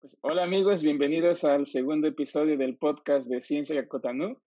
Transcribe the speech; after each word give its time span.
Pues, 0.00 0.16
hola 0.22 0.44
amigos, 0.44 0.82
bienvenidos 0.82 1.44
al 1.44 1.66
segundo 1.66 2.08
episodio 2.08 2.56
del 2.56 2.78
podcast 2.78 3.28
de 3.28 3.42
Ciencia 3.42 3.78
Cacotanú. 3.82 4.40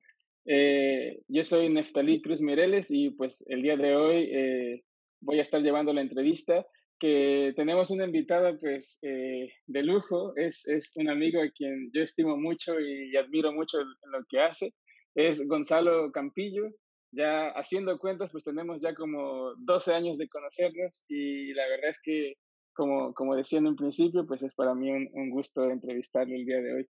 Eh, 0.45 1.21
yo 1.27 1.43
soy 1.43 1.69
Neftalí 1.69 2.23
Cruz 2.23 2.41
Mireles 2.41 2.89
y 2.89 3.11
pues 3.11 3.43
el 3.47 3.61
día 3.61 3.77
de 3.77 3.95
hoy 3.95 4.29
eh, 4.33 4.83
voy 5.21 5.37
a 5.37 5.43
estar 5.43 5.61
llevando 5.61 5.93
la 5.93 6.01
entrevista 6.01 6.65
que 6.99 7.53
tenemos 7.55 7.91
una 7.91 8.05
invitada 8.05 8.57
pues 8.57 8.97
eh, 9.03 9.53
de 9.67 9.83
lujo, 9.83 10.35
es, 10.37 10.67
es 10.67 10.91
un 10.95 11.07
amigo 11.07 11.39
a 11.39 11.51
quien 11.51 11.91
yo 11.93 12.01
estimo 12.01 12.35
mucho 12.35 12.79
y, 12.79 13.15
admiro 13.15 13.53
mucho 13.53 13.79
en 13.79 14.11
lo 14.11 14.25
que 14.27 14.41
hace, 14.41 14.73
es 15.13 15.47
Gonzalo 15.47 16.11
Campillo. 16.11 16.63
Ya 17.11 17.49
haciendo 17.49 17.99
cuentas 17.99 18.31
pues 18.31 18.43
tenemos 18.43 18.81
ya 18.81 18.95
como 18.95 19.53
12 19.57 19.93
años 19.93 20.17
de 20.17 20.27
conocernos 20.29 21.05
y 21.07 21.53
la 21.53 21.67
verdad 21.67 21.91
es 21.91 21.99
que 22.01 22.33
como, 22.73 23.13
como 23.13 23.35
decía 23.35 23.59
en 23.59 23.67
un 23.67 23.75
principio, 23.75 24.25
pues 24.25 24.43
es 24.43 24.53
para 24.53 24.73
mí 24.75 24.91
un, 24.91 25.29
gusto 25.29 25.69
entrevistarlo 25.69 26.35
el 26.35 26.45
día 26.45 26.61
de 26.61 26.73
hoy. 26.73 26.87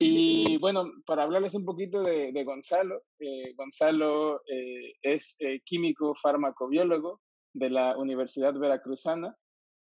Y 0.00 0.58
bueno, 0.58 0.84
para 1.06 1.24
hablarles 1.24 1.54
un 1.54 1.64
poquito 1.64 2.02
de, 2.02 2.44
Gonzalo, 2.44 3.02
eh, 3.18 3.52
Gonzalo 3.56 4.42
eh, 4.46 4.94
es 5.02 5.36
eh, 5.40 5.60
químico 5.64 6.14
farmacobiólogo 6.14 7.20
de 7.52 7.70
la 7.70 7.96
Universidad 7.96 8.54
Veracruzana. 8.54 9.36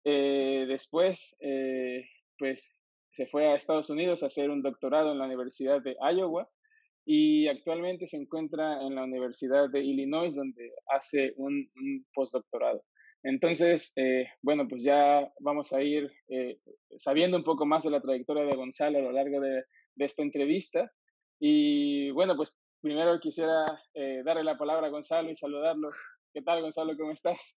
después, 0.05 1.37
pues 2.38 2.77
se 3.11 3.27
fue 3.27 3.47
a 3.47 3.55
Estados 3.55 3.91
Unidos 3.91 4.22
a 4.22 4.27
hacer 4.27 4.50
un 4.50 4.62
doctorado 4.62 5.12
en 5.12 5.19
la 5.19 5.27
Universidad 5.27 5.80
de 5.83 5.97
Iowa 6.00 6.48
y 7.05 7.48
actualmente 7.48 8.06
se 8.06 8.16
encuentra 8.16 8.83
en 8.83 8.95
la 8.95 9.05
Universidad 9.05 9.69
de 9.70 9.80
Illinois 9.80 10.34
donde 10.34 10.72
hace 10.88 11.34
un 11.36 11.69
postdoctorado. 12.14 12.83
Entonces, 13.23 13.92
eh, 13.97 14.30
bueno, 14.41 14.66
pues 14.66 14.83
ya 14.83 15.30
vamos 15.41 15.73
a 15.73 15.83
ir 15.83 16.11
eh, 16.28 16.59
sabiendo 16.97 17.37
un 17.37 17.45
poco 17.45 17.66
más 17.66 17.83
de 17.83 17.91
la 17.91 18.01
trayectoria 18.01 18.45
de 18.45 18.56
Gonzalo 18.56 18.98
a 18.98 19.02
lo 19.02 19.12
largo 19.12 19.41
de, 19.41 19.65
esta 19.97 20.23
entrevista. 20.23 20.91
Y 21.38 22.11
bueno, 22.12 22.34
pues 22.36 22.55
primero 22.81 23.20
quisiera 23.20 23.83
eh, 23.92 24.22
darle 24.25 24.44
la 24.44 24.56
palabra 24.56 24.86
a 24.86 24.91
Gonzalo 24.91 25.31
y 25.31 25.36
saludarlo. 25.36 25.91
¿Qué 26.33 26.41
tal, 26.41 26.62
Gonzalo? 26.62 26.97
¿Cómo 26.97 27.12
estás? 27.12 27.56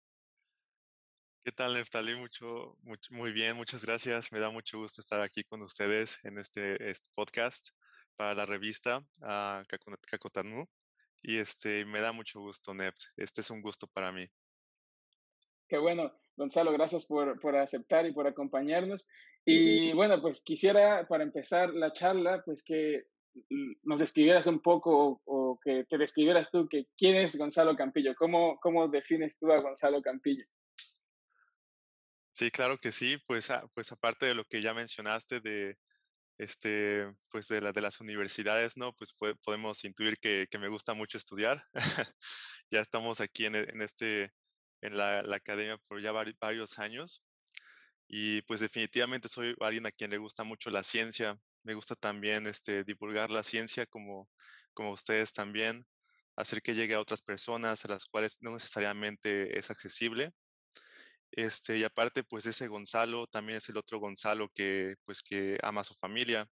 ¿Qué 1.46 1.52
tal, 1.52 1.74
Neftali? 1.74 2.16
Mucho, 2.16 2.78
muy 3.12 3.32
bien, 3.32 3.56
muchas 3.56 3.86
gracias. 3.86 4.32
Me 4.32 4.40
da 4.40 4.50
mucho 4.50 4.80
gusto 4.80 5.00
estar 5.00 5.22
aquí 5.22 5.44
con 5.44 5.62
ustedes 5.62 6.20
en 6.24 6.38
este, 6.38 6.90
este 6.90 7.10
podcast 7.16 7.70
para 8.18 8.34
la 8.34 8.46
revista 8.46 9.00
uh, 9.22 9.64
Y 11.22 11.38
este, 11.38 11.86
me 11.86 12.02
da 12.02 12.12
mucho 12.12 12.42
gusto, 12.42 12.74
Neft. 12.74 13.00
Este 13.16 13.42
es 13.42 13.50
un 13.50 13.62
gusto 13.62 13.88
para 13.88 14.12
mí. 14.12 14.30
Qué 15.74 15.80
bueno, 15.80 16.14
Gonzalo, 16.36 16.72
gracias 16.72 17.08
por, 17.08 17.40
por, 17.40 17.56
aceptar 17.56 18.06
y 18.06 18.12
por 18.12 18.28
acompañarnos. 18.28 19.08
Y 19.44 19.92
bueno, 19.94 20.22
pues 20.22 20.44
quisiera 20.44 21.08
para 21.08 21.24
empezar 21.24 21.74
la 21.74 21.92
charla, 21.92 22.44
pues 22.46 22.62
que 22.62 23.08
nos 23.82 24.00
describieras 24.00 24.46
un 24.46 24.60
poco 24.60 25.20
o, 25.26 25.60
que 25.64 25.84
te 25.86 25.98
describieras 25.98 26.52
tú 26.52 26.70
que 26.70 26.86
quién 26.96 27.16
es 27.16 27.36
Gonzalo 27.36 27.76
Campillo, 27.76 28.14
cómo, 28.14 28.60
cómo 28.60 28.88
defines 28.88 29.36
tú 29.40 29.52
a 29.52 29.62
Gonzalo 29.62 30.00
Campillo. 30.04 30.46
Sí, 32.34 32.52
claro 32.52 32.78
que 32.78 32.92
sí, 32.92 33.18
pues, 33.26 33.50
pues 33.74 33.92
aparte 33.92 34.28
de 34.28 34.36
lo 34.36 34.44
que 34.46 34.62
ya 34.62 34.76
mencionaste 34.76 35.40
de, 35.40 35.80
este, 36.38 37.12
pues 37.30 37.48
de, 37.48 37.62
la, 37.62 37.72
de 37.72 37.82
las 37.82 38.00
universidades, 38.00 38.78
¿no? 38.78 38.94
Pues 38.94 39.16
podemos 39.44 39.84
intuir 39.86 40.20
que, 40.20 40.46
que, 40.52 40.60
me 40.60 40.68
gusta 40.68 40.94
mucho 40.94 41.18
estudiar. 41.18 41.64
ya 42.70 42.80
estamos 42.80 43.22
aquí 43.22 43.48
en, 43.48 43.56
en 43.56 43.82
este 43.82 44.32
en 44.84 44.98
la, 44.98 45.20
academia 45.36 45.78
por 45.88 46.02
ya 46.02 46.12
varios 46.12 46.80
años 46.80 47.24
y 48.08 48.42
pues 48.44 48.60
definitivamente 48.60 49.30
soy 49.30 49.56
alguien 49.60 49.86
a 49.86 49.92
quien 49.92 50.12
le 50.12 50.18
gusta 50.18 50.44
mucho 50.44 50.70
la 50.70 50.84
ciencia. 50.84 51.40
Me 51.64 51.74
gusta 51.74 51.96
también 51.96 52.46
este, 52.48 52.84
divulgar 52.84 53.32
la 53.32 53.44
ciencia 53.44 53.86
como, 53.88 54.30
como 54.74 54.92
ustedes 54.92 55.34
también, 55.34 55.86
hacer 56.36 56.62
que 56.62 56.76
llegue 56.76 56.96
a 56.96 57.00
otras 57.00 57.22
personas 57.22 57.84
a 57.86 57.90
las 57.90 58.06
cuales 58.06 58.38
no 58.42 58.54
necesariamente 58.54 59.58
es 59.58 59.72
accesible. 59.72 60.34
Este, 61.32 61.78
y 61.80 61.84
aparte, 61.84 62.24
pues 62.24 62.46
ese 62.46 62.68
Gonzalo 62.68 63.28
también 63.28 63.58
es 63.58 63.70
el 63.70 63.78
otro 63.78 64.00
Gonzalo 64.00 64.50
que, 64.54 64.96
pues, 65.06 65.24
que 65.24 65.58
ama 65.64 65.82
a 65.82 65.84
su 65.84 65.96
familia, 65.96 66.48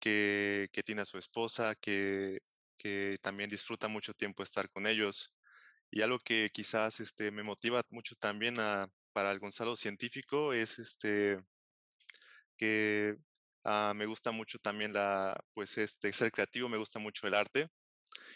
que, 0.00 0.68
que 0.72 0.82
tiene 0.82 1.02
a 1.02 1.06
su 1.06 1.18
esposa, 1.18 1.74
que, 1.76 2.40
que 2.78 3.18
también 3.22 3.50
disfruta 3.50 3.88
mucho 3.88 4.14
tiempo 4.14 4.42
estar 4.42 4.68
con 4.70 4.86
ellos. 4.86 5.32
Y 5.90 6.02
algo 6.02 6.18
que 6.18 6.50
quizás 6.52 7.00
este, 7.00 7.30
me 7.30 7.42
motiva 7.42 7.82
mucho 7.90 8.14
también 8.16 8.60
a, 8.60 8.88
para 9.12 9.32
el 9.32 9.38
Gonzalo 9.40 9.76
científico 9.76 10.52
es 10.52 10.78
este, 10.78 11.40
que 12.56 13.16
ah, 13.64 13.92
me 13.94 14.06
gusta 14.06 14.30
mucho 14.32 14.58
también 14.58 14.92
la, 14.92 15.38
pues 15.54 15.78
este, 15.78 16.12
ser 16.12 16.30
creativo, 16.32 16.68
me 16.68 16.78
gusta 16.78 16.98
mucho 16.98 17.26
el 17.26 17.34
arte 17.34 17.68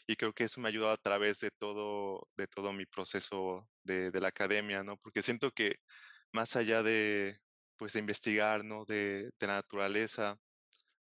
y 0.07 0.17
creo 0.17 0.35
que 0.35 0.45
eso 0.45 0.61
me 0.63 0.69
ha 0.69 0.71
ayudado 0.71 0.93
a 0.93 0.97
través 0.99 1.41
de 1.41 1.51
todo, 1.53 2.29
de 2.37 2.49
todo 2.49 2.73
mi 2.75 2.87
proceso 2.87 3.69
de, 3.85 4.11
de 4.13 4.21
la 4.21 4.29
academia, 4.31 4.85
¿no? 4.85 4.99
Porque 4.99 5.23
siento 5.23 5.53
que 5.53 5.77
más 6.33 6.57
allá 6.57 6.83
de, 6.85 7.39
pues, 7.79 7.95
de 7.95 8.01
investigar, 8.01 8.65
¿no? 8.65 8.85
De, 8.87 9.31
de 9.41 9.49
la 9.49 9.55
naturaleza, 9.57 10.39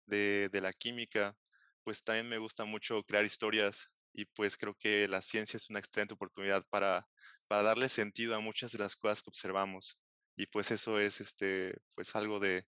de, 0.07 0.49
de 0.51 0.61
la 0.61 0.73
química, 0.73 1.35
pues 1.83 2.03
también 2.03 2.29
me 2.29 2.39
gusta 2.39 2.65
mucho 2.65 3.03
crear 3.03 3.25
historias 3.25 3.90
y 4.13 4.25
pues 4.25 4.57
creo 4.57 4.75
que 4.75 5.07
la 5.07 5.21
ciencia 5.21 5.57
es 5.57 5.69
una 5.69 5.79
excelente 5.79 6.13
oportunidad 6.13 6.65
para, 6.69 7.07
para 7.47 7.63
darle 7.63 7.89
sentido 7.89 8.35
a 8.35 8.39
muchas 8.39 8.71
de 8.71 8.79
las 8.79 8.95
cosas 8.95 9.21
que 9.21 9.29
observamos. 9.29 9.99
Y 10.35 10.47
pues 10.47 10.71
eso 10.71 10.99
es 10.99 11.21
este, 11.21 11.73
pues 11.95 12.15
algo 12.15 12.39
de, 12.39 12.65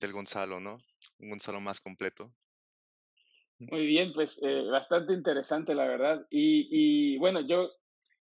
del 0.00 0.12
Gonzalo, 0.12 0.60
¿no? 0.60 0.78
Un 1.18 1.30
Gonzalo 1.30 1.60
más 1.60 1.80
completo. 1.80 2.32
Muy 3.58 3.86
bien, 3.86 4.12
pues 4.12 4.40
eh, 4.42 4.62
bastante 4.70 5.12
interesante, 5.12 5.74
la 5.74 5.86
verdad. 5.86 6.26
Y, 6.30 6.68
y, 7.14 7.18
bueno, 7.18 7.40
yo 7.40 7.70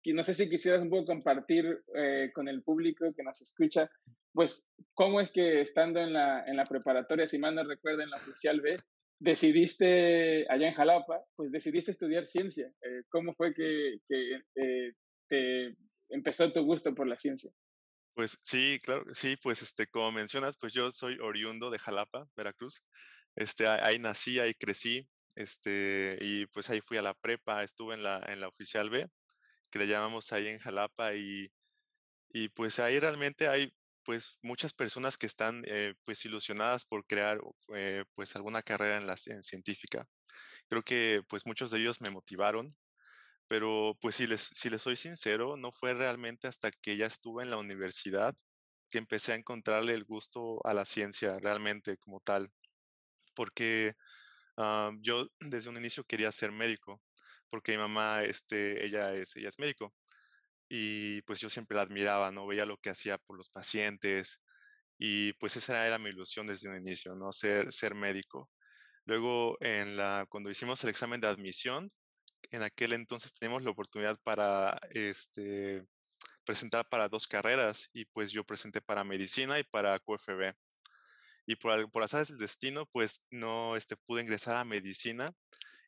no 0.04 0.22
sé 0.24 0.34
si 0.34 0.50
quisieras 0.50 0.82
un 0.82 0.90
poco 0.90 1.06
compartir 1.06 1.82
eh, 1.94 2.30
con 2.34 2.48
el 2.48 2.62
público 2.62 3.14
que 3.16 3.22
nos 3.22 3.40
escucha, 3.40 3.90
pues 4.32 4.68
cómo 4.94 5.20
es 5.20 5.30
que 5.30 5.60
estando 5.60 6.00
en 6.00 6.12
la, 6.12 6.44
en 6.44 6.56
la 6.56 6.64
preparatoria, 6.64 7.26
si 7.26 7.38
mal 7.38 7.54
no 7.54 7.64
recuerdo, 7.64 8.02
en 8.02 8.10
la 8.10 8.16
oficial 8.16 8.60
B, 8.60 8.78
decidiste, 9.22 10.44
allá 10.48 10.68
en 10.68 10.74
Jalapa, 10.74 11.24
pues 11.36 11.52
decidiste 11.52 11.92
estudiar 11.92 12.26
ciencia. 12.26 12.66
Eh, 12.82 13.02
¿Cómo 13.08 13.34
fue 13.34 13.54
que, 13.54 13.98
eh, 14.08 14.92
te 15.28 15.76
empezó 16.08 16.52
tu 16.52 16.62
gusto 16.64 16.94
por 16.94 17.06
la 17.06 17.16
ciencia? 17.16 17.50
Pues 18.14 18.38
sí, 18.42 18.78
claro, 18.82 19.04
sí, 19.14 19.36
pues 19.40 19.62
este, 19.62 19.86
como 19.86 20.12
mencionas, 20.12 20.56
pues 20.58 20.72
yo 20.72 20.90
soy 20.90 21.18
oriundo 21.20 21.70
de 21.70 21.78
Jalapa, 21.78 22.26
Veracruz. 22.36 22.84
Este, 23.36 23.66
ahí 23.66 23.98
nací, 23.98 24.38
ahí 24.40 24.52
crecí, 24.54 25.08
este, 25.36 26.18
y 26.20 26.46
pues 26.46 26.68
ahí 26.68 26.80
fui 26.80 26.98
a 26.98 27.02
la 27.02 27.14
prepa, 27.14 27.62
estuve 27.62 27.94
en 27.94 28.02
la, 28.02 28.22
en 28.26 28.40
la 28.40 28.48
oficial 28.48 28.90
B, 28.90 29.08
que 29.70 29.78
le 29.78 29.86
llamamos 29.86 30.32
ahí 30.32 30.48
en 30.48 30.58
Jalapa, 30.58 31.14
y, 31.14 31.50
y 32.28 32.48
pues 32.50 32.80
ahí 32.80 32.98
realmente 32.98 33.48
hay 33.48 33.72
pues 34.04 34.38
muchas 34.42 34.72
personas 34.72 35.18
que 35.18 35.26
están 35.26 35.62
eh, 35.66 35.94
pues 36.04 36.24
ilusionadas 36.24 36.84
por 36.84 37.06
crear 37.06 37.40
eh, 37.74 38.04
pues 38.14 38.36
alguna 38.36 38.62
carrera 38.62 38.96
en 38.98 39.06
la 39.06 39.16
en 39.26 39.42
científica. 39.42 40.06
Creo 40.68 40.82
que 40.84 41.22
pues 41.28 41.46
muchos 41.46 41.70
de 41.70 41.80
ellos 41.80 42.00
me 42.00 42.10
motivaron, 42.10 42.68
pero 43.48 43.96
pues 44.00 44.16
si 44.16 44.26
les, 44.26 44.50
si 44.54 44.70
les 44.70 44.82
soy 44.82 44.96
sincero, 44.96 45.56
no 45.56 45.72
fue 45.72 45.94
realmente 45.94 46.48
hasta 46.48 46.70
que 46.70 46.96
ya 46.96 47.06
estuve 47.06 47.44
en 47.44 47.50
la 47.50 47.58
universidad 47.58 48.34
que 48.90 48.98
empecé 48.98 49.32
a 49.32 49.36
encontrarle 49.36 49.94
el 49.94 50.04
gusto 50.04 50.60
a 50.66 50.74
la 50.74 50.84
ciencia 50.84 51.34
realmente 51.40 51.96
como 51.98 52.20
tal, 52.20 52.52
porque 53.34 53.94
ah, 54.58 54.92
yo 55.02 55.28
desde 55.40 55.70
un 55.70 55.78
inicio 55.78 56.04
quería 56.04 56.32
ser 56.32 56.52
médico, 56.52 57.02
porque 57.50 57.72
mi 57.72 57.78
mamá, 57.78 58.24
este, 58.24 58.84
ella 58.86 59.14
es, 59.14 59.36
ella 59.36 59.48
es 59.50 59.58
médico 59.58 59.94
y 60.74 61.20
pues 61.22 61.38
yo 61.38 61.50
siempre 61.50 61.76
la 61.76 61.82
admiraba, 61.82 62.30
¿no? 62.30 62.46
Veía 62.46 62.64
lo 62.64 62.78
que 62.78 62.88
hacía 62.88 63.18
por 63.18 63.36
los 63.36 63.50
pacientes 63.50 64.40
y 64.98 65.34
pues 65.34 65.54
esa 65.56 65.86
era 65.86 65.98
mi 65.98 66.08
ilusión 66.08 66.46
desde 66.46 66.70
un 66.70 66.78
inicio, 66.78 67.14
¿no? 67.14 67.30
Ser, 67.30 67.70
ser 67.74 67.94
médico. 67.94 68.50
Luego, 69.04 69.58
en 69.60 69.98
la, 69.98 70.24
cuando 70.30 70.48
hicimos 70.48 70.82
el 70.82 70.88
examen 70.88 71.20
de 71.20 71.28
admisión, 71.28 71.92
en 72.50 72.62
aquel 72.62 72.94
entonces 72.94 73.34
teníamos 73.34 73.64
la 73.64 73.70
oportunidad 73.72 74.18
para 74.22 74.78
este, 74.92 75.84
presentar 76.46 76.88
para 76.88 77.08
dos 77.10 77.28
carreras 77.28 77.90
y 77.92 78.06
pues 78.06 78.30
yo 78.32 78.42
presenté 78.42 78.80
para 78.80 79.04
medicina 79.04 79.58
y 79.58 79.64
para 79.64 79.98
QFB. 79.98 80.54
Y 81.46 81.56
por, 81.56 81.90
por 81.90 82.02
azar 82.02 82.26
del 82.26 82.38
destino, 82.38 82.86
pues 82.86 83.22
no 83.30 83.76
este, 83.76 83.96
pude 83.96 84.22
ingresar 84.22 84.56
a 84.56 84.64
medicina 84.64 85.34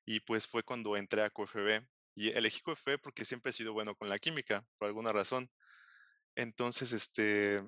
y 0.05 0.21
pues 0.21 0.47
fue 0.47 0.63
cuando 0.63 0.95
entré 0.99 1.23
a 1.23 1.31
QFB. 1.31 1.87
Y 2.15 2.31
elegí 2.31 2.61
QFB 2.61 3.01
porque 3.03 3.25
siempre 3.25 3.51
he 3.51 3.53
sido 3.53 3.73
bueno 3.73 3.95
con 3.97 4.09
la 4.09 4.19
química, 4.19 4.65
por 4.79 4.89
alguna 4.89 5.13
razón. 5.13 5.51
Entonces, 6.37 6.93
este, 6.93 7.63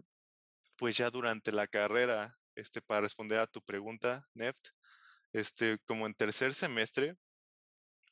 pues 0.78 0.96
ya 0.96 1.10
durante 1.10 1.52
la 1.52 1.66
carrera, 1.66 2.38
este, 2.54 2.82
para 2.82 3.00
responder 3.02 3.38
a 3.40 3.46
tu 3.46 3.62
pregunta, 3.62 4.28
Neft, 4.34 4.68
este, 5.32 5.78
como 5.86 6.06
en 6.06 6.14
tercer 6.14 6.54
semestre, 6.54 7.16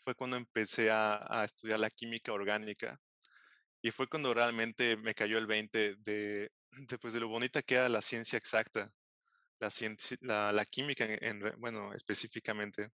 fue 0.05 0.15
cuando 0.15 0.37
empecé 0.37 0.91
a, 0.91 1.43
estudiar 1.45 1.81
la 1.81 1.91
química 1.91 2.33
orgánica. 2.33 3.01
Y 3.83 3.91
fue 3.91 4.09
cuando 4.09 4.35
realmente 4.35 4.97
me 4.99 5.15
cayó 5.15 5.39
el 5.39 5.47
20 5.47 5.97
de, 5.99 6.51
de, 6.71 7.11
de 7.13 7.21
lo 7.21 7.29
bonita 7.29 7.63
que 7.63 7.77
era 7.77 7.89
la 7.89 8.03
ciencia 8.03 8.39
exacta. 8.39 8.93
la, 10.21 10.53
la, 10.53 10.65
química, 10.67 11.07
en, 11.09 11.41
bueno, 11.59 11.93
específicamente. 11.95 12.91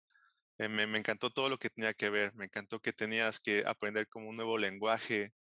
Eh, 0.60 0.68
me, 0.70 0.84
encantó 0.98 1.30
todo 1.32 1.50
lo 1.50 1.58
que 1.58 1.70
tenía 1.70 1.94
que 1.94 2.10
ver, 2.10 2.34
me 2.36 2.46
encantó 2.46 2.82
que 2.82 2.92
tenías 2.94 3.40
que 3.40 3.64
aprender 3.66 4.08
como 4.10 4.30
un 4.30 4.36
nuevo 4.36 4.58
lenguaje, 4.58 5.34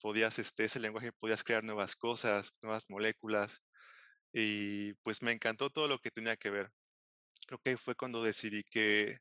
podías, 0.00 0.38
este, 0.38 0.64
ese 0.66 0.80
lenguaje 0.80 1.12
podías 1.12 1.44
crear 1.44 1.64
nuevas 1.64 1.96
cosas, 1.96 2.52
nuevas 2.62 2.86
moléculas, 2.90 3.64
y 4.32 4.94
pues 5.04 5.22
me 5.22 5.32
encantó 5.32 5.70
todo 5.70 5.88
lo 5.88 5.98
que 6.00 6.10
tenía 6.10 6.36
que 6.36 6.50
ver. 6.50 6.70
Creo 7.46 7.60
que 7.60 7.76
fue 7.78 7.96
cuando 7.96 8.22
decidí 8.24 8.64
que, 8.64 9.18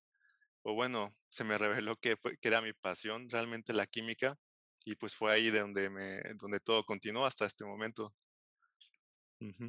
o 0.64 0.76
bueno, 0.76 1.16
se 1.30 1.44
me 1.46 1.58
reveló 1.58 1.98
que, 1.98 2.18
que 2.42 2.48
era 2.50 2.62
mi 2.62 2.74
pasión, 2.74 3.30
realmente 3.30 3.74
la 3.74 3.88
química, 3.88 4.38
y 4.86 4.96
pues 4.96 5.16
fue 5.16 5.34
ahí 5.34 5.52
de 5.52 5.62
donde, 5.62 5.90
me, 5.90 6.22
donde 6.36 6.60
todo 6.62 6.84
continuó 6.86 7.26
hasta 7.26 7.46
este 7.48 7.66
momento. 7.66 8.14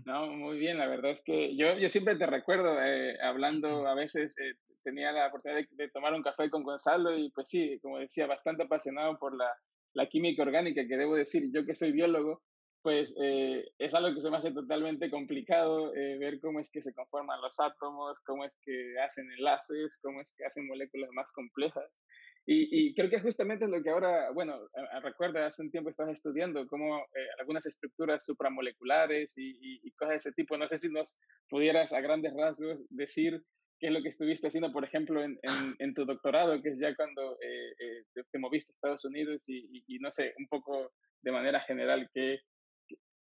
No, 0.04 0.28
muy 0.28 0.58
bien, 0.58 0.78
la 0.78 0.86
verdad 0.86 1.10
es 1.12 1.22
que 1.22 1.56
yo, 1.56 1.76
yo 1.78 1.88
siempre 1.88 2.16
te 2.16 2.26
recuerdo 2.26 2.80
eh, 2.82 3.18
hablando, 3.20 3.86
a 3.86 3.94
veces 3.94 4.38
eh, 4.38 4.54
tenía 4.82 5.12
la 5.12 5.28
oportunidad 5.28 5.62
de, 5.70 5.88
tomar 5.90 6.14
un 6.14 6.22
café 6.22 6.50
con 6.50 6.62
Gonzalo 6.62 7.16
y 7.16 7.30
pues 7.30 7.48
sí, 7.48 7.78
como 7.80 7.98
decía, 7.98 8.26
bastante 8.26 8.64
apasionado 8.64 9.18
por 9.18 9.36
la, 9.36 9.50
la 9.94 10.06
química 10.06 10.42
orgánica, 10.42 10.86
que 10.86 10.96
debo 10.96 11.16
decir, 11.16 11.50
yo 11.52 11.64
que 11.64 11.74
soy 11.74 11.92
biólogo, 11.92 12.42
pues 12.82 13.14
eh, 13.20 13.64
es 13.78 13.94
algo 13.94 14.14
que 14.14 14.20
se 14.20 14.30
me 14.30 14.36
hace 14.36 14.52
totalmente 14.52 15.10
complicado 15.10 15.92
ver 15.92 16.38
cómo 16.40 16.60
es 16.60 16.70
que 16.70 16.82
se 16.82 16.92
conforman 16.92 17.40
los 17.40 17.58
átomos, 17.58 18.20
cómo 18.26 18.44
es 18.44 18.58
que 18.62 18.94
hacen 19.00 19.30
enlaces, 19.32 19.98
cómo 20.02 20.20
es 20.20 20.34
que 20.36 20.44
hacen 20.44 20.66
moléculas 20.66 21.10
más 21.12 21.32
complejas. 21.32 22.02
Y, 22.46 22.94
creo 22.94 23.08
que 23.08 23.20
justamente 23.20 23.64
es 23.64 23.70
lo 23.70 23.82
que 23.82 23.88
ahora, 23.88 24.30
bueno, 24.32 24.68
recuerda, 25.02 25.46
hace 25.46 25.62
un 25.62 25.70
tiempo 25.70 25.88
estás 25.88 26.10
estudiando 26.10 26.66
como 26.66 26.98
eh, 26.98 27.26
algunas 27.40 27.64
estructuras 27.64 28.24
supramoleculares 28.24 29.38
y, 29.38 29.80
y, 29.82 29.90
cosas 29.92 30.10
de 30.10 30.16
ese 30.16 30.32
tipo. 30.32 30.58
No 30.58 30.68
sé 30.68 30.76
si 30.76 30.90
nos 30.90 31.18
pudieras 31.48 31.94
a 31.94 32.02
grandes 32.02 32.34
rasgos 32.34 32.84
decir 32.90 33.42
qué 33.80 33.86
es 33.86 33.92
lo 33.92 34.02
que 34.02 34.10
estuviste 34.10 34.48
haciendo, 34.48 34.72
por 34.72 34.84
ejemplo, 34.84 35.24
en, 35.24 35.38
en, 35.78 35.94
tu 35.94 36.04
doctorado, 36.04 36.60
que 36.60 36.68
es 36.68 36.80
ya 36.80 36.94
cuando 36.94 37.32
eh, 37.40 37.70
eh, 37.78 38.24
te, 38.30 38.38
moviste 38.38 38.72
a 38.72 38.74
Estados 38.74 39.04
Unidos 39.06 39.48
y, 39.48 39.82
y, 39.86 39.98
no 40.00 40.10
sé, 40.10 40.34
un 40.38 40.46
poco 40.48 40.92
de 41.22 41.32
manera 41.32 41.60
general, 41.60 42.10
¿qué, 42.12 42.40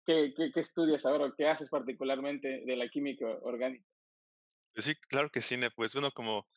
qué, 0.06 0.34
qué, 0.36 0.52
qué 0.54 0.60
estudias 0.62 1.06
ahora 1.06 1.34
qué 1.38 1.46
haces 1.46 1.68
particularmente 1.70 2.64
de 2.66 2.76
la 2.78 2.88
química 2.88 3.26
orgánica? 3.42 3.86
Sí, 4.76 4.96
claro 5.10 5.30
que 5.30 5.42
sí, 5.42 5.58
pues 5.76 5.94
bueno, 5.94 6.12
como 6.12 6.48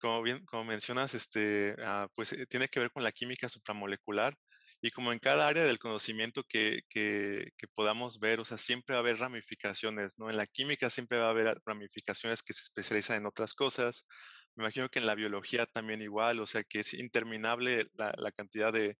como 0.00 0.22
bien, 0.22 0.44
como 0.46 0.64
mencionas, 0.64 1.14
este, 1.14 1.74
ah, 1.80 2.08
pues 2.14 2.32
eh, 2.32 2.46
tiene 2.46 2.68
que 2.68 2.80
ver 2.80 2.90
con 2.90 3.02
la 3.04 3.12
química 3.12 3.48
supramolecular 3.48 4.36
y 4.82 4.90
como 4.90 5.12
en 5.12 5.18
cada 5.18 5.48
área 5.48 5.64
del 5.64 5.78
conocimiento 5.78 6.44
que, 6.44 6.82
que, 6.90 7.50
que, 7.56 7.68
podamos 7.68 8.20
ver, 8.20 8.40
o 8.40 8.44
sea, 8.44 8.58
siempre 8.58 8.94
va 8.94 9.00
a 9.00 9.02
haber 9.02 9.18
ramificaciones, 9.18 10.18
¿no? 10.18 10.30
En 10.30 10.36
la 10.36 10.46
química 10.46 10.90
siempre 10.90 11.18
va 11.18 11.26
a 11.28 11.30
haber 11.30 11.60
ramificaciones 11.64 12.42
que 12.42 12.52
se 12.52 12.62
especializan 12.62 13.16
en 13.18 13.26
otras 13.26 13.54
cosas. 13.54 14.06
Me 14.54 14.64
imagino 14.64 14.88
que 14.88 14.98
en 15.00 15.06
la 15.06 15.14
biología 15.14 15.66
también 15.66 16.02
igual, 16.02 16.40
o 16.40 16.46
sea, 16.46 16.62
que 16.64 16.80
es 16.80 16.94
interminable 16.94 17.86
la, 17.94 18.14
la 18.18 18.32
cantidad 18.32 18.72
de 18.72 18.98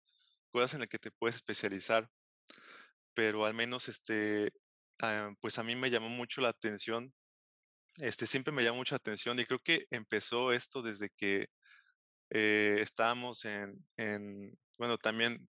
cosas 0.50 0.74
en 0.74 0.80
las 0.80 0.88
que 0.88 0.98
te 0.98 1.10
puedes 1.10 1.36
especializar. 1.36 2.08
Pero 3.14 3.46
al 3.46 3.54
menos, 3.54 3.88
este, 3.88 4.52
ah, 5.00 5.32
pues 5.40 5.58
a 5.58 5.62
mí 5.62 5.74
me 5.76 5.90
llamó 5.90 6.08
mucho 6.08 6.40
la 6.40 6.50
atención 6.50 7.12
este, 8.00 8.26
siempre 8.26 8.52
me 8.52 8.62
llama 8.62 8.78
mucha 8.78 8.96
atención 8.96 9.38
y 9.38 9.44
creo 9.44 9.60
que 9.60 9.86
empezó 9.90 10.52
esto 10.52 10.82
desde 10.82 11.10
que 11.10 11.48
eh, 12.30 12.78
estábamos 12.80 13.44
en, 13.44 13.86
en, 13.96 14.58
bueno, 14.78 14.98
también 14.98 15.48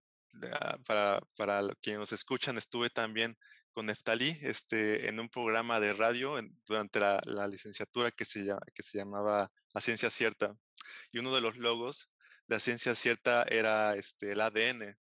ah, 0.52 0.78
para, 0.86 1.20
para 1.36 1.62
quienes 1.82 2.00
nos 2.00 2.12
escuchan, 2.12 2.58
estuve 2.58 2.90
también 2.90 3.36
con 3.72 3.86
Neftalí 3.86 4.38
este, 4.42 5.08
en 5.08 5.20
un 5.20 5.28
programa 5.28 5.80
de 5.80 5.92
radio 5.92 6.40
durante 6.66 7.00
la, 7.00 7.20
la, 7.26 7.46
licenciatura 7.46 8.10
que 8.10 8.24
se, 8.24 8.44
llama, 8.44 8.60
que 8.74 8.82
se 8.82 8.98
llamaba 8.98 9.50
La 9.72 9.80
Ciencia 9.80 10.10
Cierta. 10.10 10.56
Y 11.12 11.18
uno 11.18 11.34
de 11.34 11.40
los 11.40 11.56
logos 11.56 12.10
de 12.48 12.56
la 12.56 12.60
Ciencia 12.60 12.94
Cierta 12.94 13.44
era 13.48 13.94
este, 13.96 14.32
el 14.32 14.40
ADN. 14.40 14.96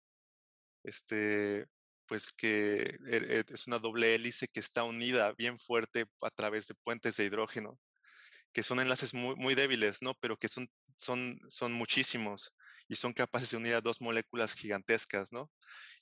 Este, 0.83 1.67
pues 2.07 2.31
que 2.31 2.97
e, 3.07 3.17
e, 3.17 3.45
es 3.47 3.67
una 3.67 3.79
doble 3.79 4.15
hélice 4.15 4.47
que 4.47 4.59
está 4.59 4.83
unida 4.83 5.33
bien 5.33 5.59
fuerte 5.59 6.05
a 6.21 6.29
través 6.29 6.67
de 6.67 6.75
puentes 6.75 7.17
de 7.17 7.25
hidrógeno, 7.25 7.79
que 8.53 8.63
son 8.63 8.79
enlaces 8.79 9.13
muy, 9.13 9.35
muy 9.35 9.55
débiles, 9.55 10.01
¿no? 10.01 10.13
Pero 10.19 10.37
que 10.37 10.49
son, 10.49 10.67
son, 10.97 11.39
son 11.49 11.73
muchísimos 11.73 12.53
y 12.87 12.95
son 12.95 13.13
capaces 13.13 13.51
de 13.51 13.57
unir 13.57 13.75
a 13.75 13.81
dos 13.81 14.01
moléculas 14.01 14.55
gigantescas, 14.55 15.31
¿no? 15.31 15.51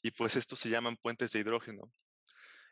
Y 0.02 0.12
pues 0.12 0.36
estos 0.36 0.60
se 0.60 0.70
llaman 0.70 0.98
puentes 0.98 1.32
de 1.32 1.40
hidrógeno. 1.40 1.92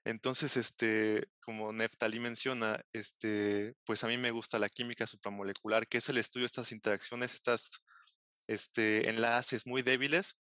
Entonces, 0.06 0.58
este, 0.58 1.28
como 1.42 1.74
Neftali 1.74 2.20
menciona, 2.20 2.82
este, 2.94 3.76
pues 3.86 4.04
a 4.04 4.08
mí 4.08 4.18
me 4.18 4.32
gusta 4.32 4.60
la 4.60 4.70
química 4.70 5.06
supramolecular, 5.06 5.88
que 5.88 5.98
es 5.98 6.10
el 6.10 6.18
estudio 6.18 6.44
de 6.44 6.48
estas 6.48 6.72
interacciones, 6.72 7.34
estas 7.34 7.72
este, 8.48 9.10
enlaces 9.10 9.68
muy 9.68 9.82
débiles, 9.82 10.38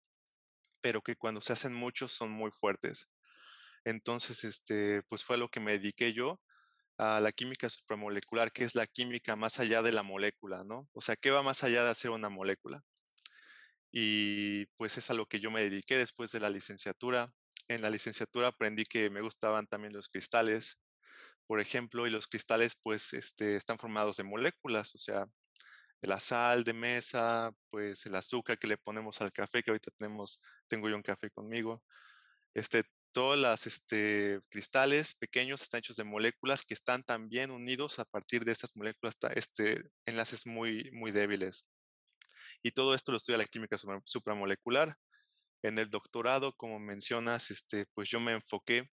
pero 0.81 1.01
que 1.01 1.15
cuando 1.15 1.41
se 1.41 1.53
hacen 1.53 1.73
muchos 1.73 2.11
son 2.11 2.31
muy 2.31 2.51
fuertes. 2.51 3.07
Entonces, 3.85 4.43
este, 4.43 5.03
pues 5.03 5.23
fue 5.23 5.37
lo 5.37 5.49
que 5.49 5.59
me 5.59 5.73
dediqué 5.73 6.13
yo 6.13 6.41
a 6.97 7.19
la 7.21 7.31
química 7.31 7.69
supramolecular, 7.69 8.51
que 8.51 8.63
es 8.63 8.75
la 8.75 8.87
química 8.87 9.35
más 9.35 9.59
allá 9.59 9.81
de 9.81 9.91
la 9.91 10.03
molécula, 10.03 10.63
¿no? 10.63 10.89
O 10.93 11.01
sea, 11.01 11.15
¿qué 11.15 11.31
va 11.31 11.43
más 11.43 11.63
allá 11.63 11.83
de 11.83 11.91
hacer 11.91 12.11
una 12.11 12.29
molécula? 12.29 12.83
Y 13.91 14.65
pues 14.77 14.97
es 14.97 15.09
a 15.09 15.13
lo 15.13 15.27
que 15.27 15.39
yo 15.39 15.51
me 15.51 15.61
dediqué 15.61 15.97
después 15.97 16.31
de 16.31 16.39
la 16.39 16.49
licenciatura. 16.49 17.33
En 17.67 17.81
la 17.81 17.89
licenciatura 17.89 18.49
aprendí 18.49 18.85
que 18.85 19.09
me 19.09 19.21
gustaban 19.21 19.67
también 19.67 19.93
los 19.93 20.09
cristales, 20.09 20.79
por 21.47 21.61
ejemplo, 21.61 22.07
y 22.07 22.11
los 22.11 22.27
cristales 22.27 22.75
pues 22.83 23.13
este, 23.13 23.55
están 23.55 23.77
formados 23.79 24.17
de 24.17 24.23
moléculas, 24.23 24.93
o 24.95 24.97
sea, 24.99 25.27
la 26.01 26.19
sal 26.19 26.63
de 26.63 26.73
mesa, 26.73 27.51
pues 27.69 28.05
el 28.05 28.15
azúcar 28.15 28.59
que 28.59 28.67
le 28.67 28.77
ponemos 28.77 29.19
al 29.21 29.31
café, 29.31 29.63
que 29.63 29.71
ahorita 29.71 29.91
tenemos, 29.97 30.39
tengo 30.67 30.89
yo 30.89 30.95
un 30.95 31.01
café 31.01 31.29
conmigo. 31.31 31.83
Este, 32.53 32.83
todos 33.11 33.37
los 33.37 33.65
este, 33.65 34.39
cristales 34.49 35.15
pequeños 35.15 35.61
están 35.61 35.79
hechos 35.79 35.95
de 35.95 36.03
moléculas 36.03 36.65
que 36.65 36.75
están 36.75 37.03
también 37.03 37.51
unidos 37.51 37.99
a 37.99 38.05
partir 38.05 38.45
de 38.45 38.51
estas 38.51 38.75
moléculas, 38.75 39.17
este, 39.33 39.83
enlaces 40.05 40.45
muy, 40.45 40.89
muy 40.91 41.11
débiles. 41.11 41.65
Y 42.61 42.71
todo 42.71 42.93
esto 42.93 43.11
lo 43.11 43.17
estudia 43.17 43.37
la 43.39 43.45
química 43.45 43.77
supramolecular. 44.05 44.97
En 45.63 45.79
el 45.79 45.89
doctorado, 45.89 46.53
como 46.53 46.79
mencionas, 46.79 47.49
este, 47.49 47.87
pues 47.93 48.09
yo 48.09 48.19
me 48.19 48.33
enfoqué 48.33 48.89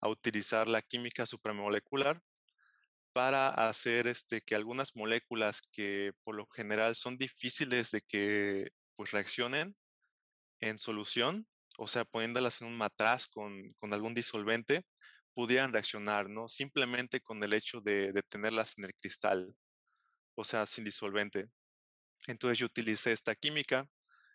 a 0.00 0.08
utilizar 0.08 0.68
la 0.68 0.80
química 0.80 1.26
supramolecular 1.26 2.22
para 3.12 3.48
hacer 3.48 4.06
este, 4.06 4.40
que 4.40 4.54
algunas 4.54 4.96
moléculas 4.96 5.62
que 5.72 6.12
por 6.24 6.34
lo 6.36 6.46
general 6.46 6.96
son 6.96 7.16
difíciles 7.18 7.90
de 7.90 8.02
que 8.02 8.70
pues, 8.96 9.10
reaccionen 9.12 9.76
en 10.60 10.78
solución, 10.78 11.46
o 11.78 11.88
sea, 11.88 12.04
poniéndolas 12.04 12.60
en 12.60 12.68
un 12.68 12.76
matraz 12.76 13.26
con, 13.26 13.68
con 13.78 13.92
algún 13.92 14.14
disolvente, 14.14 14.84
pudieran 15.34 15.72
reaccionar, 15.72 16.28
¿no? 16.28 16.48
Simplemente 16.48 17.20
con 17.20 17.42
el 17.42 17.52
hecho 17.54 17.80
de, 17.80 18.12
de, 18.12 18.22
tenerlas 18.22 18.76
en 18.78 18.84
el 18.84 18.94
cristal, 18.94 19.54
o 20.36 20.44
sea, 20.44 20.66
sin 20.66 20.84
disolvente. 20.84 21.48
Entonces 22.26 22.58
yo 22.58 22.66
utilicé 22.66 23.12
esta 23.12 23.34
química, 23.34 23.88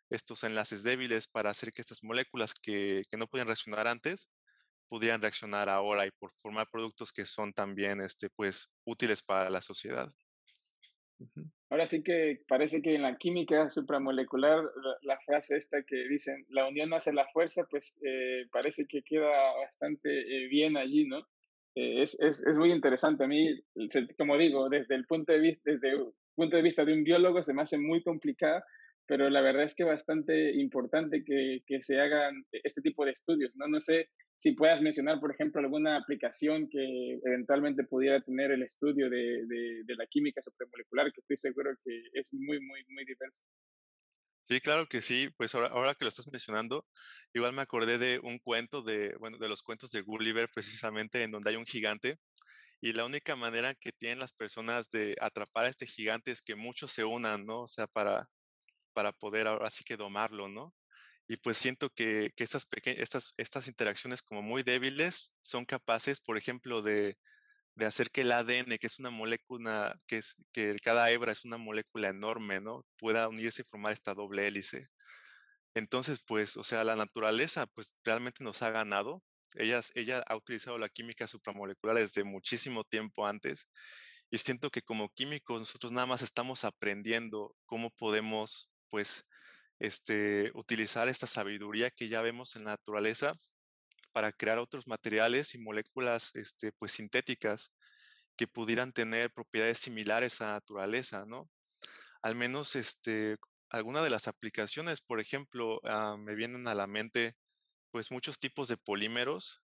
estos 0.09 0.43
enlaces 0.43 0.83
débiles 0.83 1.27
para 1.27 1.49
hacer 1.51 1.71
que 1.71 1.81
estas 1.81 2.03
moléculas 2.03 2.53
que, 2.53 3.03
que 3.09 3.17
no 3.17 3.27
podían 3.27 3.47
reaccionar 3.47 3.87
antes, 3.87 4.29
pudieran 4.89 5.21
reaccionar 5.21 5.69
ahora 5.69 6.05
y 6.05 6.11
por 6.11 6.31
formar 6.41 6.67
productos 6.71 7.11
que 7.11 7.25
son 7.25 7.53
también 7.53 8.01
este, 8.01 8.29
pues, 8.29 8.69
útiles 8.85 9.21
para 9.21 9.49
la 9.49 9.61
sociedad. 9.61 10.11
Ahora 11.69 11.87
sí 11.87 12.03
que 12.03 12.41
parece 12.47 12.81
que 12.81 12.95
en 12.95 13.01
la 13.01 13.17
química 13.17 13.69
supramolecular, 13.69 14.63
la, 15.01 15.19
frase 15.25 15.55
esta 15.55 15.81
que 15.83 16.07
dicen, 16.07 16.45
la 16.49 16.67
unión 16.67 16.93
hace 16.93 17.13
la 17.13 17.27
fuerza, 17.27 17.65
pues 17.69 17.97
eh, 18.03 18.45
parece 18.51 18.85
que 18.85 19.01
queda 19.01 19.29
bastante 19.57 20.09
eh, 20.09 20.47
bien 20.47 20.77
allí, 20.77 21.07
¿no? 21.07 21.19
Eh, 21.75 22.03
es, 22.03 22.17
es, 22.19 22.45
es, 22.45 22.57
muy 22.57 22.71
interesante. 22.71 23.23
A 23.23 23.27
mí, 23.27 23.61
como 24.17 24.37
digo, 24.37 24.69
desde 24.69 24.95
el 24.95 25.05
punto 25.05 25.33
de 25.33 25.39
vista, 25.39 25.71
desde 25.71 25.91
el 25.91 26.13
punto 26.35 26.55
de 26.55 26.61
vista 26.61 26.85
de 26.85 26.93
un 26.93 27.03
biólogo 27.03 27.41
se 27.43 27.53
me 27.53 27.63
hace 27.63 27.77
muy 27.77 28.03
complicada, 28.03 28.63
pero 29.07 29.29
la 29.29 29.41
verdad 29.41 29.63
es 29.63 29.75
que 29.75 29.83
bastante 29.83 30.53
importante 30.53 31.23
que, 31.23 31.61
que 31.65 31.81
se 31.81 31.99
hagan 31.99 32.45
este 32.51 32.81
tipo 32.81 33.05
de 33.05 33.11
estudios, 33.11 33.55
¿no? 33.55 33.67
No 33.67 33.79
sé 33.79 34.09
si 34.37 34.51
puedas 34.53 34.81
mencionar, 34.81 35.19
por 35.19 35.31
ejemplo, 35.31 35.61
alguna 35.61 35.97
aplicación 35.97 36.67
que 36.69 37.19
eventualmente 37.23 37.83
pudiera 37.83 38.21
tener 38.21 38.51
el 38.51 38.63
estudio 38.63 39.09
de, 39.09 39.45
de, 39.85 39.95
la 39.95 40.05
química 40.07 40.41
supramolecular, 40.41 41.11
que 41.13 41.21
estoy 41.21 41.37
seguro 41.37 41.71
que 41.83 42.01
es 42.13 42.33
muy, 42.33 42.59
muy, 42.59 42.83
muy 42.89 43.05
diversa. 43.05 43.45
Sí, 44.43 44.59
claro 44.59 44.87
que 44.87 45.01
sí. 45.01 45.29
Pues 45.37 45.55
ahora, 45.55 45.69
ahora, 45.69 45.95
que 45.95 46.05
lo 46.05 46.09
estás 46.09 46.29
mencionando, 46.31 46.85
igual 47.33 47.53
me 47.53 47.61
acordé 47.61 47.97
de 47.97 48.19
un 48.21 48.39
cuento 48.39 48.81
de, 48.81 49.15
bueno, 49.19 49.37
de 49.37 49.49
los 49.49 49.61
cuentos 49.61 49.91
de 49.91 50.01
Gulliver, 50.01 50.49
precisamente, 50.53 51.23
en 51.23 51.31
donde 51.31 51.51
hay 51.51 51.55
un 51.55 51.65
gigante. 51.65 52.17
Y 52.81 52.93
la 52.93 53.05
única 53.05 53.35
manera 53.35 53.73
que 53.73 53.91
tienen 53.91 54.19
las 54.19 54.33
personas 54.33 54.89
de 54.89 55.15
atrapar 55.21 55.65
a 55.65 55.69
este 55.69 55.87
gigante 55.87 56.31
es 56.31 56.41
que 56.41 56.55
muchos 56.55 56.91
se 56.91 57.03
unan, 57.03 57.45
¿no? 57.45 57.61
O 57.61 57.67
sea, 57.67 57.87
para, 57.87 58.29
para 58.95 59.11
poder 59.13 59.47
ahora 59.47 59.69
sí 59.69 59.83
que 59.83 59.97
domarlo, 59.97 60.47
¿no? 60.49 60.73
Y 61.27 61.37
pues 61.37 61.57
siento 61.57 61.89
que, 61.91 62.31
que 62.35 62.43
estas, 62.43 62.67
estas, 62.85 63.33
estas 63.37 63.67
interacciones 63.67 64.21
como 64.23 64.41
muy 64.41 64.63
débiles 64.63 65.35
son 65.41 65.65
capaces, 65.65 66.21
por 66.21 66.37
ejemplo, 66.37 66.81
de, 66.81 67.17
de 67.75 67.85
hacer 67.85 68.11
que 68.11 68.21
el 68.21 68.31
ADN, 68.31 68.77
que 68.79 68.87
es 68.87 68.99
una 68.99 69.09
molécula, 69.11 69.99
que, 70.07 70.17
es, 70.19 70.35
que 70.53 70.75
cada 70.83 71.11
hebra 71.11 71.31
es 71.31 71.45
una 71.45 71.57
molécula 71.57 72.09
enorme, 72.09 72.61
¿no? 72.61 72.85
Pueda 72.97 73.27
unirse 73.27 73.63
y 73.63 73.65
formar 73.65 73.93
esta 73.93 74.13
doble 74.13 74.47
hélice. 74.47 74.87
Entonces, 75.75 76.19
pues, 76.25 76.57
o 76.57 76.63
sea, 76.63 76.83
la 76.85 76.95
naturaleza, 76.95 77.67
pues, 77.67 77.93
realmente 78.03 78.43
nos 78.43 78.61
ha 78.61 78.71
ganado. 78.71 79.23
Ella, 79.55 79.81
ella 79.95 80.23
ha 80.27 80.35
utilizado 80.37 80.77
la 80.77 80.89
química 80.89 81.27
supramolecular 81.27 81.97
desde 81.97 82.23
muchísimo 82.23 82.83
tiempo 82.85 83.27
antes. 83.27 83.67
Y 84.31 84.37
siento 84.39 84.69
que 84.71 84.81
como 84.81 85.09
químicos 85.09 85.59
nosotros 85.59 85.91
nada 85.91 86.07
más 86.07 86.21
estamos 86.21 86.65
aprendiendo 86.65 87.55
cómo 87.65 87.91
podemos, 87.91 88.69
pues, 88.95 89.27
este, 89.77 90.51
utilizar 90.53 91.09
esta 91.09 91.27
sabiduría 91.27 91.91
que 91.91 92.07
ya 92.07 92.21
vemos 92.21 92.55
en 92.55 92.63
la 92.63 92.71
naturaleza 92.71 93.33
para 94.13 94.31
crear 94.31 94.57
otros 94.57 94.87
materiales 94.87 95.53
y 95.53 95.57
moléculas 95.57 96.33
este, 96.33 96.71
pues, 96.71 96.93
sintéticas 96.93 97.73
que 98.37 98.47
pudieran 98.47 98.93
tener 98.93 99.33
propiedades 99.33 99.79
similares 99.79 100.39
a 100.39 100.45
la 100.45 100.53
naturaleza, 100.53 101.25
¿no? 101.25 101.49
Al 102.21 102.35
menos 102.35 102.77
este, 102.77 103.35
alguna 103.69 104.01
de 104.01 104.11
las 104.11 104.29
aplicaciones, 104.29 105.01
por 105.01 105.19
ejemplo, 105.19 105.81
ah, 105.83 106.15
me 106.17 106.33
vienen 106.33 106.65
a 106.69 106.73
la 106.73 106.87
mente 106.87 107.35
pues 107.91 108.11
muchos 108.11 108.39
tipos 108.39 108.69
de 108.69 108.77
polímeros, 108.77 109.61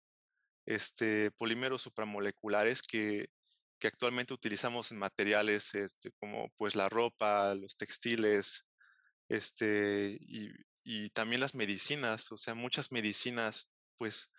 este, 0.65 1.31
polímeros 1.31 1.83
supramoleculares 1.83 2.81
que, 2.81 3.27
que 3.79 3.88
actualmente 3.88 4.33
utilizamos 4.33 4.91
en 4.91 5.00
materiales 5.00 5.73
este, 5.73 6.11
como 6.19 6.50
pues 6.57 6.75
la 6.75 6.89
ropa, 6.89 7.55
los 7.55 7.77
textiles, 7.77 8.65
este, 9.31 10.17
y, 10.19 10.51
y 10.83 11.09
también 11.11 11.41
las 11.41 11.55
medicinas, 11.55 12.31
o 12.31 12.38
sea, 12.38 12.53
muchas 12.53 12.91
medicinas, 12.91 13.71
pues 13.97 14.29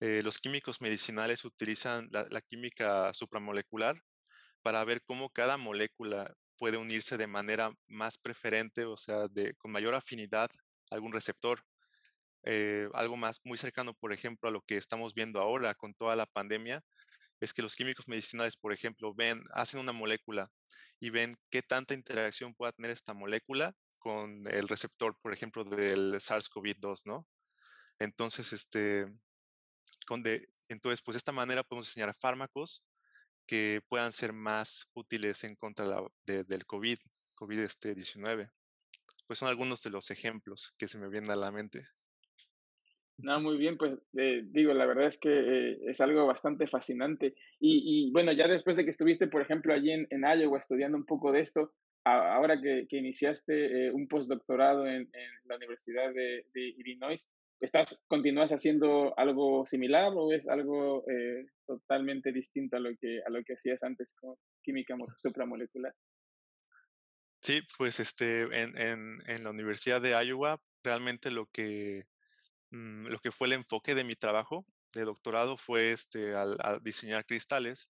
eh, 0.00 0.22
los 0.22 0.38
químicos 0.38 0.80
medicinales 0.80 1.44
utilizan 1.44 2.08
la, 2.10 2.40
química 2.40 3.12
supramolecular 3.14 4.02
para 4.62 4.84
ver 4.84 5.02
cómo 5.02 5.30
cada 5.30 5.56
molécula 5.56 6.34
puede 6.56 6.76
unirse 6.76 7.18
de 7.18 7.26
manera 7.26 7.72
más 7.88 8.18
preferente, 8.18 8.84
o 8.84 8.96
sea, 8.96 9.28
de, 9.28 9.54
con 9.56 9.72
mayor 9.72 9.94
afinidad 9.94 10.50
a 10.90 10.94
algún 10.94 11.12
receptor. 11.12 11.62
Eh, 12.44 12.88
algo 12.94 13.16
más 13.16 13.40
muy 13.44 13.58
cercano, 13.58 13.94
por 13.94 14.12
ejemplo, 14.12 14.48
a 14.48 14.52
lo 14.52 14.62
que 14.62 14.76
estamos 14.76 15.14
viendo 15.14 15.40
ahora 15.40 15.74
con 15.74 15.94
toda 15.94 16.16
la 16.16 16.26
pandemia, 16.26 16.82
es 17.40 17.52
que 17.52 17.62
los 17.62 17.76
químicos 17.76 18.08
medicinales, 18.08 18.56
por 18.56 18.72
ejemplo, 18.72 19.14
ven, 19.14 19.42
hacen 19.52 19.80
una 19.80 19.92
molécula 19.92 20.50
y 21.00 21.10
ven 21.10 21.34
qué 21.50 21.62
tanta 21.62 21.94
interacción 21.94 22.54
puede 22.54 22.72
tener 22.72 22.92
esta 22.92 23.14
molécula 23.14 23.74
con 24.02 24.46
el 24.48 24.66
receptor, 24.66 25.16
por 25.22 25.32
ejemplo, 25.32 25.62
del 25.64 26.14
SARS-CoV-2, 26.14 27.02
¿no? 27.06 27.26
Entonces, 28.00 28.52
este, 28.52 29.06
entonces, 30.68 31.02
pues 31.02 31.14
de 31.14 31.18
esta 31.18 31.30
manera 31.30 31.62
podemos 31.62 31.86
diseñar 31.86 32.12
fármacos 32.14 32.84
que 33.46 33.80
puedan 33.88 34.12
ser 34.12 34.32
más 34.32 34.90
útiles 34.94 35.44
en 35.44 35.54
contra 35.54 36.02
del 36.24 36.66
COVID, 36.66 36.98
COVID-19. 37.36 38.50
pues 39.26 39.38
son 39.38 39.48
algunos 39.48 39.82
de 39.82 39.90
los 39.90 40.10
ejemplos 40.10 40.74
que 40.78 40.88
se 40.88 40.98
me 40.98 41.08
vienen 41.08 41.30
a 41.30 41.36
la 41.36 41.52
mente. 41.52 41.86
No, 43.18 43.40
muy 43.40 43.56
bien, 43.56 43.78
pues 43.78 43.92
eh, 44.14 44.42
digo, 44.46 44.74
la 44.74 44.86
verdad 44.86 45.06
es 45.06 45.18
que 45.18 45.30
eh, 45.30 45.78
es 45.86 46.00
algo 46.00 46.26
bastante 46.26 46.66
fascinante. 46.66 47.36
Y, 47.60 48.10
bueno, 48.10 48.32
ya 48.32 48.48
después 48.48 48.76
de 48.76 48.84
que 48.84 48.90
estuviste, 48.90 49.28
por 49.28 49.42
ejemplo, 49.42 49.72
allí 49.72 49.92
en, 49.92 50.08
en 50.10 50.22
Iowa 50.22 50.58
estudiando 50.58 50.96
un 50.96 51.06
poco 51.06 51.30
de 51.30 51.40
esto, 51.40 51.72
ahora 52.04 52.60
que, 52.60 52.86
que 52.88 52.96
iniciaste 52.96 53.86
eh, 53.86 53.92
un 53.92 54.08
postdoctorado 54.08 54.86
en, 54.86 55.02
en, 55.02 55.30
la 55.44 55.56
Universidad 55.56 56.12
de, 56.12 56.46
de 56.54 56.68
Illinois, 56.78 57.30
¿Estás, 57.62 58.02
continúas 58.08 58.50
haciendo 58.50 59.16
algo 59.16 59.64
similar 59.64 60.12
o 60.16 60.32
es 60.32 60.48
algo 60.48 61.04
eh, 61.08 61.46
totalmente 61.64 62.32
distinto 62.32 62.76
a 62.76 62.80
lo 62.80 62.90
que 63.00 63.20
a 63.24 63.30
lo 63.30 63.44
que 63.44 63.52
hacías 63.52 63.84
antes 63.84 64.16
con 64.20 64.34
química 64.64 64.96
supramolecular? 65.16 65.94
Sí, 67.40 67.60
pues 67.78 68.00
este 68.00 68.42
en, 68.60 68.76
en, 68.76 69.18
en 69.26 69.44
la 69.44 69.50
Universidad 69.50 70.02
de 70.02 70.10
Iowa 70.10 70.60
realmente 70.82 71.30
lo 71.30 71.46
que 71.46 72.06
mm, 72.70 73.06
lo 73.06 73.20
que 73.20 73.30
fue 73.30 73.46
el 73.46 73.52
enfoque 73.52 73.94
de 73.94 74.02
mi 74.02 74.16
trabajo 74.16 74.66
de 74.92 75.04
doctorado 75.04 75.56
fue 75.56 75.92
este 75.92 76.34
al, 76.34 76.58
diseñar 76.82 77.24
cristales 77.24 77.88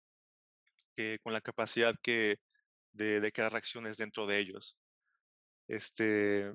con 1.23 1.33
la 1.33 1.41
capacidad 1.41 1.95
que 2.03 2.39
de, 2.99 3.21
de 3.21 3.31
reacciones 3.49 3.97
dentro 3.97 4.27
de 4.27 4.39
ellos. 4.39 4.77
Este, 5.69 6.53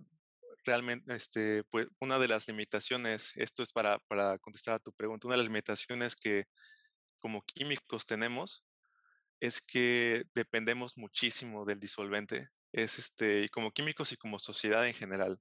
realmente, 0.65 1.15
este, 1.15 1.63
pues 1.65 1.87
una 1.99 2.19
de 2.19 2.27
las 2.27 2.47
limitaciones, 2.47 3.31
esto 3.35 3.63
es 3.63 3.71
para, 3.71 3.99
para 4.07 4.37
contestar 4.39 4.75
a 4.75 4.79
tu 4.79 4.93
pregunta, 4.93 5.27
una 5.27 5.35
de 5.35 5.43
las 5.43 5.47
limitaciones 5.47 6.15
que 6.15 6.45
como 7.19 7.41
químicos 7.43 8.05
tenemos 8.05 8.65
es 9.39 9.61
que 9.61 10.25
dependemos 10.35 10.97
muchísimo 10.97 11.65
del 11.65 11.79
disolvente. 11.79 12.49
Es 12.71 12.99
este, 12.99 13.49
como 13.49 13.71
químicos 13.71 14.11
y 14.11 14.17
como 14.17 14.39
sociedad 14.39 14.87
en 14.87 14.93
general. 14.93 15.39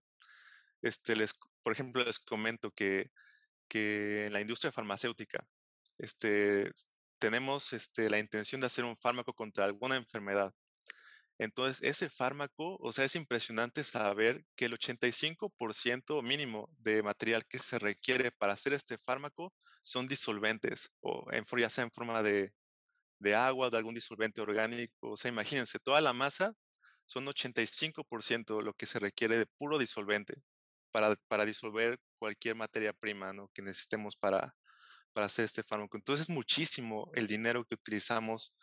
Este, 0.82 1.16
les, 1.16 1.34
por 1.62 1.72
ejemplo, 1.72 2.04
les 2.04 2.18
comento 2.18 2.70
que, 2.72 3.10
que 3.68 4.26
en 4.26 4.32
la 4.32 4.40
industria 4.40 4.72
farmacéutica, 4.72 5.46
este, 5.98 6.72
tenemos 7.18 7.72
este, 7.72 8.10
la 8.10 8.18
intención 8.18 8.60
de 8.60 8.66
hacer 8.66 8.84
un 8.84 8.96
fármaco 8.96 9.32
contra 9.32 9.64
alguna 9.64 9.96
enfermedad. 9.96 10.52
Entonces, 11.42 11.82
ese 11.82 12.08
fármaco, 12.08 12.76
o 12.80 12.92
sea, 12.92 13.04
es 13.04 13.16
impresionante 13.16 13.82
saber 13.82 14.44
que 14.54 14.66
el 14.66 14.74
85% 14.74 16.22
mínimo 16.22 16.70
de 16.78 17.02
material 17.02 17.44
que 17.46 17.58
se 17.58 17.80
requiere 17.80 18.30
para 18.30 18.52
hacer 18.52 18.72
este 18.74 18.96
fármaco 18.96 19.52
son 19.82 20.06
disolventes, 20.06 20.92
o 21.00 21.26
en, 21.32 21.44
ya 21.58 21.68
sea 21.68 21.82
en 21.82 21.90
forma 21.90 22.22
de, 22.22 22.52
agua 23.34 23.70
de 23.70 23.76
algún 23.76 23.94
disolvente 23.94 24.40
orgánico. 24.40 25.10
O 25.10 25.16
sea, 25.16 25.30
imagínense, 25.30 25.80
toda 25.80 26.00
la 26.00 26.12
masa 26.12 26.54
son 27.06 27.26
85% 27.26 28.62
lo 28.62 28.74
que 28.74 28.86
se 28.86 29.00
requiere 29.00 29.36
de 29.36 29.46
puro 29.46 29.78
disolvente 29.78 30.34
para, 30.92 31.16
para 31.26 31.44
disolver 31.44 31.98
cualquier 32.18 32.54
materia 32.54 32.92
prima 32.92 33.32
¿no? 33.32 33.48
que 33.48 33.62
necesitemos 33.62 34.16
para, 34.16 34.54
para 35.12 35.26
hacer 35.26 35.46
este 35.46 35.64
fármaco. 35.64 35.96
Entonces, 35.96 36.28
es 36.28 36.34
muchísimo 36.34 37.10
el 37.14 37.26
dinero 37.26 37.64
que 37.64 37.74
utilizamos 37.74 38.54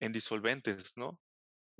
en 0.00 0.12
disolventes, 0.12 0.96
¿no? 0.96 1.20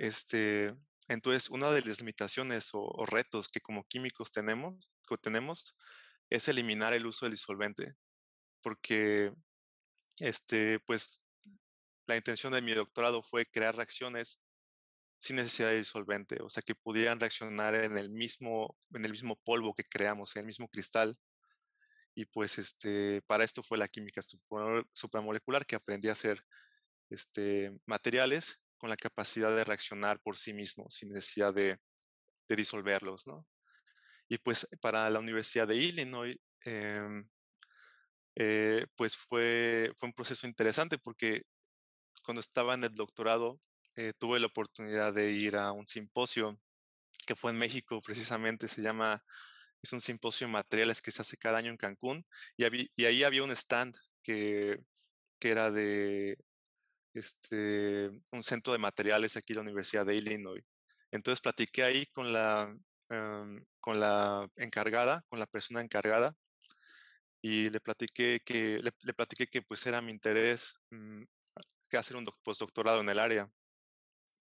Este, 0.00 0.75
entonces, 1.09 1.50
una 1.50 1.71
de 1.71 1.83
las 1.83 1.99
limitaciones 2.00 2.71
o, 2.73 3.04
retos 3.04 3.49
que 3.50 3.61
como 3.61 3.85
químicos 3.85 4.33
tenemos, 4.33 4.90
que 5.07 5.16
tenemos 5.19 5.76
es 6.30 6.49
eliminar 6.49 6.95
el 6.95 7.04
uso 7.04 7.26
del 7.26 7.35
disolvente, 7.35 7.95
porque 8.62 9.30
este, 10.19 10.80
pues, 10.80 11.23
la 12.07 12.16
intención 12.16 12.52
de 12.54 12.62
mi 12.62 12.73
doctorado 12.73 13.23
fue 13.23 13.45
crear 13.45 13.76
reacciones 13.76 14.40
sin 15.21 15.37
necesidad 15.37 15.69
de 15.69 15.78
disolvente, 15.78 16.38
o 16.42 16.49
sea, 16.49 16.62
que 16.62 16.75
pudieran 16.75 17.21
reaccionar 17.21 17.75
en 17.75 17.99
el 17.99 18.09
mismo, 18.09 18.78
en 18.95 19.04
el 19.04 19.11
mismo 19.12 19.37
polvo 19.45 19.75
que 19.75 19.85
creamos, 19.85 20.35
en 20.37 20.40
el 20.40 20.47
mismo 20.47 20.69
cristal. 20.69 21.19
Y 22.14 22.25
pues 22.25 22.59
este, 22.59 23.21
para 23.26 23.45
esto 23.45 23.62
fue 23.62 23.78
la 23.78 23.88
química 23.88 24.23
supramolecular 24.95 25.66
que 25.66 25.76
aprendí 25.76 26.09
a 26.09 26.12
hacer 26.12 26.42
este, 27.11 27.78
materiales 27.87 28.61
con 28.80 28.90
la 28.90 28.96
capacidad 28.96 29.54
de 29.54 29.62
reaccionar 29.62 30.20
por 30.20 30.38
sí 30.38 30.54
mismos 30.54 30.94
sin 30.94 31.12
necesidad 31.12 31.54
de, 31.54 31.78
disolverlos, 32.49 33.28
¿no? 33.28 33.46
Y 34.28 34.38
pues 34.38 34.66
para 34.80 35.08
la 35.08 35.20
Universidad 35.20 35.68
de 35.68 35.76
Illinois, 35.76 36.37
em, 36.62 37.28
eh, 38.34 38.87
pues 38.96 39.16
fue, 39.16 39.92
fue 39.96 40.08
un 40.08 40.12
proceso 40.14 40.49
interesante 40.49 40.99
porque 40.99 41.44
cuando 42.25 42.40
estaba 42.40 42.75
en 42.75 42.82
el 42.82 42.94
doctorado 42.94 43.60
eh, 43.94 44.12
tuve 44.18 44.40
la 44.40 44.46
oportunidad 44.49 45.12
de 45.14 45.30
ir 45.30 45.56
a 45.56 45.70
un 45.70 45.87
simposio 45.87 46.58
que 47.25 47.37
fue 47.37 47.52
en 47.52 47.58
México 47.58 48.02
precisamente, 48.02 48.66
se 48.66 48.82
llama, 48.82 49.22
es 49.82 49.92
un 49.92 50.00
simposio 50.00 50.49
de 50.49 50.52
materiales 50.54 51.02
que 51.02 51.12
se 51.12 51.22
hace 51.22 51.37
cada 51.37 51.58
año 51.58 51.70
en 51.70 51.76
Cancún 51.76 52.26
y, 52.56 52.64
y 52.96 53.04
ahí 53.04 53.22
había 53.22 53.44
un 53.44 53.52
stand 53.52 53.96
que, 54.25 54.80
que 55.38 55.50
era 55.50 55.70
de 55.70 56.37
este, 57.14 58.11
un 58.33 58.43
centro 58.43 58.73
de 58.73 58.79
materiales 58.79 59.37
aquí 59.37 59.52
en 59.52 59.57
la 59.59 59.62
Universidad 59.62 60.07
de 60.07 60.17
Illinois. 60.17 60.64
Entonces 61.11 61.40
platiqué 61.40 61.83
ahí 61.85 62.07
con 62.07 62.33
la, 62.33 62.75
em, 63.09 63.64
con 63.81 64.00
la 64.00 64.49
encargada, 64.57 65.25
con 65.29 65.38
la 65.38 65.47
persona 65.47 65.81
encargada, 65.81 66.35
y 67.43 67.71
le 67.71 67.81
platiqué 67.81 68.40
que, 68.45 68.79
le, 68.79 69.12
platiqué 69.14 69.47
que 69.47 69.62
pues 69.62 69.87
era 69.87 70.00
mi 70.02 70.12
interés 70.12 70.75
mm, 70.90 71.23
que 71.88 71.97
hacer 71.97 72.17
un 72.17 72.26
postdoctorado 72.45 73.00
en 73.00 73.09
el 73.09 73.19
área. 73.19 73.50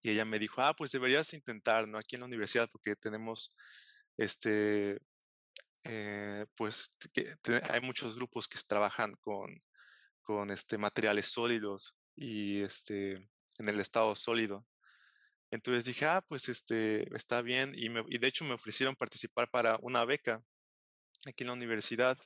Y 0.02 0.12
ella 0.12 0.26
me 0.26 0.40
dijo, 0.40 0.62
ah, 0.62 0.74
pues 0.76 0.92
deberías 0.92 1.34
intentar, 1.34 1.88
¿no? 1.88 1.98
Aquí 1.98 2.16
en 2.16 2.22
la 2.22 2.28
universidad, 2.28 2.70
porque 2.72 2.96
tenemos, 2.96 3.54
este, 4.18 5.00
eh, 5.86 6.46
pues 6.56 6.90
que 7.14 7.36
hay 7.70 7.82
muchos 7.82 8.16
grupos 8.16 8.48
que 8.48 8.60
trabajan 8.68 9.16
con, 9.22 9.62
con 10.24 10.52
este, 10.52 10.78
materiales 10.78 11.28
sólidos 11.28 11.99
y 12.20 12.62
este, 12.62 13.14
en 13.60 13.70
el 13.70 13.80
estado 13.80 14.14
sólido. 14.14 14.68
Entonces 15.52 15.86
dije, 15.86 16.06
ah, 16.06 16.22
pues 16.28 16.50
este, 16.50 17.16
está 17.16 17.42
bien. 17.42 17.74
Y, 17.76 17.90
me, 17.90 18.04
y 18.10 18.18
de 18.18 18.28
hecho 18.28 18.44
me 18.44 18.54
ofrecieron 18.54 18.96
participar 18.96 19.50
para 19.50 19.78
una 19.82 20.04
beca 20.06 20.44
aquí 21.26 21.44
en 21.44 21.48
la 21.48 21.54
universidad. 21.54 22.18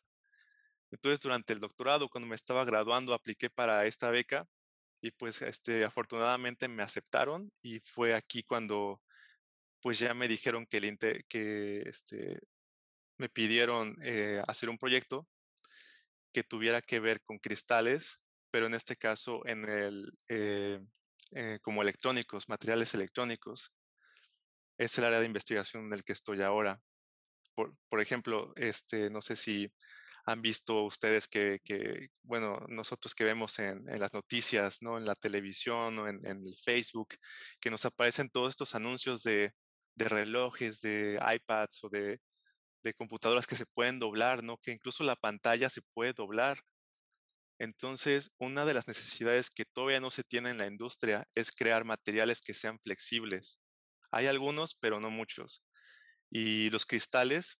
Entonces 0.92 1.22
durante 1.22 1.54
el 1.54 1.60
doctorado, 1.60 2.10
cuando 2.10 2.28
me 2.28 2.36
estaba 2.36 2.66
graduando, 2.66 3.14
apliqué 3.14 3.50
para 3.50 3.86
esta 3.86 4.10
beca 4.10 4.48
y 5.00 5.12
pues 5.12 5.42
este, 5.42 5.86
afortunadamente 5.86 6.68
me 6.68 6.84
aceptaron 6.84 7.52
y 7.62 7.80
fue 7.82 8.16
aquí 8.16 8.44
cuando 8.44 9.02
pues 9.82 10.00
ya 10.00 10.14
me 10.14 10.28
dijeron 10.28 10.66
que, 10.66 10.78
el 10.78 10.98
que 11.28 11.82
este, 11.82 12.40
me 13.18 13.30
pidieron 13.30 13.96
eh, 14.02 14.42
hacer 14.48 14.70
un 14.70 14.78
proyecto 14.78 15.28
que 16.32 16.44
tuviera 16.44 16.82
que 16.82 17.00
ver 17.00 17.22
con 17.22 17.38
cristales, 17.38 18.23
pero 18.53 18.67
en 18.67 18.75
este 18.75 18.95
caso 18.95 19.41
en 19.48 19.67
el, 19.67 20.13
eh, 20.29 20.79
eh, 21.31 21.57
como 21.63 21.81
electrónicos, 21.81 22.48
materiales 22.48 22.93
electrónicos. 22.93 23.74
Es 24.77 24.95
el 25.00 25.05
área 25.05 25.19
de 25.19 25.25
investigación 25.25 25.86
en 25.88 25.93
el 25.93 26.03
que 26.03 26.13
estoy 26.13 26.43
ahora. 26.43 26.79
Por, 27.55 27.75
por 27.89 28.00
ejemplo, 28.00 28.53
este, 28.55 29.10
no 29.10 29.24
sé 29.24 29.36
si 29.36 29.74
han 30.27 30.43
visto 30.43 30.83
ustedes 30.83 31.27
que, 31.27 31.62
que 31.63 32.10
bueno, 32.22 32.63
nosotros 32.69 33.15
que 33.15 33.24
vemos 33.24 33.57
en, 33.57 33.89
en, 33.89 34.00
las 34.00 34.13
noticias, 34.13 34.83
¿no? 34.83 35.00
En 35.00 35.05
la 35.05 35.15
televisión 35.15 35.98
o 35.98 36.07
en, 36.07 36.24
en, 36.24 36.45
el 36.45 36.55
Facebook, 36.63 37.15
que 37.60 37.72
nos 37.72 37.86
aparecen 37.86 38.29
todos 38.29 38.51
estos 38.51 38.75
anuncios 38.75 39.24
de, 39.24 39.51
de 39.95 40.10
relojes, 40.10 40.79
de 40.81 41.19
iPads 41.36 41.86
o 41.86 41.89
de, 41.89 42.19
de, 42.83 42.93
computadoras 42.93 43.48
que 43.48 43.55
se 43.55 43.65
pueden 43.65 43.98
doblar, 43.98 44.43
¿no? 44.43 44.57
Que 44.60 44.72
incluso 44.72 45.03
la 45.03 45.15
pantalla 45.15 45.72
se 45.72 45.81
puede 45.93 46.13
doblar. 46.13 46.60
Entonces, 47.60 48.31
una 48.39 48.65
de 48.65 48.74
las 48.74 48.88
necesidades 48.88 49.50
que 49.50 49.65
todavía 49.65 50.00
no 50.00 50.12
se 50.12 50.24
tiene 50.24 50.50
en 50.50 50.57
la 50.57 50.67
industria 50.67 51.27
es 51.36 51.51
crear 51.51 51.86
materiales 51.86 52.41
que 52.41 52.53
sean 52.53 52.79
flexibles. 52.79 53.60
Hay 54.12 54.27
algunos, 54.27 54.75
pero 54.75 55.00
no 55.00 55.10
muchos. 55.10 55.63
Y 56.29 56.69
los 56.72 56.86
cristales, 56.86 57.60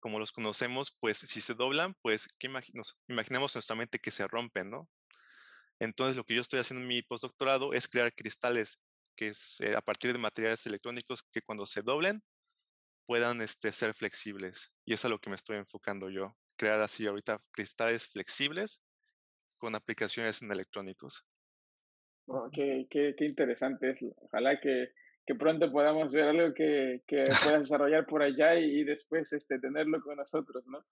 como 0.00 0.18
los 0.18 0.32
conocemos, 0.32 0.96
pues 1.00 1.18
si 1.18 1.40
se 1.40 1.54
doblan, 1.54 1.94
pues 2.02 2.28
¿qué 2.38 2.48
imaginemos 3.08 3.54
nuestra 3.54 3.76
mente 3.76 3.98
que 3.98 4.10
se 4.10 4.26
rompen, 4.28 4.70
¿no? 4.70 4.88
Entonces 5.80 6.16
lo 6.16 6.24
que 6.24 6.34
yo 6.34 6.40
estoy 6.40 6.60
haciendo 6.60 6.82
en 6.82 6.88
mi 6.88 7.02
postdoctorado 7.02 7.72
es 7.72 7.88
crear 7.88 8.14
cristales 8.14 8.78
que 9.16 9.28
es 9.28 9.60
a 9.76 9.80
partir 9.80 10.12
de 10.12 10.18
materiales 10.18 10.66
electrónicos 10.66 11.22
que 11.32 11.42
cuando 11.42 11.66
se 11.66 11.82
doblen 11.82 12.22
puedan 13.06 13.40
este, 13.40 13.72
ser 13.72 13.94
flexibles. 13.94 14.72
Y 14.84 14.94
es 14.94 15.04
a 15.04 15.08
lo 15.08 15.18
que 15.18 15.30
me 15.30 15.36
estoy 15.36 15.56
enfocando 15.56 16.10
yo, 16.10 16.36
crear 16.56 16.80
así 16.80 17.06
ahorita 17.06 17.40
cristales 17.50 18.06
flexibles 18.06 18.82
con 19.58 19.74
aplicaciones 19.74 20.42
en 20.42 20.50
electrónicos. 20.50 21.24
Oh, 22.26 22.48
qué, 22.52 22.86
qué, 22.88 23.14
qué, 23.16 23.26
interesante 23.26 23.90
es. 23.90 24.04
Ojalá 24.16 24.60
que 24.60 24.92
que 25.26 25.34
pronto 25.34 25.70
podamos 25.72 26.12
ver 26.12 26.24
algo 26.24 26.54
que, 26.54 27.02
que 27.06 27.24
pueda 27.56 27.58
desarrollar 27.58 28.06
por 28.06 28.22
allá 28.22 28.56
y, 28.56 28.84
después 28.84 29.32
este, 29.32 29.58
tenerlo 29.58 30.00
con 30.02 30.16
nosotros, 30.16 30.64
¿no? 30.66 30.84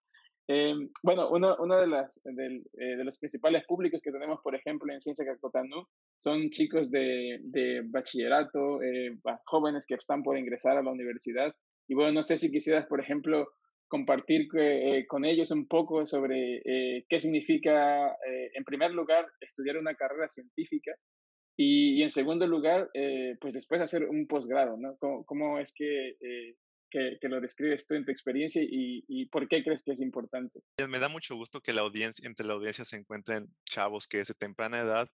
Eh, 0.49 0.75
bueno, 1.03 1.31
uno, 1.31 1.57
uno 1.61 1.81
de, 1.81 1.87
las, 1.87 2.21
de, 2.25 2.63
eh, 2.77 2.97
de, 2.97 3.05
los 3.05 3.19
principales 3.19 3.65
públicos 3.65 4.01
que 4.03 4.11
tenemos, 4.11 4.41
por 4.43 4.57
ejemplo, 4.57 4.93
en 4.93 5.01
Ciencia 5.01 5.25
Cacotanú, 5.25 5.87
son 6.19 6.51
chicos 6.51 6.91
de, 6.91 7.39
de 7.43 7.83
bachillerato, 7.85 8.83
eh, 8.83 9.17
jóvenes 9.45 9.87
que 9.87 9.95
están 9.95 10.23
por 10.23 10.37
ingresar 10.37 10.77
a 10.77 10.83
la 10.83 10.91
universidad. 10.91 11.55
Y 11.87 11.95
bueno, 11.95 12.13
no 12.13 12.23
sé 12.25 12.37
si 12.39 12.51
quisieras, 12.51 12.87
por 12.87 13.01
ejemplo, 13.01 13.53
compartir 13.93 14.49
eh, 14.59 15.05
con 15.07 15.27
ellos 15.27 15.51
un 15.51 15.69
poco 15.69 16.07
sobre 16.07 16.63
eh, 16.65 17.05
qué 17.11 17.21
significa, 17.21 18.17
en 18.55 18.65
primer 18.65 18.93
lugar, 18.93 19.27
estudiar 19.43 19.77
una 19.77 19.95
carrera 19.95 20.29
científica 20.29 20.93
y, 21.57 22.03
en 22.03 22.09
segundo 22.09 22.47
lugar, 22.47 22.91
eh, 22.95 23.37
pues 23.41 23.53
después 23.53 23.81
hacer 23.83 24.05
un 24.05 24.27
posgrado, 24.27 24.77
¿no? 24.79 24.97
¿Cómo, 24.97 25.25
cómo 25.25 25.59
es 25.59 25.75
que, 25.75 26.17
eh, 26.21 26.57
que, 26.91 27.19
que, 27.21 27.29
lo 27.29 27.41
describes 27.41 27.87
tú 27.87 27.95
en 27.95 28.07
tu 28.07 28.11
experiencia 28.11 28.63
y, 28.63 29.05
y, 29.07 29.27
por 29.27 29.49
qué 29.49 29.63
crees 29.63 29.83
que 29.83 29.93
es 29.93 30.01
importante? 30.01 30.61
Me 30.89 30.99
da 30.99 31.09
mucho 31.09 31.37
gusto 31.37 31.61
que 31.61 31.75
la 31.75 31.83
audiencia, 31.83 32.27
entre 32.27 32.47
la 32.47 32.55
audiencia 32.55 32.85
se 32.87 32.97
encuentren 32.97 33.49
chavos 33.65 34.07
que 34.07 34.19
desde 34.19 34.35
temprana 34.35 34.81
edad, 34.81 35.11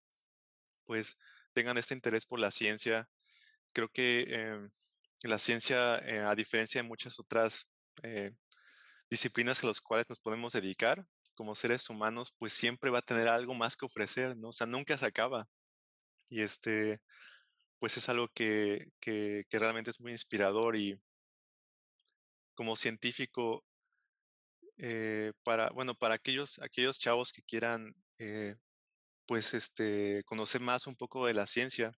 pues 0.87 1.19
tengan 1.53 1.77
este 1.77 1.95
interés 1.95 2.25
por 2.25 2.39
la 2.39 2.53
ciencia. 2.53 3.09
Creo 3.73 3.89
que 3.89 4.25
eh, 4.29 4.69
la 5.25 5.39
ciencia, 5.39 5.99
eh, 5.99 6.21
a 6.21 6.37
diferencia 6.37 6.81
de 6.81 6.89
muchas 6.89 7.19
otras 7.19 7.69
eh, 8.05 8.31
disciplinas 9.11 9.63
a 9.65 9.69
las 9.69 9.81
cuales 9.81 10.09
nos 10.09 10.19
podemos 10.19 10.53
dedicar 10.53 11.05
como 11.35 11.55
seres 11.55 11.89
humanos, 11.89 12.35
pues 12.39 12.53
siempre 12.53 12.91
va 12.91 12.99
a 12.99 13.03
tener 13.03 13.29
algo 13.29 13.55
más 13.55 13.77
que 13.77 13.87
ofrecer, 13.87 14.37
¿no? 14.37 14.49
O 14.49 14.53
sea, 14.53 14.67
nunca 14.67 14.99
se 14.99 15.07
acaba. 15.07 15.49
Y 16.31 16.43
este, 16.43 17.01
pues 17.79 17.97
es 17.97 18.09
algo 18.09 18.29
que, 18.35 18.89
que, 19.01 19.45
realmente 19.53 19.91
es 19.91 20.01
muy 20.01 20.13
inspirador 20.13 20.77
y 20.77 21.01
como 22.55 22.77
científico, 22.77 23.65
eh, 24.79 25.33
para, 25.45 25.71
bueno, 25.71 25.95
para 25.95 26.15
aquellos, 26.17 26.59
aquellos 26.61 26.99
chavos 26.99 27.33
que 27.33 27.43
quieran, 27.43 27.95
eh, 28.19 28.57
pues, 29.27 29.55
este, 29.55 30.25
conocer 30.25 30.61
más 30.61 30.87
un 30.87 30.97
poco 30.97 31.27
de 31.27 31.35
la 31.35 31.47
ciencia, 31.47 31.93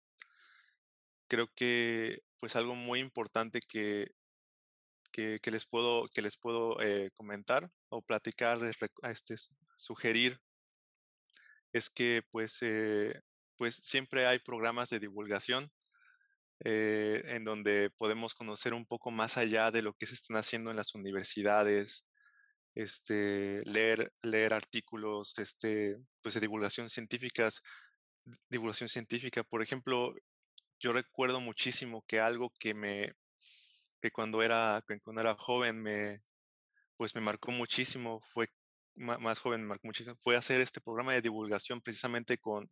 creo 1.30 1.48
que, 1.56 2.19
pues, 2.39 2.56
algo 2.56 2.76
muy 2.76 3.00
importante 3.00 3.62
que, 3.62 4.12
que, 5.12 5.39
les 5.45 5.65
puedo, 5.65 6.08
que 6.13 6.22
les 6.22 6.38
puedo 6.38 6.82
eh, 6.82 7.12
comentar 7.15 7.69
o 7.89 8.02
platicar, 8.02 8.60
este, 9.04 9.36
sugerir, 9.78 10.39
es 11.74 11.89
que, 11.89 12.24
pues, 12.32 12.58
eh, 12.62 13.22
pues 13.58 13.82
siempre 13.84 14.26
hay 14.28 14.39
programas 14.39 14.89
de 14.89 15.00
divulgación 15.00 15.72
eh, 16.65 17.24
en 17.26 17.45
donde 17.45 17.89
podemos 17.98 18.34
conocer 18.36 18.74
un 18.74 18.86
poco 18.86 19.12
más 19.12 19.38
allá 19.38 19.72
de 19.72 19.82
lo 19.82 19.93
que 19.93 20.06
se 20.06 20.15
están 20.15 20.38
haciendo 20.38 20.72
en 20.72 20.78
las 20.78 20.95
universidades, 20.95 22.06
este, 22.76 23.62
leer, 23.65 24.13
leer 24.22 24.54
artículos 24.54 25.38
este, 25.39 25.98
pues 26.22 26.36
de 26.36 26.41
divulgación 26.41 26.89
científicas, 26.89 27.62
divulgación 28.50 28.89
científica. 28.89 29.43
Por 29.43 29.62
ejemplo, 29.63 30.13
yo 30.80 30.93
recuerdo 30.93 31.39
muchísimo 31.41 32.04
que 32.08 32.19
algo 32.19 32.52
que 32.60 32.74
me, 32.74 33.13
que 34.01 34.12
cuando 34.12 34.41
era, 34.43 34.83
cuando 35.03 35.21
era 35.21 35.35
joven 35.35 35.81
me, 35.81 36.21
pues 36.97 37.15
me 37.15 37.21
marcó 37.21 37.51
muchísimo, 37.51 38.21
fue 38.33 38.49
más 38.95 39.39
joven, 39.39 39.62
me 39.62 39.67
marcó 39.69 39.88
muchísimo, 39.88 40.15
fue 40.17 40.35
hacer 40.35 40.62
este 40.62 40.81
programa 40.81 41.13
de 41.13 41.21
divulgación 41.21 41.81
precisamente 41.81 42.38
con, 42.38 42.69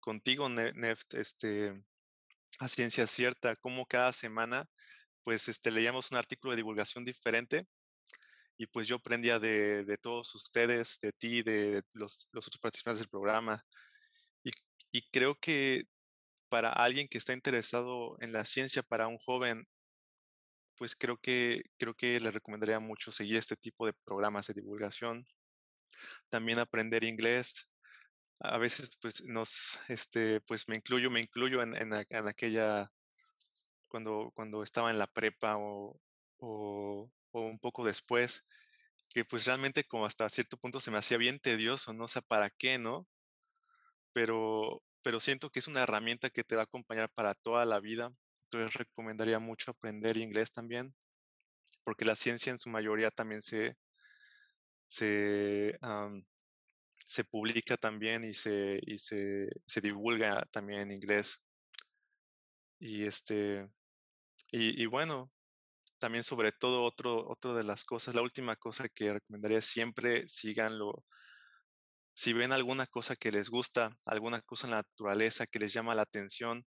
contigo, 0.00 0.48
Neft, 0.48 1.14
este, 1.14 1.80
a 2.58 2.68
ciencia 2.68 3.06
cierta, 3.06 3.56
como 3.56 3.86
cada 3.86 4.12
semana, 4.12 4.68
pues 5.24 5.48
este, 5.48 5.70
leíamos 5.70 6.10
un 6.10 6.18
artículo 6.18 6.52
de 6.52 6.58
divulgación 6.58 7.04
diferente 7.04 7.66
y 8.58 8.66
pues 8.66 8.86
yo 8.86 8.96
aprendía 8.96 9.38
de, 9.38 9.84
de 9.84 9.96
todos 9.98 10.34
ustedes, 10.34 10.98
de 11.00 11.12
ti, 11.12 11.42
de 11.42 11.82
los, 11.94 12.28
los 12.32 12.46
otros 12.46 12.60
participantes 12.60 13.00
del 13.00 13.08
programa. 13.08 13.64
Y, 14.44 14.50
y, 14.92 15.02
creo 15.10 15.34
que 15.34 15.84
para 16.50 16.70
alguien 16.70 17.08
que 17.08 17.18
está 17.18 17.32
interesado 17.32 18.16
en 18.20 18.32
la 18.32 18.44
ciencia, 18.44 18.82
para 18.82 19.08
un 19.08 19.18
joven, 19.18 19.66
pues 20.80 20.96
creo 20.96 21.18
que, 21.18 21.62
creo 21.76 21.94
que 21.94 22.18
le 22.20 22.30
recomendaría 22.30 22.80
mucho 22.80 23.12
seguir 23.12 23.36
este 23.36 23.54
tipo 23.54 23.84
de 23.84 23.92
programas 23.92 24.46
de 24.46 24.54
divulgación. 24.54 25.26
También 26.30 26.58
aprender 26.58 27.04
inglés, 27.04 27.70
a 28.38 28.56
veces 28.56 28.96
pues 28.98 29.22
nos, 29.26 29.78
este, 29.88 30.40
pues 30.40 30.66
me 30.68 30.76
incluyo, 30.76 31.10
me 31.10 31.20
incluyo 31.20 31.62
en, 31.62 31.74
en, 31.76 31.92
aquella, 32.26 32.90
cuando, 33.88 34.32
cuando 34.34 34.62
estaba 34.62 34.90
en 34.90 34.98
la 34.98 35.06
prepa 35.06 35.58
o, 35.58 36.00
o, 36.38 37.12
o, 37.32 37.40
un 37.42 37.58
poco 37.58 37.84
después, 37.84 38.46
que 39.10 39.26
pues 39.26 39.44
realmente 39.44 39.84
como 39.84 40.06
hasta 40.06 40.30
cierto 40.30 40.56
punto 40.56 40.80
se 40.80 40.90
me 40.90 40.96
hacía 40.96 41.18
bien 41.18 41.40
tedioso, 41.40 41.92
no 41.92 42.08
sé 42.08 42.22
para 42.22 42.48
qué, 42.48 42.78
¿no? 42.78 43.06
Pero, 44.14 44.82
pero 45.02 45.20
siento 45.20 45.50
que 45.50 45.58
es 45.58 45.68
una 45.68 45.82
herramienta 45.82 46.30
que 46.30 46.42
te 46.42 46.56
va 46.56 46.62
a 46.62 46.64
acompañar 46.64 47.10
para 47.10 47.34
toda 47.34 47.66
la 47.66 47.80
vida. 47.80 48.14
Entonces 48.52 48.74
recomendaría 48.74 49.38
mucho 49.38 49.70
aprender 49.70 50.16
inglés 50.16 50.50
también, 50.50 50.94
porque 51.84 52.04
la 52.04 52.16
ciencia 52.16 52.50
en 52.50 52.58
su 52.58 52.68
mayoría 52.68 53.12
también 53.12 53.42
se, 53.42 53.76
se, 54.88 55.78
um, 55.82 56.24
se 57.06 57.24
publica 57.24 57.76
también 57.76 58.24
y 58.24 58.34
se, 58.34 58.80
y 58.82 58.98
se, 58.98 59.48
se 59.66 59.80
divulga 59.80 60.44
también 60.52 60.80
en 60.80 60.90
inglés. 60.92 61.40
Y 62.80 63.04
este, 63.04 63.68
y, 64.52 64.86
bueno, 64.86 65.30
también 65.98 66.24
sobre 66.24 66.50
todo 66.50 66.82
otro, 66.82 67.28
otro 67.28 67.54
de 67.54 67.62
las 67.62 67.84
cosas, 67.84 68.14
la 68.16 68.22
última 68.22 68.56
cosa 68.56 68.88
que 68.88 69.12
recomendaría 69.12 69.62
siempre 69.62 70.26
síganlo. 70.28 71.04
Si 72.14 72.32
ven 72.32 72.52
alguna 72.52 72.86
cosa 72.86 73.14
que 73.14 73.30
les 73.30 73.48
gusta, 73.48 73.96
alguna 74.04 74.40
cosa 74.42 74.66
en 74.66 74.72
la 74.72 74.78
naturaleza 74.78 75.46
que 75.46 75.60
les 75.60 75.72
llama 75.72 75.94
la 75.94 76.02
atención, 76.02 76.66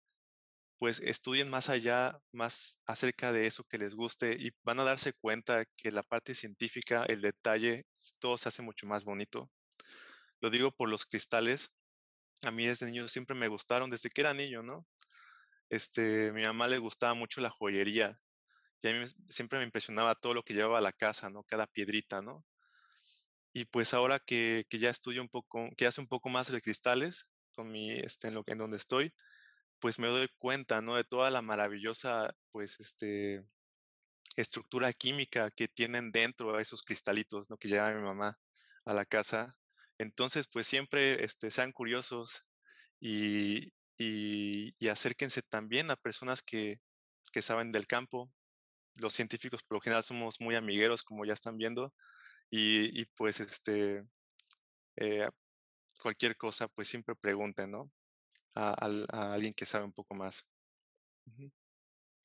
pues 0.77 0.99
estudien 0.99 1.49
más 1.49 1.69
allá, 1.69 2.19
más 2.31 2.77
acerca 2.85 3.31
de 3.31 3.47
eso 3.47 3.63
que 3.63 3.77
les 3.77 3.95
guste 3.95 4.37
y 4.39 4.51
van 4.63 4.79
a 4.79 4.83
darse 4.83 5.13
cuenta 5.13 5.65
que 5.75 5.91
la 5.91 6.03
parte 6.03 6.35
científica, 6.35 7.03
el 7.07 7.21
detalle, 7.21 7.85
todo 8.19 8.37
se 8.37 8.49
hace 8.49 8.61
mucho 8.61 8.85
más 8.87 9.03
bonito. 9.03 9.49
Lo 10.39 10.49
digo 10.49 10.71
por 10.71 10.89
los 10.89 11.05
cristales. 11.05 11.71
A 12.45 12.51
mí 12.51 12.67
desde 12.67 12.85
niño 12.85 13.07
siempre 13.07 13.35
me 13.35 13.47
gustaron, 13.47 13.89
desde 13.89 14.09
que 14.09 14.21
era 14.21 14.33
niño, 14.33 14.61
¿no? 14.61 14.85
Este, 15.69 16.31
mi 16.31 16.43
mamá 16.43 16.67
le 16.67 16.77
gustaba 16.77 17.13
mucho 17.15 17.41
la 17.41 17.49
joyería. 17.49 18.19
Y 18.81 18.89
a 18.89 18.93
mí 18.93 19.05
siempre 19.29 19.59
me 19.59 19.65
impresionaba 19.65 20.15
todo 20.15 20.33
lo 20.35 20.43
que 20.43 20.53
llevaba 20.53 20.77
a 20.79 20.81
la 20.81 20.93
casa, 20.93 21.29
¿no? 21.29 21.43
Cada 21.43 21.67
piedrita, 21.67 22.21
¿no? 22.21 22.45
Y 23.53 23.65
pues 23.65 23.93
ahora 23.95 24.19
que, 24.19 24.65
que 24.69 24.77
ya 24.79 24.91
estudio 24.91 25.21
un 25.21 25.29
poco, 25.29 25.69
que 25.75 25.87
hace 25.87 26.01
un 26.01 26.07
poco 26.07 26.29
más 26.29 26.51
de 26.51 26.61
cristales, 26.61 27.27
con 27.53 27.71
mi, 27.71 27.91
este, 27.91 28.27
en, 28.27 28.43
en 28.45 28.57
donde 28.59 28.77
estoy, 28.77 29.13
pues 29.79 29.99
me 29.99 30.07
doy 30.07 30.29
cuenta, 30.37 30.81
¿no? 30.81 30.95
De 30.95 31.03
toda 31.03 31.29
la 31.31 31.41
maravillosa, 31.41 32.35
pues, 32.51 32.79
este, 32.79 33.43
estructura 34.37 34.93
química 34.93 35.51
que 35.51 35.67
tienen 35.67 36.11
dentro 36.11 36.53
de 36.53 36.61
esos 36.61 36.83
cristalitos, 36.83 37.49
¿no? 37.49 37.57
Que 37.57 37.67
lleva 37.69 37.91
mi 37.93 38.01
mamá 38.01 38.39
a 38.85 38.93
la 38.93 39.05
casa. 39.05 39.57
Entonces, 39.97 40.47
pues 40.47 40.67
siempre 40.67 41.23
este, 41.25 41.51
sean 41.51 41.71
curiosos 41.71 42.45
y, 42.99 43.73
y, 43.97 44.87
acérquense 44.89 45.41
también 45.41 45.91
a 45.91 45.95
personas 45.97 46.43
que, 46.43 46.79
que 47.31 47.41
saben 47.41 47.71
del 47.71 47.87
campo. 47.87 48.31
Los 48.95 49.13
científicos 49.13 49.63
por 49.63 49.77
lo 49.77 49.81
general 49.81 50.03
somos 50.03 50.41
muy 50.41 50.55
amigueros, 50.55 51.03
como 51.03 51.25
ya 51.25 51.33
están 51.33 51.57
viendo, 51.57 51.93
y, 52.49 52.99
y 53.01 53.05
pues 53.15 53.39
este, 53.39 54.05
eh, 54.97 55.29
cualquier 56.01 56.37
cosa, 56.37 56.67
pues 56.67 56.87
siempre 56.87 57.15
pregunten, 57.15 57.71
¿no? 57.71 57.91
A, 58.59 58.73
a, 59.11 59.33
alguien 59.33 59.53
que 59.53 59.67
sabe 59.67 59.85
un 59.85 59.91
poco 59.91 60.15
más. 60.15 60.43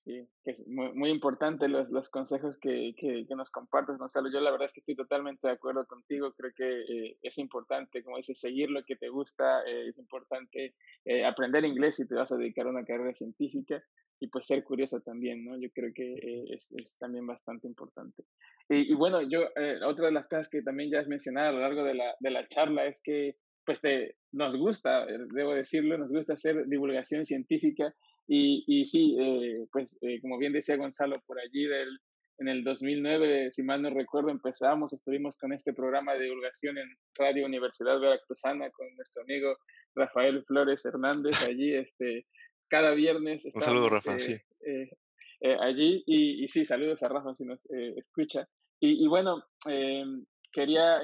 Sí, 0.05 0.27
es 0.45 0.67
muy, 0.67 0.93
muy 0.95 1.11
importante 1.11 1.69
los, 1.69 1.89
los 1.91 2.09
consejos 2.09 2.59
que, 2.59 2.95
que, 2.97 3.25
que, 3.29 3.37
nos 3.37 3.51
compartes, 3.51 3.99
Gonzalo. 3.99 4.33
Yo 4.33 4.41
la 4.41 4.51
verdad 4.51 4.65
es 4.65 4.73
que 4.73 4.81
estoy 4.81 4.97
totalmente 4.97 5.47
de 5.47 5.53
acuerdo 5.53 5.87
contigo. 5.87 6.33
Creo 6.33 6.53
que 6.57 6.81
eh, 6.81 7.19
es 7.23 7.39
importante, 7.39 8.03
como 8.03 8.17
dices, 8.17 8.41
seguir 8.41 8.71
lo 8.71 8.83
que 8.85 8.97
te 8.97 9.11
gusta. 9.11 9.63
Eh, 9.65 9.91
es 9.91 9.99
importante 9.99 10.75
eh, 11.05 11.25
aprender 11.25 11.65
inglés 11.65 11.97
si 11.97 12.09
te 12.09 12.15
vas 12.15 12.33
a 12.33 12.37
dedicar 12.37 12.67
a 12.67 12.71
una 12.71 12.85
carrera 12.85 13.15
científica 13.15 13.85
y 14.19 14.29
pues 14.29 14.47
ser 14.47 14.65
curioso 14.65 15.01
también, 15.03 15.45
¿no? 15.45 15.61
Yo 15.61 15.69
creo 15.73 15.93
que 15.95 16.47
es, 16.51 16.73
es, 16.73 16.97
también 16.99 17.27
bastante 17.27 17.69
importante. 17.69 18.25
Y, 18.69 18.93
y 18.93 18.95
bueno, 18.95 19.21
yo, 19.23 19.43
otra 19.87 20.07
de 20.07 20.13
las 20.13 20.29
cosas 20.29 20.49
que 20.49 20.63
también 20.63 20.91
ya 20.91 21.01
has 21.01 21.09
mencionado 21.09 21.51
a 21.51 21.53
lo 21.53 21.61
largo 21.61 21.85
de 21.85 21.95
la, 21.95 22.15
de 22.19 22.31
la 22.31 22.49
charla 22.49 22.87
es 22.87 23.01
que 23.03 23.37
pues 23.65 23.81
te, 23.81 24.17
nos 24.33 24.57
gusta, 24.57 25.07
debo 25.07 25.55
decirlo, 25.55 25.97
nos 25.99 26.13
gusta 26.13 26.35
hacer 26.35 26.67
divulgación 26.67 27.25
científica 27.25 27.95
y, 28.27 28.65
y 28.67 28.85
sí, 28.85 29.17
eh, 29.19 29.67
pues 29.71 29.99
eh, 30.03 30.21
como 30.21 30.39
bien 30.39 30.53
decía 30.53 30.77
Gonzalo, 30.77 31.21
por 31.27 31.39
allí 31.39 31.67
del, 31.67 31.99
en 32.39 32.49
el 32.49 32.65
2009, 32.65 33.51
si 33.51 33.63
mal 33.63 33.83
no 33.83 33.91
recuerdo, 33.91 34.31
empezamos, 34.31 34.93
estuvimos 34.93 35.37
con 35.37 35.53
este 35.53 35.73
programa 35.73 36.15
de 36.15 36.25
divulgación 36.25 36.79
en 36.79 36.89
Radio 37.15 37.47
Universidad 37.47 38.01
Veracruzana 38.01 38.71
con 38.71 38.95
nuestro 38.97 39.23
amigo 39.23 39.57
Rafael 39.95 40.45
Flores 40.45 40.85
Hernández, 40.85 41.33
allí 41.49 41.75
este, 41.75 42.27
cada 42.69 42.93
viernes. 42.93 43.45
Un 43.53 43.61
saludo, 43.61 43.89
Rafa, 43.89 44.19
sí. 44.19 44.37
Eh, 44.65 45.57
allí, 45.61 46.05
y, 46.07 46.45
y, 46.45 46.49
sí, 46.49 46.65
saludos 46.65 47.03
a 47.03 47.09
Rafa 47.09 47.35
si 47.35 47.45
nos 47.45 47.67
escucha. 47.69 48.49
Y, 48.79 49.05
y 49.05 49.09
bueno, 49.09 49.45
em, 49.69 50.25
quería 50.53 51.01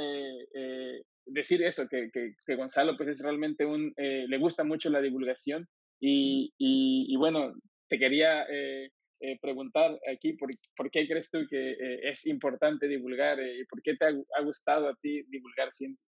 decir 1.28 1.62
eso, 1.62 1.86
que, 1.88 2.10
que, 2.12 2.34
que, 2.44 2.56
Gonzalo 2.56 2.96
pues 2.96 3.08
es 3.08 3.22
realmente 3.22 3.64
un, 3.64 3.92
le 3.96 4.38
gusta 4.38 4.64
mucho 4.64 4.90
la 4.90 5.00
divulgación 5.00 5.68
y, 6.00 6.54
y, 6.58 7.16
bueno, 7.16 7.54
te 7.88 7.98
quería 7.98 8.44
eh, 8.44 8.90
eh, 9.20 9.38
preguntar 9.40 9.98
aquí, 10.12 10.34
¿por, 10.34 10.50
¿por, 10.76 10.90
qué 10.90 11.06
crees 11.08 11.30
tú 11.30 11.40
que 11.48 11.72
eh, 11.72 12.08
es 12.08 12.26
importante 12.26 12.86
divulgar 12.86 13.38
y 13.40 13.64
por 13.66 13.82
qué 13.82 13.96
te 13.96 14.06
ha, 14.06 14.42
gustado 14.42 14.88
a 14.88 14.94
ti 14.96 15.22
divulgar 15.28 15.70
ciencia? 15.74 16.08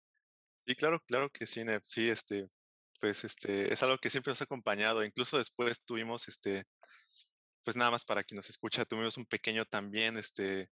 Sí, 0.66 0.76
claro, 0.76 1.02
claro 1.08 1.30
que 1.30 1.46
sí, 1.46 1.62
Sí, 1.82 2.10
este, 2.10 2.48
pues 3.00 3.24
este, 3.24 3.72
es 3.72 3.82
algo 3.82 3.98
que 3.98 4.10
siempre 4.10 4.32
nos 4.32 4.42
ha 4.42 4.46
acompañado. 4.46 5.04
Incluso 5.06 5.38
después 5.38 5.82
tuvimos, 5.86 6.28
este, 6.28 6.66
pues 7.64 7.78
nada 7.78 7.92
más 7.92 8.04
para 8.04 8.24
quien 8.24 8.36
nos 8.36 8.50
escucha, 8.50 8.86
tuvimos 8.86 9.18
un 9.18 9.26
pequeño 9.26 9.64
también, 9.66 10.18
este, 10.18 10.70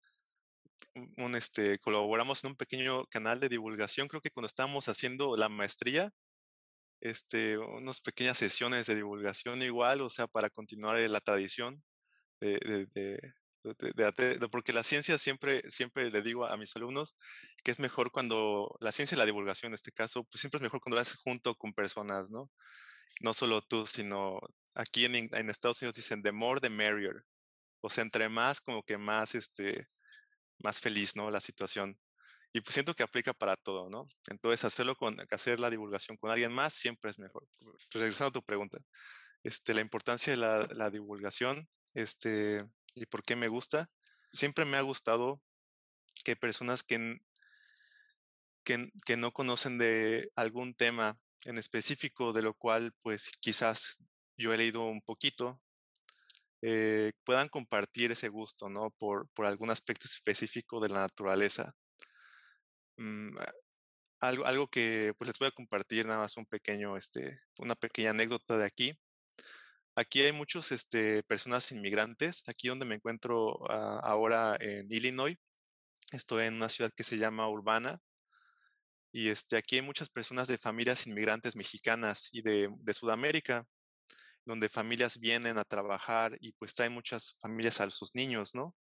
un, 1.16 1.34
este, 1.36 1.78
colaboramos 1.78 2.44
en 2.44 2.50
un 2.50 2.56
pequeño 2.56 3.06
canal 3.06 3.40
de 3.40 3.48
divulgación, 3.48 4.08
creo 4.08 4.20
que 4.20 4.30
cuando 4.30 4.46
estábamos 4.46 4.88
haciendo 4.88 5.36
la 5.36 5.48
maestría, 5.48 6.12
este, 7.00 7.58
unas 7.58 8.00
pequeñas 8.00 8.38
sesiones 8.38 8.86
de 8.86 8.94
divulgación 8.96 9.62
igual, 9.62 10.00
o 10.02 10.10
sea, 10.10 10.26
para 10.26 10.50
continuar 10.50 10.98
eh, 10.98 11.08
la 11.08 11.20
tradición 11.20 11.82
de, 12.40 12.58
de, 12.92 13.32
de, 13.62 14.48
porque 14.50 14.72
la 14.72 14.82
ciencia 14.82 15.18
siempre, 15.18 15.62
siempre 15.70 16.10
le 16.10 16.22
digo 16.22 16.46
a 16.46 16.56
mis 16.56 16.74
alumnos 16.76 17.14
que 17.62 17.70
es 17.70 17.78
mejor 17.78 18.10
cuando, 18.10 18.76
la 18.80 18.92
ciencia 18.92 19.16
y 19.16 19.18
la 19.18 19.26
divulgación 19.26 19.70
en 19.70 19.74
este 19.74 19.92
caso, 19.92 20.24
pues 20.24 20.40
siempre 20.40 20.58
es 20.58 20.62
mejor 20.62 20.80
cuando 20.80 20.96
lo 20.96 21.02
haces 21.02 21.16
junto 21.16 21.54
con 21.56 21.72
personas, 21.74 22.30
¿no? 22.30 22.50
No 23.20 23.34
solo 23.34 23.62
tú, 23.62 23.86
sino 23.86 24.40
aquí 24.74 25.04
en, 25.04 25.14
en 25.34 25.50
Estados 25.50 25.82
Unidos 25.82 25.96
dicen 25.96 26.22
the 26.22 26.32
more 26.32 26.60
the 26.60 26.70
merrier. 26.70 27.24
O 27.82 27.90
sea, 27.90 28.02
entre 28.02 28.28
más, 28.28 28.60
como 28.60 28.82
que 28.82 28.98
más, 28.98 29.34
este, 29.34 29.88
más 30.62 30.80
feliz, 30.80 31.16
¿no? 31.16 31.30
La 31.30 31.40
situación. 31.40 31.98
Y 32.52 32.60
pues 32.60 32.74
siento 32.74 32.94
que 32.94 33.02
aplica 33.02 33.32
para 33.32 33.56
todo, 33.56 33.88
¿no? 33.90 34.06
Entonces, 34.28 34.64
hacerlo 34.64 34.96
con, 34.96 35.16
hacer 35.30 35.60
la 35.60 35.70
divulgación 35.70 36.16
con 36.16 36.30
alguien 36.30 36.52
más 36.52 36.74
siempre 36.74 37.10
es 37.10 37.18
mejor. 37.18 37.46
Pues, 37.58 37.86
regresando 37.92 38.28
a 38.28 38.32
tu 38.32 38.42
pregunta, 38.42 38.78
este, 39.44 39.74
la 39.74 39.80
importancia 39.80 40.32
de 40.32 40.36
la, 40.36 40.66
la 40.72 40.90
divulgación, 40.90 41.68
este, 41.94 42.64
y 42.94 43.06
por 43.06 43.22
qué 43.22 43.36
me 43.36 43.48
gusta. 43.48 43.90
Siempre 44.32 44.64
me 44.64 44.76
ha 44.76 44.82
gustado 44.82 45.40
que 46.24 46.36
personas 46.36 46.82
que, 46.82 47.18
que, 48.64 48.90
que 49.06 49.16
no 49.16 49.32
conocen 49.32 49.78
de 49.78 50.30
algún 50.36 50.74
tema 50.74 51.18
en 51.44 51.58
específico, 51.58 52.32
de 52.32 52.42
lo 52.42 52.54
cual, 52.54 52.92
pues 53.02 53.30
quizás 53.40 53.98
yo 54.36 54.52
he 54.52 54.58
leído 54.58 54.82
un 54.82 55.02
poquito, 55.02 55.60
eh, 56.62 57.12
puedan 57.24 57.48
compartir 57.48 58.12
ese 58.12 58.28
gusto, 58.28 58.68
¿no? 58.68 58.90
Por, 58.98 59.28
por 59.30 59.46
algún 59.46 59.70
aspecto 59.70 60.06
específico 60.06 60.80
de 60.80 60.88
la 60.90 61.00
naturaleza. 61.00 61.74
Mm, 62.96 63.36
algo, 64.20 64.46
algo 64.46 64.68
que 64.68 65.14
pues 65.18 65.28
les 65.28 65.38
voy 65.38 65.48
a 65.48 65.52
compartir 65.52 66.06
nada 66.06 66.20
más 66.20 66.36
un 66.36 66.46
pequeño, 66.46 66.96
este, 66.96 67.38
una 67.58 67.74
pequeña 67.74 68.10
anécdota 68.10 68.58
de 68.58 68.66
aquí. 68.66 68.98
Aquí 69.96 70.22
hay 70.22 70.32
muchos 70.32 70.72
este, 70.72 71.22
personas 71.24 71.72
inmigrantes, 71.72 72.42
aquí 72.48 72.68
donde 72.68 72.86
me 72.86 72.94
encuentro 72.96 73.60
ah, 73.70 74.00
ahora 74.02 74.56
en 74.60 74.90
Illinois. 74.92 75.36
Estoy 76.12 76.46
en 76.46 76.54
una 76.54 76.68
ciudad 76.68 76.92
que 76.96 77.04
se 77.04 77.18
llama 77.18 77.48
Urbana. 77.48 78.00
Y 79.12 79.28
este, 79.28 79.56
aquí 79.56 79.76
hay 79.76 79.82
muchas 79.82 80.10
personas 80.10 80.48
de 80.48 80.58
familias 80.58 81.06
inmigrantes 81.06 81.56
mexicanas 81.56 82.28
y 82.32 82.42
de, 82.42 82.68
de 82.78 82.94
Sudamérica, 82.94 83.66
donde 84.50 84.68
familias 84.68 85.18
vienen 85.18 85.58
a 85.58 85.64
trabajar 85.64 86.36
y 86.40 86.52
pues 86.52 86.74
traen 86.74 86.92
muchas 86.92 87.36
familias 87.40 87.80
a 87.80 87.90
sus 87.90 88.14
niños, 88.14 88.54
¿no? 88.54 88.74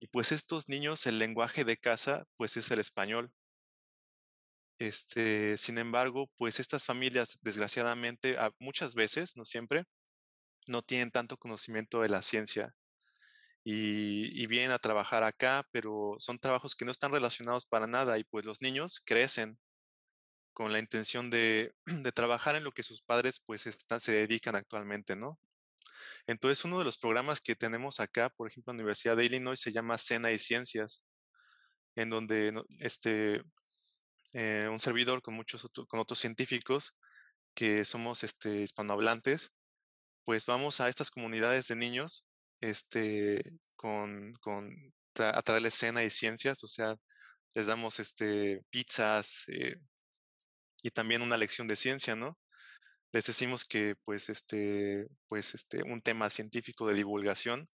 Y 0.00 0.08
pues 0.08 0.32
estos 0.32 0.68
niños, 0.68 1.06
el 1.06 1.18
lenguaje 1.18 1.64
de 1.64 1.76
casa, 1.76 2.24
pues 2.36 2.56
es 2.56 2.70
el 2.70 2.80
español. 2.80 3.30
Este, 4.78 5.56
sin 5.56 5.78
embargo, 5.78 6.30
pues 6.36 6.60
estas 6.60 6.84
familias, 6.84 7.38
desgraciadamente, 7.42 8.36
muchas 8.58 8.94
veces, 8.94 9.36
no 9.36 9.44
siempre, 9.44 9.84
no 10.66 10.82
tienen 10.82 11.10
tanto 11.10 11.38
conocimiento 11.38 12.02
de 12.02 12.08
la 12.10 12.22
ciencia 12.22 12.74
y, 13.64 14.42
y, 14.42 14.46
vienen 14.46 14.72
a 14.72 14.78
trabajar 14.78 15.24
acá, 15.24 15.66
pero 15.72 16.16
son 16.18 16.38
trabajos 16.38 16.74
que 16.74 16.84
no 16.84 16.92
están 16.92 17.12
relacionados 17.12 17.66
para 17.66 17.86
nada 17.86 18.18
y 18.18 18.24
pues 18.24 18.44
los 18.44 18.62
niños 18.62 19.02
crecen 19.04 19.58
con 20.56 20.72
la 20.72 20.78
intención 20.78 21.28
de, 21.30 21.74
trabajar 22.14 22.56
en 22.56 22.64
lo 22.64 22.72
que 22.72 22.82
sus 22.82 23.02
padres 23.02 23.42
pues 23.44 23.66
están, 23.66 24.00
se 24.00 24.12
dedican 24.12 24.56
actualmente, 24.56 25.14
¿no? 25.14 25.38
Entonces, 26.26 26.64
uno 26.64 26.78
de 26.78 26.84
los 26.84 26.96
programas 26.96 27.42
que 27.42 27.54
tenemos 27.54 28.00
acá, 28.00 28.30
por 28.30 28.48
ejemplo, 28.48 28.70
en 28.70 28.78
la 28.78 28.82
Universidad 28.84 29.16
de 29.18 29.26
Illinois, 29.26 29.60
se 29.60 29.70
llama 29.70 29.98
Cena 29.98 30.32
y 30.32 30.38
Ciencias, 30.38 31.04
en 31.94 32.08
donde 32.08 32.54
este, 32.80 33.42
eh, 34.32 34.68
un 34.70 34.80
servidor 34.80 35.20
con 35.20 35.34
muchos 35.34 35.70
con 35.88 36.00
otros 36.00 36.18
científicos 36.20 36.96
que 37.54 37.84
somos 37.84 38.24
este, 38.24 38.62
hispanohablantes, 38.62 39.52
pues 40.24 40.46
vamos 40.46 40.80
a 40.80 40.88
estas 40.88 41.10
comunidades 41.10 41.68
de 41.68 41.76
niños 41.76 42.24
este, 42.62 43.58
con, 43.76 44.34
con 44.40 44.94
a 45.18 45.42
traerles 45.42 45.74
cena 45.74 46.02
y 46.02 46.10
ciencias, 46.10 46.64
o 46.64 46.68
sea, 46.68 46.96
les 47.54 47.66
damos 47.66 48.00
este, 48.00 48.62
pizzas 48.70 49.44
eh, 49.48 49.76
y 50.82 50.90
también 50.90 51.22
una 51.22 51.36
lección 51.36 51.68
de 51.68 51.76
ciencia, 51.76 52.16
¿no? 52.16 52.38
les 53.12 53.26
decimos 53.26 53.64
que 53.64 53.96
pues 54.04 54.28
este, 54.28 55.08
pues 55.28 55.54
este, 55.54 55.82
un 55.82 56.02
tema 56.02 56.30
científico 56.30 56.86
de 56.86 56.94
divulgación 56.94 57.68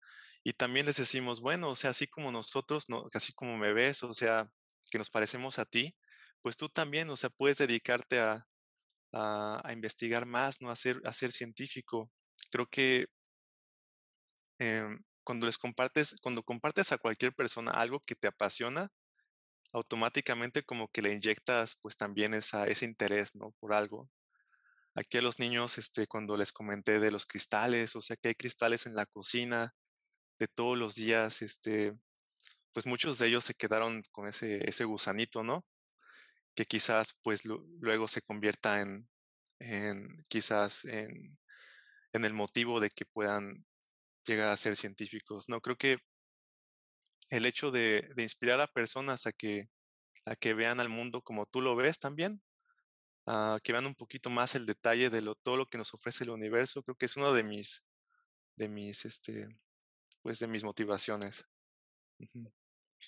y 0.44 0.54
también 0.54 0.86
les 0.86 0.96
decimos, 0.96 1.40
bueno, 1.40 1.70
o 1.70 1.76
sea, 1.76 1.90
así 1.90 2.06
como 2.06 2.32
nosotros, 2.32 2.88
no, 2.88 3.08
así 3.14 3.32
como 3.32 3.56
me 3.58 3.72
ves, 3.72 4.02
o 4.02 4.12
sea, 4.12 4.50
que 4.90 4.98
nos 4.98 5.10
parecemos 5.10 5.58
a 5.58 5.66
ti, 5.66 5.96
pues 6.42 6.56
tú 6.56 6.68
también, 6.68 7.10
o 7.10 7.16
sea, 7.16 7.30
puedes 7.30 7.58
dedicarte 7.58 8.20
a, 8.20 8.46
a, 9.12 9.60
a 9.64 9.72
investigar 9.72 10.26
más, 10.26 10.60
¿no? 10.60 10.70
A 10.70 10.76
ser, 10.76 11.00
científico. 11.32 12.10
Creo 12.50 12.66
que 12.66 13.06
eh, 14.58 14.84
cuando 15.24 15.46
les 15.46 15.58
compartes, 15.58 16.16
cuando 16.22 16.42
compartes 16.42 16.92
a 16.92 16.98
cualquier 16.98 17.34
persona 17.34 17.72
algo 17.72 18.00
que 18.00 18.14
te 18.14 18.28
apasiona, 18.28 18.90
automáticamente 19.72 20.62
como 20.64 20.88
que 20.88 21.02
le 21.02 21.12
inyectas 21.12 21.76
pues 21.82 21.96
también 21.96 22.34
esa, 22.34 22.66
ese 22.66 22.84
interés, 22.86 23.34
¿no? 23.34 23.52
Por 23.60 23.72
algo. 23.74 24.10
Aquí 24.94 25.18
a 25.18 25.22
los 25.22 25.38
niños, 25.38 25.78
este, 25.78 26.06
cuando 26.06 26.36
les 26.36 26.52
comenté 26.52 26.98
de 27.00 27.10
los 27.12 27.26
cristales, 27.26 27.96
o 27.96 28.02
sea 28.02 28.16
que 28.16 28.28
hay 28.28 28.34
cristales 28.34 28.86
en 28.86 28.94
la 28.96 29.06
cocina 29.06 29.74
de 30.38 30.48
todos 30.48 30.78
los 30.78 30.94
días, 30.96 31.42
este, 31.42 31.94
pues 32.72 32.86
muchos 32.86 33.18
de 33.18 33.28
ellos 33.28 33.44
se 33.44 33.54
quedaron 33.54 34.02
con 34.12 34.28
ese, 34.28 34.68
ese 34.68 34.84
gusanito, 34.84 35.44
¿no? 35.44 35.64
Que 36.54 36.64
quizás 36.64 37.16
pues 37.22 37.42
luego 37.44 38.08
se 38.08 38.22
convierta 38.22 38.80
en, 38.80 39.08
en 39.60 40.08
quizás 40.28 40.84
en, 40.84 41.38
en 42.12 42.24
el 42.24 42.32
motivo 42.34 42.80
de 42.80 42.90
que 42.90 43.04
puedan 43.06 43.66
llegar 44.26 44.50
a 44.50 44.56
ser 44.56 44.76
científicos. 44.76 45.48
No 45.48 45.60
creo 45.60 45.76
que 45.76 45.98
el 47.30 47.46
hecho 47.46 47.70
de, 47.70 48.12
inspirar 48.16 48.60
a 48.60 48.66
personas 48.66 49.26
a 49.26 49.32
que, 49.32 49.68
vean 50.54 50.80
al 50.80 50.88
mundo 50.88 51.22
como 51.22 51.46
tú 51.46 51.60
lo 51.60 51.76
ves 51.76 51.98
también, 51.98 52.42
a 53.26 53.58
que 53.62 53.72
vean 53.72 53.86
un 53.86 53.94
poquito 53.94 54.28
más 54.30 54.54
el 54.54 54.66
detalle 54.66 55.10
de 55.10 55.22
lo, 55.22 55.36
todo 55.36 55.56
lo 55.56 55.66
que 55.66 55.78
nos 55.78 55.94
ofrece 55.94 56.24
el 56.24 56.30
universo, 56.30 56.82
creo 56.82 56.96
que 56.96 57.06
es 57.06 57.16
uno 57.16 57.32
de 57.32 57.44
mis, 57.44 57.84
de 58.56 58.68
mis, 58.68 59.04
este, 59.04 59.48
pues 60.22 60.38
de 60.40 60.48
mis 60.48 60.64
motivaciones. 60.64 61.46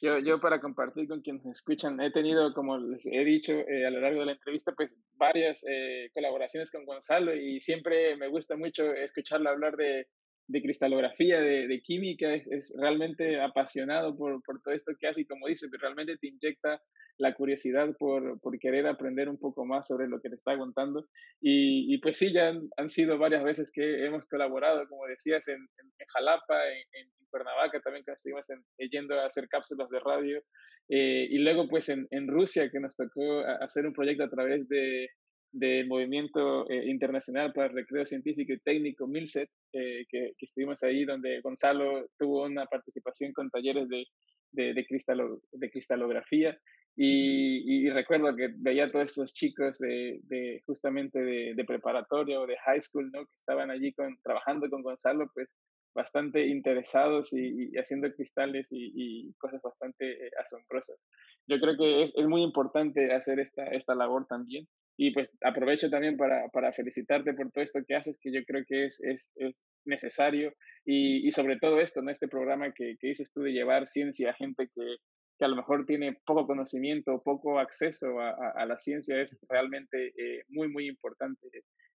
Yo, 0.00 0.18
yo 0.20 0.40
para 0.40 0.60
compartir 0.60 1.06
con 1.06 1.20
quienes 1.20 1.44
escuchan, 1.44 2.00
he 2.00 2.10
tenido, 2.10 2.52
como 2.54 2.78
les 2.78 3.04
he 3.04 3.24
dicho 3.24 3.52
eh, 3.52 3.86
a 3.86 3.90
lo 3.90 4.00
largo 4.00 4.20
de 4.20 4.26
la 4.26 4.32
entrevista, 4.32 4.72
pues 4.72 4.96
varias 5.12 5.64
eh, 5.68 6.10
colaboraciones 6.14 6.70
con 6.70 6.86
Gonzalo 6.86 7.34
y 7.34 7.60
siempre 7.60 8.16
me 8.16 8.28
gusta 8.28 8.56
mucho 8.56 8.90
escucharlo 8.94 9.50
hablar 9.50 9.76
de, 9.76 10.08
de 10.52 10.62
cristalografía, 10.62 11.40
de, 11.40 11.66
de 11.66 11.80
química, 11.80 12.34
es, 12.34 12.46
es, 12.52 12.74
realmente 12.78 13.40
apasionado 13.40 14.14
por, 14.14 14.42
por, 14.42 14.60
todo 14.60 14.74
esto 14.74 14.92
que 15.00 15.08
hace 15.08 15.22
y 15.22 15.24
como 15.24 15.48
dice, 15.48 15.66
realmente 15.80 16.18
te 16.18 16.28
inyecta 16.28 16.80
la 17.16 17.34
curiosidad 17.34 17.96
por, 17.98 18.38
por, 18.40 18.58
querer 18.58 18.86
aprender 18.86 19.30
un 19.30 19.38
poco 19.38 19.64
más 19.64 19.88
sobre 19.88 20.08
lo 20.08 20.20
que 20.20 20.28
te 20.28 20.34
está 20.34 20.56
contando. 20.58 21.06
Y, 21.40 21.92
y 21.92 21.98
pues 21.98 22.18
sí, 22.18 22.32
ya 22.32 22.48
han, 22.48 22.68
han, 22.76 22.90
sido 22.90 23.16
varias 23.16 23.42
veces 23.42 23.72
que 23.72 24.04
hemos 24.04 24.26
colaborado, 24.28 24.86
como 24.88 25.06
decías, 25.06 25.48
en, 25.48 25.56
en, 25.56 25.86
en 25.98 26.06
Jalapa, 26.08 26.68
en, 26.68 26.84
en, 27.00 27.08
Cuernavaca, 27.30 27.80
también 27.80 28.04
que 28.04 28.12
estuvimos 28.12 28.46
yendo 28.76 29.18
a 29.18 29.24
hacer 29.24 29.48
cápsulas 29.48 29.88
de 29.88 30.00
radio. 30.00 30.42
Eh, 30.90 31.28
y 31.30 31.38
luego 31.38 31.66
pues 31.66 31.88
en 31.88 32.28
Rusia, 32.28 32.68
que 32.70 32.78
nos 32.78 32.94
tocó 32.94 33.40
hacer 33.62 33.86
un 33.86 33.94
proyecto 33.94 34.24
a 34.24 34.28
través 34.28 34.68
de, 34.68 35.08
del 35.52 35.86
Movimiento 35.86 36.68
eh, 36.70 36.88
Internacional 36.88 37.52
para 37.52 37.68
el 37.68 37.74
Recreo 37.74 38.06
Científico 38.06 38.52
y 38.52 38.60
Técnico, 38.60 39.06
MILSET, 39.06 39.48
eh, 39.72 40.04
que, 40.08 40.32
que, 40.38 40.46
estuvimos 40.46 40.82
ahí, 40.82 41.04
donde 41.04 41.40
Gonzalo 41.40 42.06
tuvo 42.18 42.44
una 42.44 42.66
participación 42.66 43.32
con 43.32 43.50
talleres 43.50 43.88
de, 43.88 44.04
de, 44.52 44.74
de, 44.74 44.86
cristalo, 44.86 45.40
de 45.52 45.70
cristalografía. 45.70 46.58
Y, 46.94 47.86
y, 47.86 47.90
recuerdo 47.90 48.36
que 48.36 48.50
veía 48.54 48.84
a 48.84 48.92
todos 48.92 49.12
esos 49.12 49.32
chicos 49.32 49.78
de, 49.78 50.20
de 50.24 50.62
justamente 50.66 51.18
de, 51.20 51.54
de, 51.54 51.64
preparatoria 51.64 52.38
o 52.38 52.46
de 52.46 52.56
high 52.58 52.82
school, 52.82 53.10
¿no? 53.12 53.20
Que 53.20 53.32
estaban 53.34 53.70
allí 53.70 53.94
con, 53.94 54.18
trabajando 54.22 54.68
con 54.68 54.82
Gonzalo, 54.82 55.30
pues 55.32 55.56
bastante 55.94 56.46
interesados 56.46 57.32
y, 57.32 57.70
y 57.70 57.78
haciendo 57.78 58.12
cristales 58.12 58.68
y, 58.72 58.92
y, 58.94 59.32
cosas 59.34 59.60
bastante 59.62 60.26
eh, 60.26 60.30
asombrosas. 60.42 60.98
Yo 61.46 61.58
creo 61.60 61.76
que 61.76 62.02
es, 62.02 62.12
es, 62.16 62.26
muy 62.26 62.42
importante 62.42 63.12
hacer 63.12 63.40
esta, 63.40 63.64
esta 63.66 63.94
labor 63.94 64.26
también. 64.26 64.66
Y 65.02 65.10
pues 65.10 65.36
aprovecho 65.42 65.90
también 65.90 66.16
para, 66.16 66.48
para 66.50 66.72
felicitarte 66.72 67.34
por 67.34 67.50
todo 67.50 67.64
esto 67.64 67.80
que 67.84 67.96
haces, 67.96 68.20
que 68.22 68.30
yo 68.30 68.44
creo 68.46 68.62
que 68.64 68.84
es, 68.84 69.00
es, 69.02 69.32
es 69.34 69.64
necesario. 69.84 70.54
Y, 70.84 71.26
y, 71.26 71.32
sobre 71.32 71.58
todo 71.58 71.80
esto, 71.80 72.02
¿no? 72.02 72.12
este 72.12 72.28
programa 72.28 72.72
que, 72.72 72.94
que 73.00 73.08
dices 73.08 73.32
tú 73.32 73.40
de 73.40 73.50
llevar 73.50 73.88
ciencia 73.88 74.30
a 74.30 74.34
gente 74.34 74.68
que, 74.72 74.96
que 75.36 75.44
a 75.44 75.48
lo 75.48 75.56
mejor 75.56 75.86
tiene 75.86 76.20
poco 76.24 76.46
conocimiento, 76.46 77.20
poco 77.24 77.58
acceso 77.58 78.20
a, 78.20 78.30
a, 78.30 78.62
a 78.62 78.64
la 78.64 78.76
ciencia, 78.76 79.20
es 79.20 79.40
realmente 79.48 80.12
eh, 80.16 80.44
muy, 80.50 80.68
muy 80.68 80.86
importante. 80.86 81.48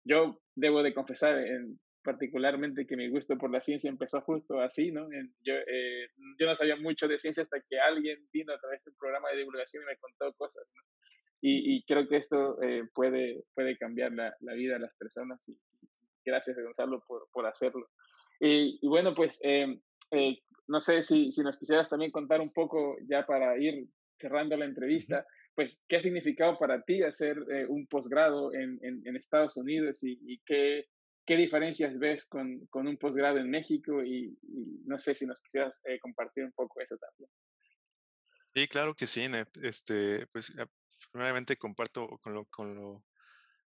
Yo 0.03 0.41
debo 0.57 0.83
de 0.83 0.95
confesar, 0.95 1.37
en, 1.47 1.79
particularmente 2.03 2.87
que 2.87 2.97
mi 2.97 3.11
gusto 3.11 3.37
por 3.37 3.51
la 3.51 3.61
ciencia 3.61 3.91
empezó 3.91 4.23
justo 4.23 4.61
así, 4.61 4.93
¿no? 4.93 5.07
Yo, 5.43 5.57
eh, 5.57 6.09
yo 6.41 6.47
no 6.47 6.55
sabía 6.55 6.77
mucho 6.77 7.07
de 7.07 7.19
ciencia 7.19 7.43
hasta 7.43 7.61
que 7.69 7.79
alguien 7.79 8.27
vino 8.33 8.55
a 8.55 8.59
través 8.59 8.83
de 8.83 8.93
un 8.93 8.97
programa 8.97 9.29
de 9.29 9.41
divulgación 9.41 9.83
y 9.83 9.87
me 9.89 9.99
contó 9.99 10.33
cosas, 10.39 10.65
¿no? 10.75 10.83
Y, 11.47 11.77
y 11.77 11.85
creo 11.85 12.09
que 12.09 12.17
esto 12.17 12.61
eh, 12.63 12.85
puede, 12.95 13.45
puede 13.55 13.77
cambiar 13.77 14.13
la, 14.13 14.35
la, 14.41 14.55
vida 14.55 14.75
de 14.75 14.81
las 14.81 14.95
personas 14.95 15.47
y, 15.47 15.59
gracias 16.25 16.57
Gonzalo 16.57 17.05
por, 17.07 17.29
por 17.33 17.45
hacerlo. 17.47 17.91
Y, 18.41 18.79
y 18.81 18.89
bueno, 18.89 19.15
pues 19.15 19.41
eh, 19.43 19.79
eh, 20.11 20.39
no 20.69 20.81
sé 20.81 21.03
si, 21.03 21.31
si 21.33 21.43
nos 21.43 21.59
quisieras 21.59 21.91
también 21.91 22.11
contar 22.11 22.41
un 22.41 22.51
poco, 22.51 22.97
ya 23.07 23.27
para 23.27 23.59
ir 23.59 23.87
cerrando 24.17 24.57
la 24.57 24.65
entrevista, 24.65 25.27
pues 25.55 25.85
qué 25.87 25.97
ha 25.97 26.01
significado 26.01 26.59
para 26.59 26.83
ti 26.83 27.03
hacer 27.03 27.37
eh, 27.53 27.67
un 27.69 27.87
posgrado 27.89 28.55
en, 28.55 28.79
en, 28.83 29.03
en, 29.05 29.17
Estados 29.17 29.59
Unidos 29.59 30.03
y, 30.03 30.19
y 30.25 30.39
qué, 30.47 30.87
¿Qué 31.27 31.37
diferencias 31.37 31.99
ves 31.99 32.27
con, 32.27 32.67
con 32.67 32.87
un 32.87 32.99
posgrado 32.99 33.39
en 33.39 33.49
México? 33.49 34.03
Y, 34.03 34.37
y, 34.43 34.83
no 34.85 34.99
sé 34.99 35.15
si 35.15 35.27
nos 35.27 35.41
quisieras 35.41 35.81
eh, 35.87 35.99
compartir 35.99 36.45
un 36.45 36.53
poco 36.53 36.81
eso 36.83 36.99
también. 36.99 37.31
Sí, 38.55 38.69
claro 38.69 38.95
que 38.95 39.07
sí, 39.07 39.27
Net. 39.27 39.49
Este, 39.63 40.27
pues 40.27 40.55
primeramente 41.13 41.57
comparto 41.57 42.09
con 42.23 42.35
lo, 42.35 42.45
con 42.47 42.75
lo, 42.75 43.05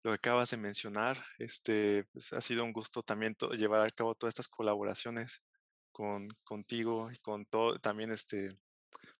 lo 0.02 0.10
que 0.10 0.16
acabas 0.16 0.50
de 0.50 0.56
mencionar. 0.56 1.22
Este, 1.38 2.04
pues 2.12 2.32
ha 2.32 2.40
sido 2.40 2.64
un 2.64 2.72
gusto 2.72 3.02
también 3.02 3.36
llevar 3.56 3.82
a 3.82 3.90
cabo 3.90 4.14
todas 4.14 4.32
estas 4.32 4.48
colaboraciones 4.48 5.42
con, 5.92 6.28
contigo 6.44 7.10
y 7.10 7.18
con 7.18 7.44
todo, 7.46 7.78
también 7.78 8.10
este, 8.12 8.56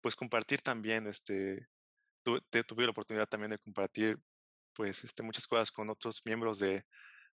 pues 0.01 0.17
compartir 0.17 0.63
también, 0.63 1.07
este, 1.07 1.69
tu, 2.23 2.41
te, 2.51 2.65
tuve 2.65 2.85
la 2.85 2.91
oportunidad 2.91 3.27
también 3.27 3.51
de 3.51 3.59
compartir 3.59 4.19
pues 4.75 5.05
este, 5.05 5.23
muchas 5.23 5.47
cosas 5.47 5.71
con 5.71 5.91
otros 5.91 6.23
miembros 6.25 6.59
de, 6.59 6.85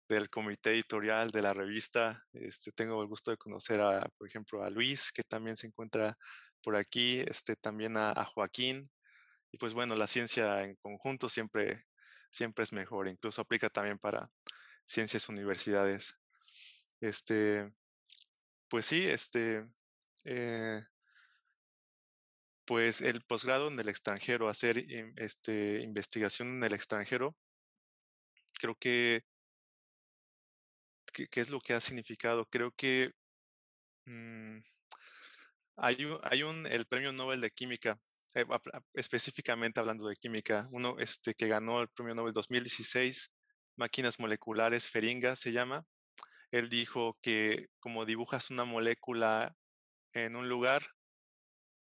del 0.10 0.30
comité 0.30 0.72
editorial 0.72 1.30
de 1.30 1.42
la 1.42 1.54
revista. 1.54 2.26
Este, 2.34 2.72
tengo 2.72 3.02
el 3.02 3.08
gusto 3.08 3.32
de 3.32 3.38
conocer 3.38 3.80
a, 3.82 4.10
por 4.18 4.28
ejemplo, 4.28 4.64
a 4.64 4.70
Luis, 4.70 5.12
que 5.12 5.24
también 5.24 5.58
se 5.58 5.68
encuentra 5.68 6.18
por 6.64 6.76
aquí, 6.76 7.20
este, 7.22 7.56
también 7.56 7.98
a, 7.98 8.12
a 8.12 8.26
Joaquín. 8.26 8.90
Y 9.52 9.58
pues 9.58 9.74
bueno, 9.74 9.96
la 9.96 10.08
ciencia 10.08 10.64
en 10.64 10.76
conjunto 10.76 11.30
siempre, 11.30 11.86
siempre 12.32 12.64
es 12.64 12.74
mejor, 12.74 13.08
incluso 13.08 13.42
aplica 13.42 13.70
también 13.70 13.98
para 14.00 14.30
ciencias 14.86 15.30
universidades. 15.30 16.16
Este, 17.02 17.72
pues 18.70 18.86
sí, 18.86 19.08
este, 19.08 19.66
eh, 20.26 20.82
pues 22.66 23.02
el 23.02 23.22
posgrado 23.24 23.70
en 23.70 23.80
el 23.80 23.90
extranjero, 23.90 24.50
hacer 24.50 24.84
este, 25.16 25.82
investigación 25.82 26.50
en 26.50 26.64
el 26.66 26.74
extranjero, 26.74 27.36
creo 28.60 28.76
que 28.76 29.24
qué, 31.14 31.28
qué, 31.28 31.42
es 31.42 31.50
lo 31.50 31.62
que 31.62 31.74
ha 31.74 31.82
significado. 31.82 32.46
Creo 32.46 32.72
que 32.72 33.12
mmm, 34.06 34.60
hay, 35.78 35.98
hay 36.24 36.44
un, 36.44 36.66
el 36.68 36.86
premio 36.88 37.12
Nobel 37.14 37.42
de 37.42 37.52
Química, 37.52 38.00
eh, 38.34 38.46
específicamente 38.94 39.80
hablando 39.80 40.08
de 40.08 40.16
química, 40.16 40.68
uno 40.72 40.96
este, 41.00 41.34
que 41.34 41.48
ganó 41.48 41.82
el 41.82 41.90
premio 41.90 42.16
Nobel 42.16 42.34
2016, 42.34 43.32
máquinas 43.76 44.20
moleculares, 44.20 44.90
Feringa 44.90 45.36
se 45.36 45.52
llama. 45.52 45.86
Él 46.52 46.70
dijo 46.70 47.18
que 47.22 47.68
como 47.80 48.06
dibujas 48.06 48.52
una 48.52 48.66
molécula 48.66 49.56
en 50.14 50.36
un 50.36 50.50
lugar, 50.50 50.88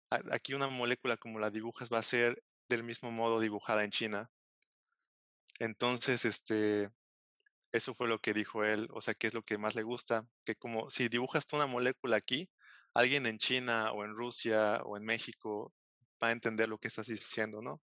aquí 0.09 0.53
una 0.53 0.67
molécula 0.67 1.17
como 1.17 1.39
la 1.39 1.49
dibujas 1.49 1.89
va 1.91 1.99
a 1.99 2.03
ser 2.03 2.43
del 2.69 2.83
mismo 2.83 3.11
modo 3.11 3.39
dibujada 3.39 3.83
en 3.83 3.91
China. 3.91 4.29
Entonces, 5.59 6.25
este, 6.25 6.89
eso 7.71 7.93
fue 7.95 8.07
lo 8.07 8.19
que 8.19 8.33
dijo 8.33 8.63
él, 8.63 8.87
o 8.91 9.01
sea, 9.01 9.13
que 9.13 9.27
es 9.27 9.33
lo 9.33 9.43
que 9.43 9.57
más 9.57 9.75
le 9.75 9.83
gusta, 9.83 10.25
que 10.45 10.55
como 10.55 10.89
si 10.89 11.09
dibujas 11.09 11.47
una 11.53 11.67
molécula 11.67 12.17
aquí, 12.17 12.49
alguien 12.93 13.25
en 13.25 13.37
China 13.37 13.91
o 13.91 14.03
en 14.05 14.15
Rusia 14.15 14.81
o 14.85 14.97
en 14.97 15.03
México 15.03 15.73
a 16.27 16.31
entender 16.31 16.69
lo 16.69 16.77
que 16.77 16.87
estás 16.87 17.07
diciendo, 17.07 17.61
¿no? 17.61 17.81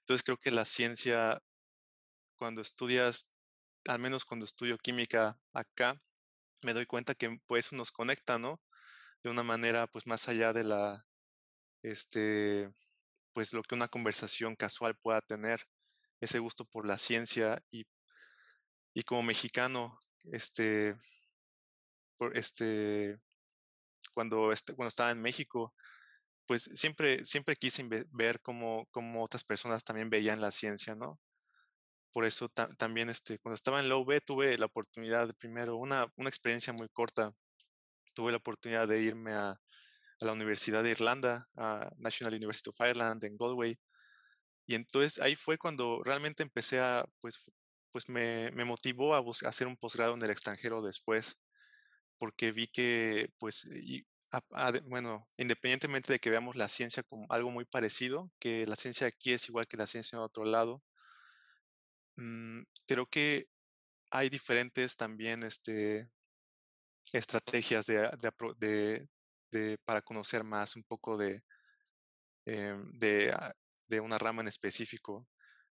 Entonces 0.00 0.24
creo 0.24 0.38
que 0.38 0.50
la 0.50 0.64
ciencia, 0.64 1.42
cuando 2.36 2.62
estudias, 2.62 3.28
al 3.86 3.98
menos 3.98 4.24
cuando 4.24 4.46
estudio 4.46 4.78
química 4.78 5.38
acá, 5.52 6.00
me 6.62 6.74
doy 6.74 6.86
cuenta 6.86 7.14
que 7.14 7.38
pues 7.46 7.72
nos 7.72 7.92
conecta, 7.92 8.38
¿no? 8.38 8.60
De 9.22 9.30
una 9.30 9.42
manera 9.42 9.86
pues 9.86 10.06
más 10.06 10.28
allá 10.28 10.52
de 10.52 10.64
la, 10.64 11.06
este, 11.82 12.70
pues 13.32 13.52
lo 13.52 13.62
que 13.62 13.74
una 13.74 13.88
conversación 13.88 14.56
casual 14.56 14.96
pueda 14.96 15.20
tener, 15.20 15.66
ese 16.20 16.40
gusto 16.40 16.64
por 16.64 16.86
la 16.86 16.98
ciencia 16.98 17.62
y 17.70 17.86
y 18.98 19.04
como 19.04 19.22
mexicano, 19.22 19.96
este, 20.32 20.96
por 22.16 22.36
este, 22.36 23.16
cuando, 24.12 24.50
este, 24.50 24.74
cuando 24.74 24.88
estaba 24.88 25.12
en 25.12 25.22
México, 25.22 25.72
pues 26.48 26.70
siempre, 26.74 27.26
siempre 27.26 27.56
quise 27.56 27.86
ver 28.10 28.40
cómo, 28.40 28.88
cómo 28.90 29.22
otras 29.22 29.44
personas 29.44 29.84
también 29.84 30.08
veían 30.08 30.40
la 30.40 30.50
ciencia, 30.50 30.94
¿no? 30.94 31.20
Por 32.10 32.24
eso 32.24 32.48
ta 32.48 32.68
también, 32.76 33.10
este, 33.10 33.38
cuando 33.38 33.54
estaba 33.54 33.80
en 33.80 33.88
la 33.90 33.96
UB 33.96 34.22
tuve 34.24 34.56
la 34.58 34.66
oportunidad 34.66 35.28
de 35.28 35.34
primero, 35.34 35.76
una, 35.76 36.06
una 36.16 36.30
experiencia 36.30 36.72
muy 36.72 36.88
corta, 36.88 37.34
tuve 38.14 38.32
la 38.32 38.38
oportunidad 38.38 38.88
de 38.88 39.00
irme 39.02 39.34
a, 39.34 39.60
la 40.20 40.32
Universidad 40.32 40.82
de 40.82 40.90
Irlanda, 40.90 41.48
a 41.56 41.90
National 41.98 42.34
University 42.34 42.70
of 42.70 42.80
Ireland 42.80 43.22
en 43.24 43.36
Galway, 43.36 43.78
y 44.66 44.74
entonces 44.74 45.20
ahí 45.20 45.36
fue 45.36 45.58
cuando 45.58 46.02
realmente 46.04 46.42
empecé 46.42 46.80
a, 46.80 47.04
pues, 47.20 47.44
pues 47.92 48.08
me, 48.08 48.50
me 48.52 48.64
motivó 48.64 49.14
a, 49.14 49.18
a, 49.18 49.48
hacer 49.48 49.66
un 49.66 49.76
posgrado 49.76 50.14
en 50.14 50.22
el 50.22 50.30
extranjero 50.30 50.82
después, 50.82 51.38
porque 52.18 52.52
vi 52.52 52.68
que, 52.68 53.30
pues, 53.38 53.66
a, 54.32 54.40
a, 54.52 54.72
bueno, 54.84 55.28
independientemente 55.36 56.12
de 56.12 56.18
que 56.20 56.30
veamos 56.30 56.56
la 56.56 56.68
ciencia 56.68 57.02
como 57.02 57.26
algo 57.30 57.50
muy 57.50 57.64
parecido, 57.64 58.30
que 58.38 58.66
la 58.66 58.76
ciencia 58.76 59.06
aquí 59.06 59.32
es 59.32 59.48
igual 59.48 59.66
que 59.68 59.76
la 59.76 59.86
ciencia 59.86 60.16
en 60.16 60.22
otro 60.22 60.44
lado, 60.44 60.82
mmm, 62.16 62.62
creo 62.86 63.06
que 63.06 63.46
hay 64.10 64.28
diferentes 64.30 64.96
también 64.96 65.42
este, 65.42 66.10
estrategias 67.12 67.86
de, 67.86 68.10
de, 68.58 69.08
de, 69.50 69.78
para 69.84 70.02
conocer 70.02 70.44
más 70.44 70.76
un 70.76 70.84
poco 70.84 71.16
de, 71.16 71.42
em, 72.46 72.90
de, 72.98 73.32
ah, 73.32 73.54
de, 73.88 74.00
una 74.00 74.18
rama 74.18 74.42
en 74.42 74.48
específico. 74.48 75.28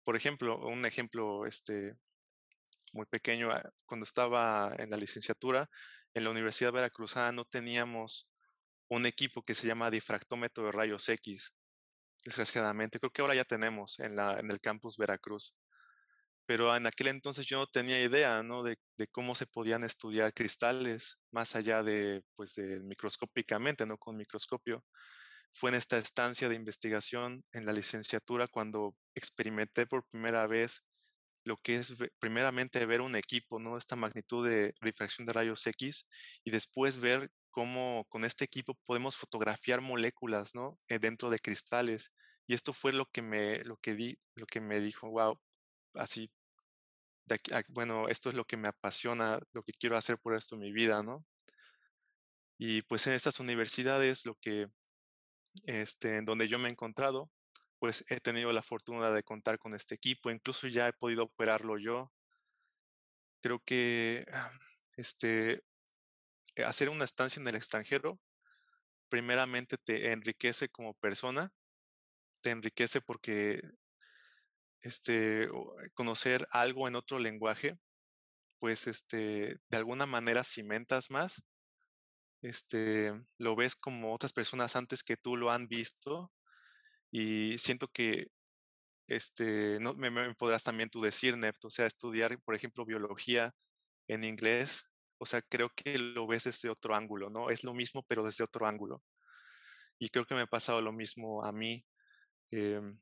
Por 0.03 0.15
ejemplo, 0.15 0.57
un 0.67 0.85
ejemplo 0.85 1.45
este, 1.45 1.95
muy 2.93 3.05
pequeño, 3.07 3.51
ah, 3.51 3.63
cuando 3.85 4.05
estaba 4.05 4.73
en 4.77 4.89
la 4.89 4.97
licenciatura, 4.97 5.69
en 6.13 6.23
la 6.25 6.31
Universidad 6.31 6.73
Veracruzana 6.73 7.31
no 7.31 7.45
teníamos 7.45 8.27
un 8.89 9.05
equipo 9.05 9.43
que 9.43 9.55
se 9.55 9.67
llama 9.67 9.91
difractómetro 9.91 10.65
de 10.65 10.71
rayos 10.71 11.07
X, 11.09 11.53
desgraciadamente. 12.25 12.99
Creo 12.99 13.11
que 13.11 13.21
ahora 13.21 13.35
ya 13.35 13.45
tenemos 13.45 13.99
en, 13.99 14.15
la, 14.15 14.39
en 14.39 14.51
el 14.51 14.59
campus 14.59 14.97
Veracruz. 14.97 15.53
Pero 16.45 16.75
en 16.75 16.85
aquel 16.87 17.07
entonces 17.07 17.45
yo 17.45 17.57
no 17.57 17.67
tenía 17.67 18.01
idea 18.01 18.43
¿no? 18.43 18.63
de, 18.63 18.77
cómo 19.11 19.33
se 19.33 19.45
podían 19.45 19.83
estudiar 19.83 20.33
cristales 20.33 21.17
más 21.31 21.55
allá 21.55 21.83
de, 21.83 22.21
pues, 22.35 22.55
de 22.55 22.81
microscópicamente, 22.81 23.85
no 23.85 23.97
con 23.97 24.17
microscopio. 24.17 24.83
Fue 25.53 25.69
en 25.69 25.75
esta 25.75 25.97
estancia 25.97 26.49
de 26.49 26.55
investigación 26.55 27.45
en 27.53 27.65
la 27.65 27.73
licenciatura 27.73 28.47
cuando 28.47 28.95
experimenté 29.15 29.85
por 29.85 30.05
primera 30.07 30.47
vez 30.47 30.83
lo 31.45 31.57
que 31.57 31.75
es 31.75 31.93
primeramente 32.19 32.85
ver 32.85 33.01
un 33.01 33.15
equipo, 33.15 33.59
¿no? 33.59 33.77
Esta 33.77 33.95
magnitud 33.95 34.47
de 34.47 34.73
refracción 34.79 35.25
de 35.27 35.33
rayos 35.33 35.65
X 35.67 36.07
y 36.43 36.51
después 36.51 36.99
ver 36.99 37.29
cómo 37.53 38.05
con 38.09 38.25
este 38.25 38.43
equipo 38.45 38.73
podemos 38.83 39.15
fotografiar 39.15 39.79
moléculas, 39.79 40.55
¿no? 40.55 40.79
Eh, 40.87 40.99
dentro 40.99 41.29
de 41.29 41.39
cristales. 41.39 42.11
Y 42.47 42.55
esto 42.55 42.73
fue 42.73 42.91
lo 42.93 43.05
que 43.05 43.21
me, 43.21 43.63
lo 43.63 43.77
que 43.77 43.93
di, 43.95 44.19
lo 44.35 44.47
que 44.47 44.59
me 44.59 44.81
dijo, 44.81 45.09
wow, 45.09 45.39
así, 45.93 46.31
bueno, 47.69 48.07
esto 48.09 48.29
es 48.29 48.35
lo 48.35 48.45
que 48.45 48.57
me 48.57 48.67
apasiona, 48.69 49.39
lo 49.53 49.63
que 49.63 49.73
quiero 49.73 49.97
hacer 49.97 50.17
por 50.17 50.35
esto 50.35 50.55
en 50.55 50.61
mi 50.61 50.73
vida, 50.73 51.03
¿no? 51.03 51.25
Y 52.57 52.81
pues 52.83 53.05
en 53.07 53.13
estas 53.13 53.39
universidades, 53.39 54.25
lo 54.25 54.35
que, 54.35 54.67
este, 55.65 56.17
en 56.17 56.25
donde 56.25 56.47
yo 56.47 56.59
me 56.59 56.69
he 56.69 56.71
encontrado, 56.71 57.29
pues 57.79 58.03
he 58.09 58.19
tenido 58.19 58.51
la 58.51 58.63
fortuna 58.63 59.11
de 59.11 59.23
contar 59.23 59.59
con 59.59 59.75
este 59.75 59.95
equipo, 59.95 60.31
incluso 60.31 60.67
ya 60.67 60.87
he 60.87 60.93
podido 60.93 61.25
operarlo 61.25 61.77
yo. 61.77 62.11
Creo 63.41 63.59
que, 63.59 64.25
este, 64.97 65.63
hacer 66.65 66.89
una 66.89 67.05
estancia 67.05 67.39
en 67.39 67.47
el 67.47 67.55
extranjero, 67.55 68.19
primeramente 69.09 69.77
te 69.77 70.11
enriquece 70.11 70.69
como 70.69 70.93
persona, 70.95 71.51
te 72.41 72.51
enriquece 72.51 73.01
porque 73.01 73.61
este, 74.81 75.49
conocer 75.93 76.47
algo 76.51 76.87
en 76.87 76.95
otro 76.95 77.19
lenguaje, 77.19 77.77
pues 78.59 78.87
este, 78.87 79.59
de 79.69 79.77
alguna 79.77 80.05
manera 80.05 80.43
cimentas 80.43 81.09
más, 81.09 81.41
este, 82.41 83.13
lo 83.37 83.55
ves 83.55 83.75
como 83.75 84.13
otras 84.13 84.33
personas 84.33 84.75
antes 84.75 85.03
que 85.03 85.17
tú 85.17 85.37
lo 85.37 85.51
han 85.51 85.67
visto 85.67 86.31
y 87.11 87.57
siento 87.57 87.87
que 87.87 88.27
este, 89.07 89.79
no, 89.79 89.93
me, 89.93 90.09
me 90.11 90.33
podrás 90.35 90.63
también 90.63 90.89
tú 90.89 91.01
decir, 91.01 91.37
Neft, 91.37 91.63
o 91.65 91.69
sea, 91.69 91.85
estudiar, 91.85 92.39
por 92.41 92.55
ejemplo, 92.55 92.85
biología 92.85 93.53
en 94.07 94.23
inglés, 94.23 94.89
o 95.23 95.25
sea, 95.25 95.41
creo 95.41 95.69
que 95.73 95.97
lo 95.97 96.27
ves 96.27 96.43
desde 96.43 96.69
otro 96.69 96.95
ángulo, 96.95 97.29
¿no? 97.29 97.49
Es 97.49 97.63
lo 97.63 97.73
mismo, 97.73 98.03
pero 98.03 98.25
desde 98.25 98.43
otro 98.43 98.67
ángulo. 98.67 99.01
Y 99.97 100.09
creo 100.09 100.25
que 100.25 100.35
me 100.35 100.41
ha 100.41 100.47
pasado 100.47 100.81
lo 100.81 100.91
mismo 100.91 101.45
a 101.45 101.53
mí. 101.53 101.85
Em, 102.51 102.99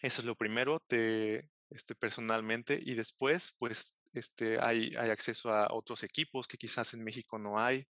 eso 0.00 0.22
es 0.22 0.26
lo 0.26 0.36
primero, 0.36 0.80
te, 0.80 1.50
este, 1.68 1.94
personalmente, 1.94 2.80
y 2.82 2.94
después, 2.94 3.54
pues, 3.58 3.98
este, 4.14 4.58
hay, 4.58 4.94
hay 4.96 5.10
acceso 5.10 5.52
a 5.52 5.68
otros 5.70 6.02
equipos 6.02 6.48
que 6.48 6.56
quizás 6.56 6.94
en 6.94 7.04
México 7.04 7.38
no 7.38 7.58
hay, 7.58 7.86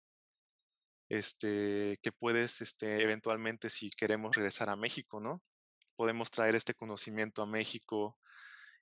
este, 1.09 1.99
que 2.03 2.11
puedes, 2.11 2.61
este, 2.61 3.03
eventualmente, 3.03 3.71
si 3.71 3.91
queremos 3.91 4.35
regresar 4.35 4.69
a 4.69 4.77
México, 4.77 5.21
¿no? 5.21 5.41
Podemos 5.95 6.33
traer 6.33 6.57
este 6.57 6.75
conocimiento 6.75 7.43
a 7.43 7.47
México 7.47 8.19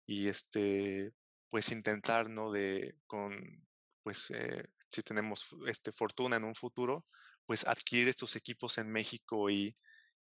y, 0.07 0.29
este, 0.29 1.13
pues, 1.51 1.73
intentar, 1.73 2.31
¿no? 2.31 2.51
De, 2.51 2.97
con, 3.07 3.69
pues, 4.03 4.31
eh, 4.31 4.65
si 4.91 5.03
tenemos, 5.03 5.55
este, 5.67 5.93
fortuna 5.93 6.37
en 6.37 6.45
un 6.45 6.55
futuro, 6.55 7.05
pues, 7.47 7.67
adquirir 7.67 8.09
estos 8.09 8.37
equipos 8.37 8.79
en 8.79 8.91
México 8.91 9.51
y, 9.51 9.77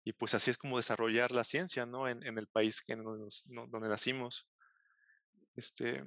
y 0.04 0.14
pues 0.14 0.34
así 0.34 0.52
es 0.52 0.58
como 0.58 0.78
desarrollar 0.78 1.32
la 1.32 1.44
ciencia, 1.44 1.86
¿no? 1.86 2.08
En, 2.08 2.26
en 2.26 2.38
el 2.38 2.48
país 2.48 2.82
que 2.82 2.96
nos, 2.96 3.44
donde 3.46 3.90
nacimos. 3.90 4.48
Este, 5.56 6.04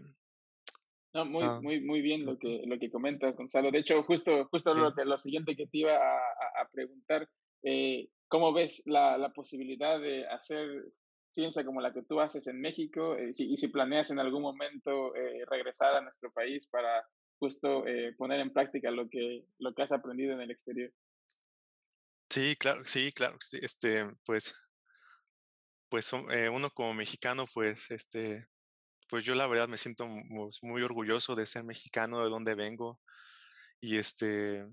no, 1.15 1.25
muy, 1.25 1.45
ah, 1.45 1.61
muy, 1.63 1.81
muy 1.81 2.03
bien 2.03 2.27
lo 2.27 2.37
que, 2.37 2.63
lo 2.67 2.77
que 2.77 2.91
comentas, 2.91 3.37
Gonzalo. 3.37 3.71
De 3.71 3.79
hecho, 3.79 4.03
justo, 4.03 4.47
justo 4.51 4.75
lo, 4.75 4.93
que, 4.93 5.05
lo 5.05 5.17
siguiente 5.17 5.55
que 5.55 5.69
te 5.69 5.79
iba 5.79 5.95
a, 5.95 6.19
a 6.61 6.69
preguntar, 6.73 7.29
eh, 7.63 8.09
¿cómo 8.27 8.53
ves 8.53 8.83
la, 8.87 9.17
la, 9.17 9.33
posibilidad 9.33 10.01
de 10.01 10.27
hacer 10.27 10.93
ciencia 11.31 11.65
como 11.65 11.81
la 11.81 11.93
que 11.93 12.03
tú 12.03 12.19
haces 12.19 12.49
en 12.49 12.61
México? 12.61 13.17
Eh, 13.17 13.33
si, 13.33 13.53
y 13.53 13.57
si 13.57 13.69
planeas 13.69 14.11
en 14.11 14.19
algún 14.19 14.43
momento 14.43 15.15
eh, 15.15 15.45
regresar 15.49 15.95
a 15.95 16.01
nuestro 16.01 16.33
país 16.33 16.67
para 16.67 17.07
justo 17.45 17.87
eh, 17.87 18.15
poner 18.17 18.41
en 18.41 18.53
práctica 18.53 18.91
lo 18.91 19.07
que, 19.11 19.45
lo 19.59 19.75
que 19.75 19.83
has 19.83 19.93
aprendido 19.93 20.33
en 20.33 20.41
el 20.41 20.51
exterior. 20.51 20.91
Sí, 22.31 22.57
claro, 22.59 22.87
sí, 22.87 23.13
claro. 23.13 23.37
este, 23.53 24.07
pues, 24.25 24.55
pues 25.91 26.11
eh, 26.31 26.49
uno 26.49 26.71
como 26.71 26.95
mexicano, 26.95 27.47
pues, 27.53 27.91
este, 27.91 28.47
pues 29.11 29.25
yo 29.25 29.35
la 29.35 29.47
verdad 29.47 29.69
me 29.69 29.77
siento 29.77 30.07
muy, 30.07 30.83
orgulloso 30.83 31.35
de 31.35 31.45
ser 31.45 31.65
mexicano, 31.65 32.25
de 32.25 32.31
donde 32.31 32.55
vengo 32.55 32.99
y 33.79 33.99
este, 33.99 34.67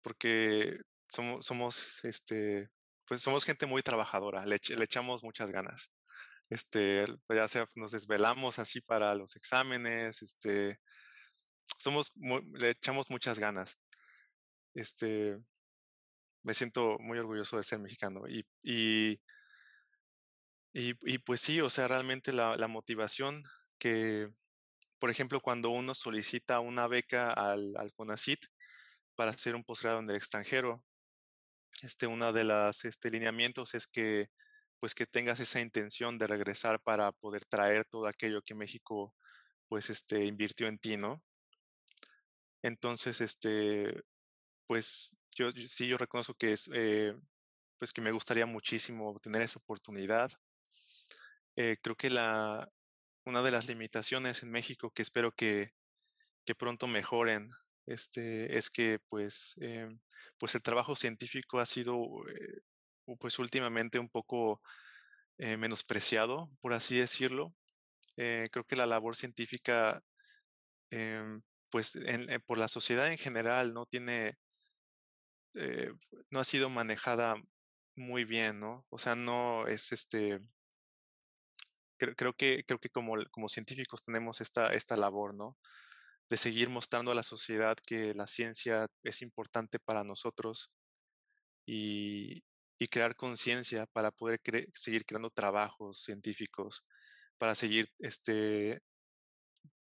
porque 0.00 0.78
somos, 1.08 1.44
somos, 1.44 2.04
este, 2.04 2.70
pues 3.08 3.22
somos 3.22 3.44
gente 3.44 3.66
muy 3.66 3.82
trabajadora, 3.82 4.46
le, 4.46 4.58
le 4.68 4.84
echamos 4.84 5.24
muchas 5.24 5.50
ganas. 5.50 5.90
Este, 6.48 7.06
ya 7.28 7.48
sea 7.48 7.66
nos 7.74 7.90
desvelamos 7.90 8.60
así 8.60 8.80
para 8.80 9.16
los 9.16 9.34
exámenes, 9.34 10.22
este, 10.22 10.78
somos, 11.78 12.12
le 12.16 12.70
echamos 12.70 13.10
muchas 13.10 13.38
ganas. 13.38 13.78
Este, 14.74 15.38
me 16.42 16.54
siento 16.54 16.98
muy 17.00 17.18
orgulloso 17.18 17.56
de 17.56 17.62
ser 17.62 17.78
mexicano. 17.78 18.28
Y, 18.28 18.46
y, 18.62 19.20
y, 20.72 21.18
pues 21.18 21.40
sí, 21.40 21.60
o 21.60 21.70
sea, 21.70 21.88
realmente 21.88 22.32
la, 22.32 22.56
la, 22.56 22.68
motivación 22.68 23.42
que, 23.78 24.28
por 24.98 25.10
ejemplo, 25.10 25.40
cuando 25.40 25.70
uno 25.70 25.94
solicita 25.94 26.60
una 26.60 26.86
beca 26.88 27.32
al, 27.32 27.76
al 27.76 27.92
CONACIT 27.94 28.46
para 29.16 29.32
hacer 29.32 29.54
un 29.56 29.64
posgrado 29.64 30.00
en 30.00 30.10
el 30.10 30.16
extranjero, 30.16 30.82
este, 31.82 32.06
uno 32.06 32.32
de 32.32 32.44
los 32.44 32.84
este, 32.84 33.10
lineamientos 33.10 33.74
es 33.74 33.86
que, 33.86 34.28
pues, 34.80 34.94
que 34.94 35.06
tengas 35.06 35.40
esa 35.40 35.60
intención 35.60 36.18
de 36.18 36.26
regresar 36.26 36.80
para 36.80 37.12
poder 37.12 37.44
traer 37.46 37.84
todo 37.86 38.06
aquello 38.06 38.42
que 38.42 38.54
México, 38.54 39.14
pues, 39.68 39.90
este, 39.90 40.24
invirtió 40.24 40.68
en 40.68 40.78
ti, 40.78 40.96
¿no? 40.96 41.22
Entonces, 42.62 43.20
este, 43.20 44.02
pues 44.66 45.16
yo, 45.36 45.50
sí, 45.52 45.88
yo 45.88 45.98
reconozco 45.98 46.34
que 46.34 46.52
es, 46.52 46.70
eh, 46.74 47.14
pues 47.78 47.92
que 47.92 48.00
me 48.00 48.12
gustaría 48.12 48.46
muchísimo 48.46 49.18
tener 49.20 49.42
esa 49.42 49.60
oportunidad. 49.60 50.30
Eh, 51.56 51.76
creo 51.82 51.96
que 51.96 52.10
la, 52.10 52.70
una 53.24 53.42
de 53.42 53.50
las 53.50 53.66
limitaciones 53.68 54.42
en 54.42 54.50
México 54.50 54.90
que 54.90 55.02
espero 55.02 55.32
que, 55.32 55.72
que 56.46 56.54
pronto 56.54 56.86
mejoren 56.86 57.50
este, 57.86 58.56
es 58.58 58.70
que 58.70 59.00
pues, 59.08 59.54
eh, 59.60 59.88
pues 60.38 60.54
el 60.54 60.62
trabajo 60.62 60.96
científico 60.96 61.60
ha 61.60 61.66
sido 61.66 61.96
eh, 62.28 62.60
pues 63.18 63.38
últimamente 63.38 63.98
un 63.98 64.08
poco 64.08 64.62
eh, 65.38 65.56
menospreciado, 65.56 66.50
por 66.60 66.74
así 66.74 66.98
decirlo. 66.98 67.54
creo 68.16 68.64
que 68.66 68.76
la 68.76 68.86
labor 68.86 69.16
científica 69.16 70.02
em, 70.90 71.42
pues 71.70 71.96
en, 71.96 72.26
por 72.46 72.58
la 72.58 72.68
sociedad 72.68 73.10
en 73.10 73.18
general 73.18 73.74
no 73.74 73.86
tiene 73.86 74.36
eh, 75.54 75.92
no 76.30 76.40
ha 76.40 76.44
sido 76.44 76.68
manejada 76.70 77.36
muy 77.96 78.24
bien, 78.24 78.60
¿no? 78.60 78.86
O 78.90 78.98
sea, 78.98 79.14
no 79.16 79.66
es 79.66 79.92
este. 79.92 80.40
Creo, 81.98 82.14
creo 82.14 82.32
que, 82.34 82.64
creo 82.64 82.78
que 82.78 82.90
como, 82.90 83.16
como 83.30 83.48
científicos 83.48 84.04
tenemos 84.04 84.40
esta, 84.40 84.68
esta 84.72 84.96
labor, 84.96 85.34
¿no? 85.34 85.56
De 86.30 86.36
seguir 86.38 86.70
mostrando 86.70 87.12
a 87.12 87.14
la 87.16 87.22
sociedad 87.24 87.76
que 87.86 88.14
la 88.14 88.26
ciencia 88.26 88.88
es 89.04 89.22
importante 89.22 89.78
para 89.80 90.04
nosotros 90.04 90.70
y, 91.66 92.44
y 92.78 92.88
crear 92.88 93.16
conciencia 93.16 93.86
para 93.86 94.10
poder 94.12 94.40
seguir 94.74 95.04
creando 95.06 95.30
trabajos 95.30 96.02
científicos, 96.04 96.84
para 97.38 97.54
seguir 97.54 97.88
este, 97.98 98.80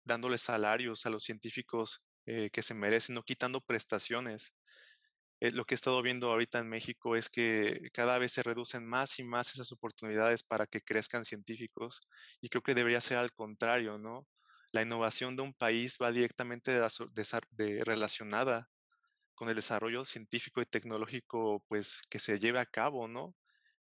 dándoles 0.03 0.41
salarios 0.41 1.05
a 1.05 1.09
los 1.09 1.23
científicos 1.23 2.03
eh, 2.25 2.49
que 2.51 2.61
se 2.63 2.73
merecen, 2.73 3.15
no 3.15 3.23
quitando 3.23 3.61
prestaciones. 3.61 4.53
Eh, 5.39 5.51
lo 5.51 5.65
que 5.65 5.75
he 5.75 5.77
estado 5.77 6.01
viendo 6.01 6.31
ahorita 6.31 6.59
en 6.59 6.69
México 6.69 7.15
es 7.15 7.29
que 7.29 7.89
cada 7.93 8.17
vez 8.19 8.31
se 8.33 8.43
reducen 8.43 8.85
más 8.85 9.19
y 9.19 9.23
más 9.23 9.53
esas 9.53 9.71
oportunidades 9.71 10.43
para 10.43 10.67
que 10.67 10.81
crezcan 10.81 11.25
científicos 11.25 12.01
y 12.41 12.49
creo 12.49 12.61
que 12.63 12.75
debería 12.75 13.01
ser 13.01 13.17
al 13.17 13.33
contrario, 13.33 13.97
¿no? 13.97 14.27
la 14.71 14.81
innovación 14.81 15.35
de 15.35 15.43
un 15.43 15.53
país 15.53 15.97
va 16.01 16.11
directamente 16.11 16.71
de, 16.71 17.81
relacionada 17.83 18.69
con 19.35 19.49
el 19.49 19.55
desarrollo 19.55 20.05
científico 20.05 20.61
y 20.61 20.65
tecnológico 20.65 21.63
pues 21.67 22.01
que 22.09 22.19
se 22.19 22.39
lleve 22.39 22.59
a 22.59 22.65
cabo, 22.65 23.07
¿no? 23.07 23.35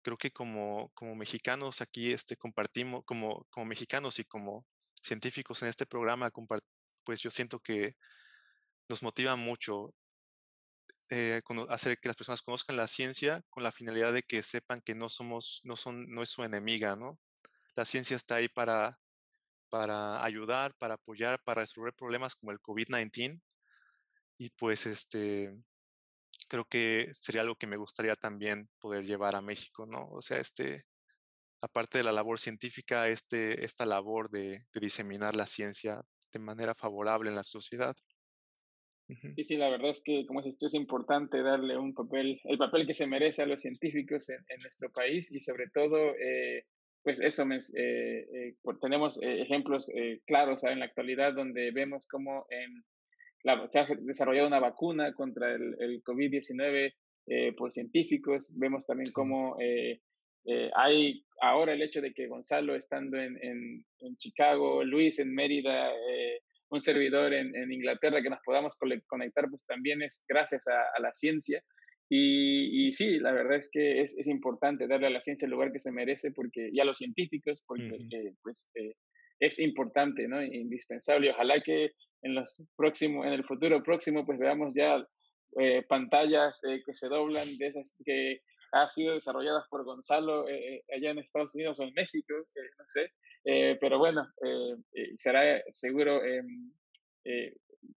Creo 0.03 0.19
que 0.19 0.33
como, 0.33 0.91
como 0.95 1.17
mexicanos 1.17 1.81
aquí 1.81 2.13
este, 2.13 2.37
compartimos, 2.37 3.05
como, 3.07 3.47
como 3.51 3.67
mexicanos 3.67 4.19
y 4.19 4.25
como 4.25 4.67
científicos 5.05 5.63
en 5.63 5.69
este 5.69 5.87
programa, 5.87 6.31
pues 7.05 7.21
yo 7.21 7.31
siento 7.31 7.61
que 7.61 7.97
nos 8.89 9.03
motiva 9.03 9.37
mucho 9.37 9.95
eh, 11.11 11.43
hacer 11.69 11.99
que 11.99 12.09
las 12.09 12.17
personas 12.17 12.43
conozcan 12.43 12.77
la 12.77 12.87
ciencia 12.87 13.43
con 13.51 13.63
la 13.63 13.73
finalidad 13.73 14.13
de 14.13 14.23
que 14.23 14.43
sepan 14.43 14.81
que 14.81 14.95
no 14.95 15.09
somos, 15.09 15.61
no 15.65 15.77
son, 15.77 16.09
no 16.09 16.23
es 16.23 16.31
su 16.31 16.43
enemiga, 16.43 16.97
¿no? 16.97 17.19
La 17.77 17.85
ciencia 17.85 18.17
está 18.17 18.37
ahí 18.37 18.49
para, 18.49 18.99
para 19.69 20.25
ayudar, 20.25 20.75
para 20.79 20.95
apoyar, 20.95 21.43
para 21.45 21.63
resolver 21.63 21.93
problemas 21.95 22.35
como 22.35 22.53
el 22.53 22.61
COVID-19. 22.61 23.41
Y 24.39 24.51
pues 24.51 24.87
este, 24.87 25.55
creo 26.49 26.65
que 26.65 27.11
sería 27.13 27.43
algo 27.43 27.57
que 27.57 27.67
me 27.67 27.77
gustaría 27.77 28.17
también 28.17 28.71
poder 28.81 29.05
llevar 29.05 29.37
a 29.37 29.43
México, 29.43 29.87
¿no? 29.87 30.09
O 30.11 30.23
sea, 30.23 30.39
este, 30.39 30.87
aparte 31.65 31.99
de 31.99 32.05
la 32.05 32.13
labor 32.13 32.39
científica, 32.39 33.09
este, 33.09 33.65
esta 33.65 33.85
labor 33.85 34.31
de, 34.31 34.61
de 34.73 34.81
diseminar 34.81 35.35
la 35.35 35.47
ciencia 35.47 36.01
de 36.33 36.39
manera 36.39 36.75
favorable 36.75 37.31
en 37.31 37.37
la 37.37 37.45
sociedad. 37.45 37.95
Sí, 39.07 39.45
sí, 39.45 39.57
la 39.57 39.69
verdad 39.69 39.91
es 39.91 40.03
que, 40.03 40.25
como 40.27 40.41
dices 40.41 40.59
tú, 40.59 40.67
es 40.67 40.75
importante 40.75 41.43
darle 41.43 41.77
un 41.77 41.93
papel, 41.93 42.41
el 42.45 42.57
papel 42.57 42.87
que 42.87 42.95
se 42.95 43.07
merece 43.07 43.43
a 43.43 43.47
los 43.47 43.61
científicos 43.61 44.31
en, 44.31 44.39
nuestro 44.63 44.91
país 44.91 45.31
y 45.31 45.41
sobre 45.41 45.69
todo, 45.69 46.15
eh, 46.19 46.65
pues 47.03 47.21
eso, 47.21 47.45
eh, 47.45 48.27
eh, 48.33 48.55
tenemos 48.81 49.21
ejemplos 49.23 49.91
claros 50.27 50.65
en 50.65 50.79
la 50.79 50.87
actualidad 50.87 51.35
donde 51.35 51.71
vemos 51.71 52.07
cómo 52.07 52.47
en 52.49 52.83
la, 53.43 53.69
se 53.71 53.81
ha 53.81 53.87
desarrollado 54.01 54.49
una 54.49 54.61
vacuna 54.61 55.13
contra 55.13 55.55
el, 55.55 55.77
el 55.81 56.03
COVID-19 56.03 56.95
por 57.57 57.73
científicos, 57.73 58.53
vemos 58.57 58.87
también 58.87 59.13
cómo 59.13 59.59
hay 60.75 61.25
ahora 61.41 61.73
el 61.73 61.83
hecho 61.83 62.01
de 62.01 62.13
que 62.13 62.29
Gonzalo 62.29 62.75
estando 62.75 63.19
en, 63.19 63.39
en, 63.43 63.85
en 64.01 64.17
Chicago, 64.17 64.85
Luis 64.85 65.19
en 65.19 65.35
Mérida, 65.35 65.91
un 66.75 66.81
servidor 66.81 67.33
en, 67.33 67.55
en, 67.55 67.73
Inglaterra, 67.73 68.23
que 68.23 68.31
nos 68.31 68.41
podamos 68.45 68.77
conectar, 69.07 69.49
pues 69.49 69.65
también 69.65 70.03
es 70.03 70.25
gracias 70.29 70.67
a, 70.67 71.01
la 71.01 71.13
ciencia. 71.13 71.63
Y, 72.09 72.87
y, 72.87 72.93
sí, 72.93 73.19
la 73.19 73.33
verdad 73.33 73.57
es 73.57 73.71
que 73.73 74.03
es, 74.03 74.15
es, 74.19 74.29
importante 74.29 74.87
darle 74.87 75.07
a 75.07 75.11
la 75.11 75.21
ciencia 75.21 75.47
el 75.47 75.53
lugar 75.53 75.73
que 75.73 75.81
se 75.81 75.93
merece 75.93 76.33
porque, 76.33 76.69
y 76.71 76.79
a 76.81 76.85
los 76.85 76.99
científicos, 76.99 77.63
porque 77.67 77.97
eh, 78.11 78.35
pues, 78.43 78.69
eh, 78.75 78.95
es 79.41 79.59
importante, 79.59 80.29
¿no? 80.29 80.43
Indispensable. 80.43 81.31
Ojalá 81.31 81.63
que 81.63 81.93
en, 82.23 82.35
los 82.35 82.63
próximos, 82.77 83.27
en 83.27 83.33
el 83.33 83.45
futuro 83.45 83.83
próximo 83.83 84.27
pues 84.27 84.39
veamos 84.39 84.75
ya 84.75 85.05
eh, 85.59 85.83
pantallas 85.89 86.61
que 86.85 86.95
se 86.95 87.09
doblan 87.09 87.47
de 87.57 87.67
esas 87.67 87.95
que 88.05 88.41
ha 88.75 88.89
sido 88.89 89.15
desarrolladas 89.15 89.67
por 89.69 89.85
Gonzalo 89.85 90.45
allá 90.95 91.11
en 91.11 91.19
Estados 91.19 91.55
Unidos 91.55 91.79
o 91.79 91.85
en 91.85 91.95
México, 91.95 92.35
no 92.79 92.85
sé, 92.87 93.13
eh, 93.45 93.77
pero 93.81 93.99
bueno, 93.99 94.27
eh, 94.43 94.77
eh, 94.95 95.15
será 95.19 95.63
seguro, 95.69 96.25
em, 96.25 96.73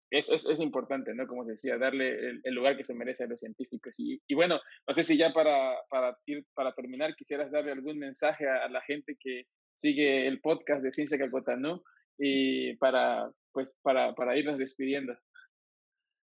es, 0.10 0.30
es, 0.30 0.46
es, 0.46 0.60
importante, 0.60 1.14
¿no? 1.14 1.28
Como 1.28 1.46
decía, 1.46 1.78
darle 1.78 2.40
el, 2.44 2.54
lugar 2.56 2.78
que 2.78 2.86
se 2.86 2.96
merece 2.96 3.26
a 3.26 3.28
los 3.28 3.40
científicos. 3.40 4.00
Y, 4.00 4.22
y, 4.28 4.34
bueno, 4.34 4.60
no 4.88 4.94
sé 4.94 5.04
si 5.04 5.18
ya 5.18 5.34
para, 5.34 5.76
para, 5.90 6.18
ir, 6.26 6.46
para 6.54 6.74
terminar 6.74 7.16
quisieras 7.16 7.52
darle 7.52 7.72
algún 7.72 8.00
mensaje 8.00 8.48
a, 8.48 8.68
la 8.70 8.82
gente 8.82 9.18
que 9.20 9.48
sigue 9.74 10.28
el 10.28 10.42
podcast 10.42 10.84
de 10.84 10.92
Ciencia 10.92 11.18
Cacotanú 11.18 11.84
y 12.18 12.76
para, 12.78 13.30
pues, 13.52 13.78
para, 13.82 14.16
para 14.16 14.38
irnos 14.38 14.58
despidiendo. 14.58 15.16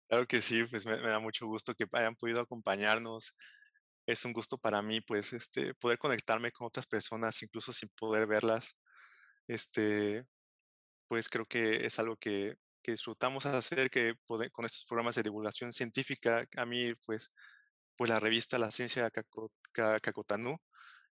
Claro 0.07 0.27
que 0.27 0.41
sí, 0.41 0.63
pues 0.65 0.85
me, 0.85 0.97
me, 0.97 1.09
da 1.09 1.19
mucho 1.19 1.47
gusto 1.47 1.73
que 1.73 1.85
hayan 1.93 2.15
podido 2.15 2.41
acompañarnos. 2.41 3.35
Es 4.09 4.25
un 4.25 4.33
gusto 4.33 4.57
para 4.57 4.81
mí, 4.81 5.01
pues, 5.01 5.33
este, 5.33 5.75
poder 5.75 5.99
conectarme 5.99 6.51
con 6.51 6.65
otras 6.67 6.87
personas, 6.87 7.43
incluso 7.43 7.71
sin 7.71 7.89
poder 7.89 8.25
verlas. 8.27 8.75
Este, 9.47 10.25
pues 11.07 11.29
creo 11.29 11.45
que 11.47 11.85
es 11.85 11.99
algo 11.99 12.17
que, 12.17 12.55
que 12.83 12.93
disfrutamos 12.93 13.45
hacer, 13.47 13.91
que 13.91 14.15
con 14.51 14.65
estos 14.65 14.85
programas 14.87 15.15
de 15.15 15.23
divulgación 15.23 15.73
científica, 15.73 16.47
a 16.57 16.65
mí, 16.65 16.93
pues, 17.05 17.31
pues 17.97 18.09
la 18.09 18.19
revista 18.19 18.57
La 18.59 18.71
Ciencia 18.71 19.11
Cacotanú, 20.01 20.57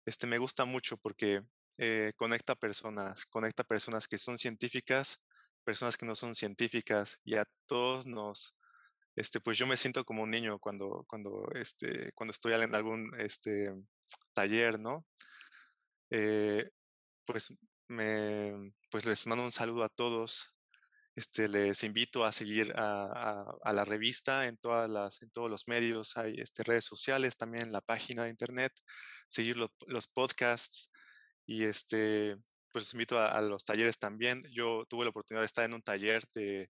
este, 0.07 0.26
me 0.26 0.38
gusta 0.38 0.64
mucho 0.66 0.99
porque 0.99 1.42
eh, 1.78 2.12
conecta 2.16 2.57
personas, 2.57 3.26
conecta 3.26 3.64
personas 3.64 4.09
que 4.09 4.18
son 4.18 4.38
científicas, 4.38 5.22
personas 5.64 5.96
que 5.99 6.07
no 6.07 6.16
son 6.16 6.34
científicas, 6.34 7.20
y 7.24 7.36
a 7.36 7.46
todos 7.66 8.07
nos, 8.07 8.57
este, 9.18 9.40
pues 9.40 9.58
yo 9.58 9.66
me 9.66 9.76
siento 9.76 10.04
como 10.04 10.22
un 10.22 10.30
niño 10.30 10.58
cuando, 10.58 11.04
cuando, 11.08 11.48
este, 11.54 12.12
cuando 12.12 12.32
estoy 12.32 12.52
en 12.54 12.74
algún 12.74 13.10
este, 13.18 13.74
taller, 14.32 14.78
¿no? 14.78 15.04
Eh, 16.10 16.70
pues 17.24 17.52
me, 17.88 18.72
pues 18.90 19.04
les 19.04 19.26
mando 19.26 19.44
un 19.44 19.52
saludo 19.52 19.84
a 19.84 19.88
todos. 19.88 20.54
Este, 21.16 21.48
les 21.48 21.82
invito 21.82 22.24
a 22.24 22.30
seguir 22.32 22.72
a, 22.76 23.44
a, 23.64 23.72
la 23.72 23.84
revista 23.84 24.46
en, 24.46 24.56
todas 24.56 24.88
las, 24.88 25.20
en 25.20 25.30
todos 25.30 25.50
los 25.50 25.66
medios, 25.66 26.16
hay 26.16 26.34
este, 26.38 26.62
redes 26.62 26.84
sociales, 26.84 27.36
también 27.36 27.72
la 27.72 27.80
página 27.80 28.22
de 28.24 28.30
internet, 28.30 28.72
seguir 29.28 29.56
los, 29.56 29.70
los 29.88 30.06
podcasts 30.06 30.92
y 31.44 31.64
este, 31.64 32.36
pues 32.72 32.92
invito 32.92 33.18
a, 33.18 33.32
a, 33.32 33.40
los 33.42 33.64
talleres 33.64 33.98
también. 33.98 34.44
Yo 34.52 34.84
tuve 34.88 35.04
la 35.04 35.10
oportunidad 35.10 35.42
de 35.42 35.46
estar 35.46 35.64
en 35.64 35.74
un 35.74 35.82
taller 35.82 36.22
de, 36.34 36.70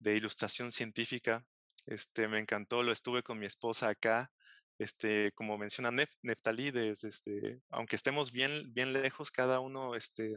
de 0.00 0.16
ilustración 0.16 0.72
científica, 0.72 1.44
este, 1.86 2.28
me 2.28 2.38
encantó, 2.38 2.82
lo 2.82 2.92
estuve 2.92 3.22
con 3.22 3.38
mi 3.38 3.46
esposa 3.46 3.88
acá 3.88 4.30
este, 4.78 5.32
como 5.32 5.58
menciona 5.58 5.90
Nef, 5.90 6.10
Neftalí, 6.22 6.72
este, 6.74 7.60
aunque 7.70 7.96
estemos 7.96 8.32
bien, 8.32 8.72
bien 8.74 8.92
lejos 8.92 9.30
cada 9.30 9.60
uno 9.60 9.94
este, 9.94 10.36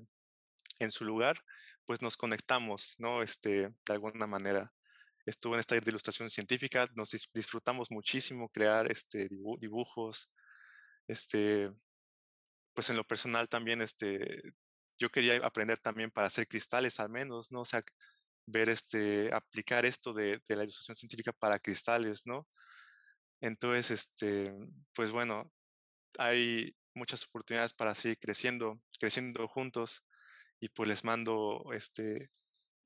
en 0.80 0.91
su 0.91 1.06
lugar, 1.06 1.41
pues 1.86 2.02
nos 2.02 2.18
conectamos, 2.18 2.95
¿no? 3.00 3.22
Este, 3.22 3.70
de 3.70 3.93
alguna 3.93 4.28
manera. 4.28 4.74
Estuve 5.26 5.56
en 5.56 5.60
esta 5.60 5.76
de 5.76 5.89
ilustración 5.89 6.30
científica, 6.30 6.88
nos 6.95 7.12
disfrutamos 7.34 7.91
muchísimo 7.91 8.50
crear 8.50 8.91
este, 8.91 9.28
dibujos, 9.60 10.32
este, 11.08 11.70
pues 12.74 12.89
en 12.89 12.95
lo 12.95 13.04
personal 13.04 13.50
también, 13.50 13.82
este, 13.82 14.41
yo 14.97 15.10
quería 15.12 15.36
aprender 15.45 15.78
también 15.80 16.10
para 16.12 16.28
hacer 16.28 16.47
cristales 16.47 17.00
al 17.00 17.10
menos, 17.10 17.52
¿no? 17.52 17.62
O 17.62 17.66
sea, 17.66 17.82
ver 18.50 18.70
este, 18.70 19.34
aplicar 19.34 19.86
esto 19.86 20.14
de, 20.14 20.41
de 20.47 20.56
la 20.56 20.64
ilustración 20.64 20.95
científica 20.95 21.32
para 21.32 21.60
cristales, 21.60 22.26
¿no? 22.26 22.47
Entonces, 23.41 23.91
este, 23.91 24.54
pues 24.93 25.12
bueno, 25.12 25.52
hay 26.18 26.76
muchas 26.93 27.26
oportunidades 27.26 27.74
para 27.74 27.95
seguir 27.95 28.20
creciendo, 28.20 28.82
creciendo 29.00 29.47
juntos. 29.47 30.06
Y 30.60 30.70
pues 30.70 30.89
les 30.89 31.04
mando 31.06 31.64
este 31.74 32.30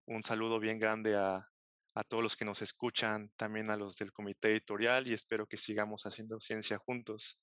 un 0.05 0.22
saludo 0.22 0.59
bien 0.59 0.80
grande 0.80 1.16
a, 1.16 1.49
a 1.95 2.03
todos 2.03 2.24
los 2.24 2.36
que 2.36 2.45
nos 2.45 2.61
escuchan, 2.61 3.32
también 3.36 3.70
a 3.70 3.78
los 3.78 3.97
del 3.97 4.11
comité 4.11 4.51
editorial 4.51 5.07
y 5.07 5.14
espero 5.14 5.47
que 5.47 5.57
sigamos 5.57 6.05
haciendo 6.05 6.39
ciencia 6.39 6.78
juntos. 6.78 7.39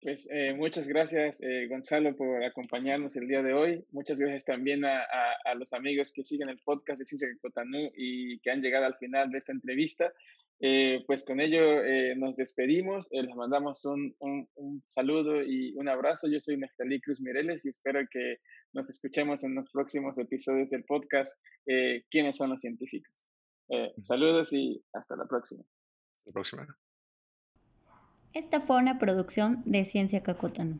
Pues 0.00 0.28
eh, 0.30 0.54
muchas 0.54 0.86
gracias, 0.86 1.42
eh, 1.42 1.66
Gonzalo, 1.68 2.14
por 2.16 2.44
acompañarnos 2.44 3.16
el 3.16 3.26
día 3.26 3.42
de 3.42 3.52
hoy. 3.52 3.84
Muchas 3.90 4.18
gracias 4.20 4.44
también 4.44 4.84
a, 4.84 5.02
a, 5.44 5.54
los 5.56 5.72
amigos 5.72 6.12
que 6.12 6.24
siguen 6.24 6.48
el 6.48 6.60
podcast 6.60 7.00
de 7.00 7.04
Ciencia 7.04 7.28
Cotanú 7.40 7.90
y 7.96 8.38
que 8.40 8.50
han 8.52 8.62
llegado 8.62 8.86
al 8.86 8.96
final 8.96 9.30
de 9.30 9.38
esta 9.38 9.52
entrevista. 9.52 10.12
Eh, 10.60 11.04
pues 11.06 11.22
con 11.22 11.40
ello 11.40 11.84
eh, 11.84 12.16
nos 12.16 12.36
despedimos, 12.36 13.08
eh, 13.12 13.22
les 13.22 13.34
mandamos 13.36 13.84
un, 13.84 14.16
un, 14.18 14.48
un, 14.56 14.82
saludo 14.88 15.42
y 15.42 15.74
un 15.76 15.88
abrazo. 15.88 16.28
Yo 16.28 16.40
soy 16.40 16.56
Neftalí 16.56 17.00
Cruz 17.00 17.20
Mireles 17.20 17.64
y 17.64 17.68
espero 17.68 18.00
que 18.10 18.38
nos 18.72 18.90
escuchemos 18.90 19.44
en 19.44 19.54
los 19.54 19.70
próximos 19.70 20.18
episodios 20.18 20.70
del 20.70 20.84
podcast 20.84 21.40
¿Quiénes 22.10 22.36
son 22.36 22.50
los 22.50 22.60
científicos? 22.60 23.28
saludos 24.00 24.52
y 24.52 24.82
hasta 24.92 25.14
la 25.14 25.26
próxima. 25.26 25.62
Hasta 25.62 26.30
la 26.30 26.32
próxima. 26.32 26.78
Esta 28.34 28.60
fue 28.60 28.76
una 28.76 28.98
producción 28.98 29.62
de 29.64 29.84
Ciencia 29.84 30.22
Cacotano. 30.22 30.76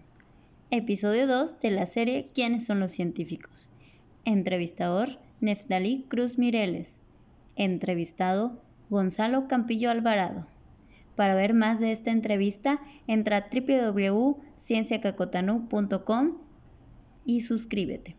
Episodio 0.71 1.27
2 1.27 1.61
de 1.61 1.71
la 1.71 1.87
serie 1.87 2.27
¿Quiénes 2.33 2.67
son 2.67 2.79
los 2.79 2.93
científicos? 2.93 3.71
Entrevistador 4.27 5.09
Neftalí 5.41 6.05
Cruz 6.09 6.37
Mireles. 6.37 7.01
Entrevistado 7.57 8.61
Gonzalo 8.91 9.49
Campillo 9.49 9.91
Alvarado. 9.91 10.47
Para 11.17 11.35
ver 11.35 11.55
más 11.55 11.81
de 11.81 11.93
esta 11.93 12.11
entrevista, 12.11 12.83
entra 13.07 13.39
a 13.39 13.47
www.cienciacacotanu.com 13.51 16.37
y 17.25 17.41
suscríbete. 17.41 18.15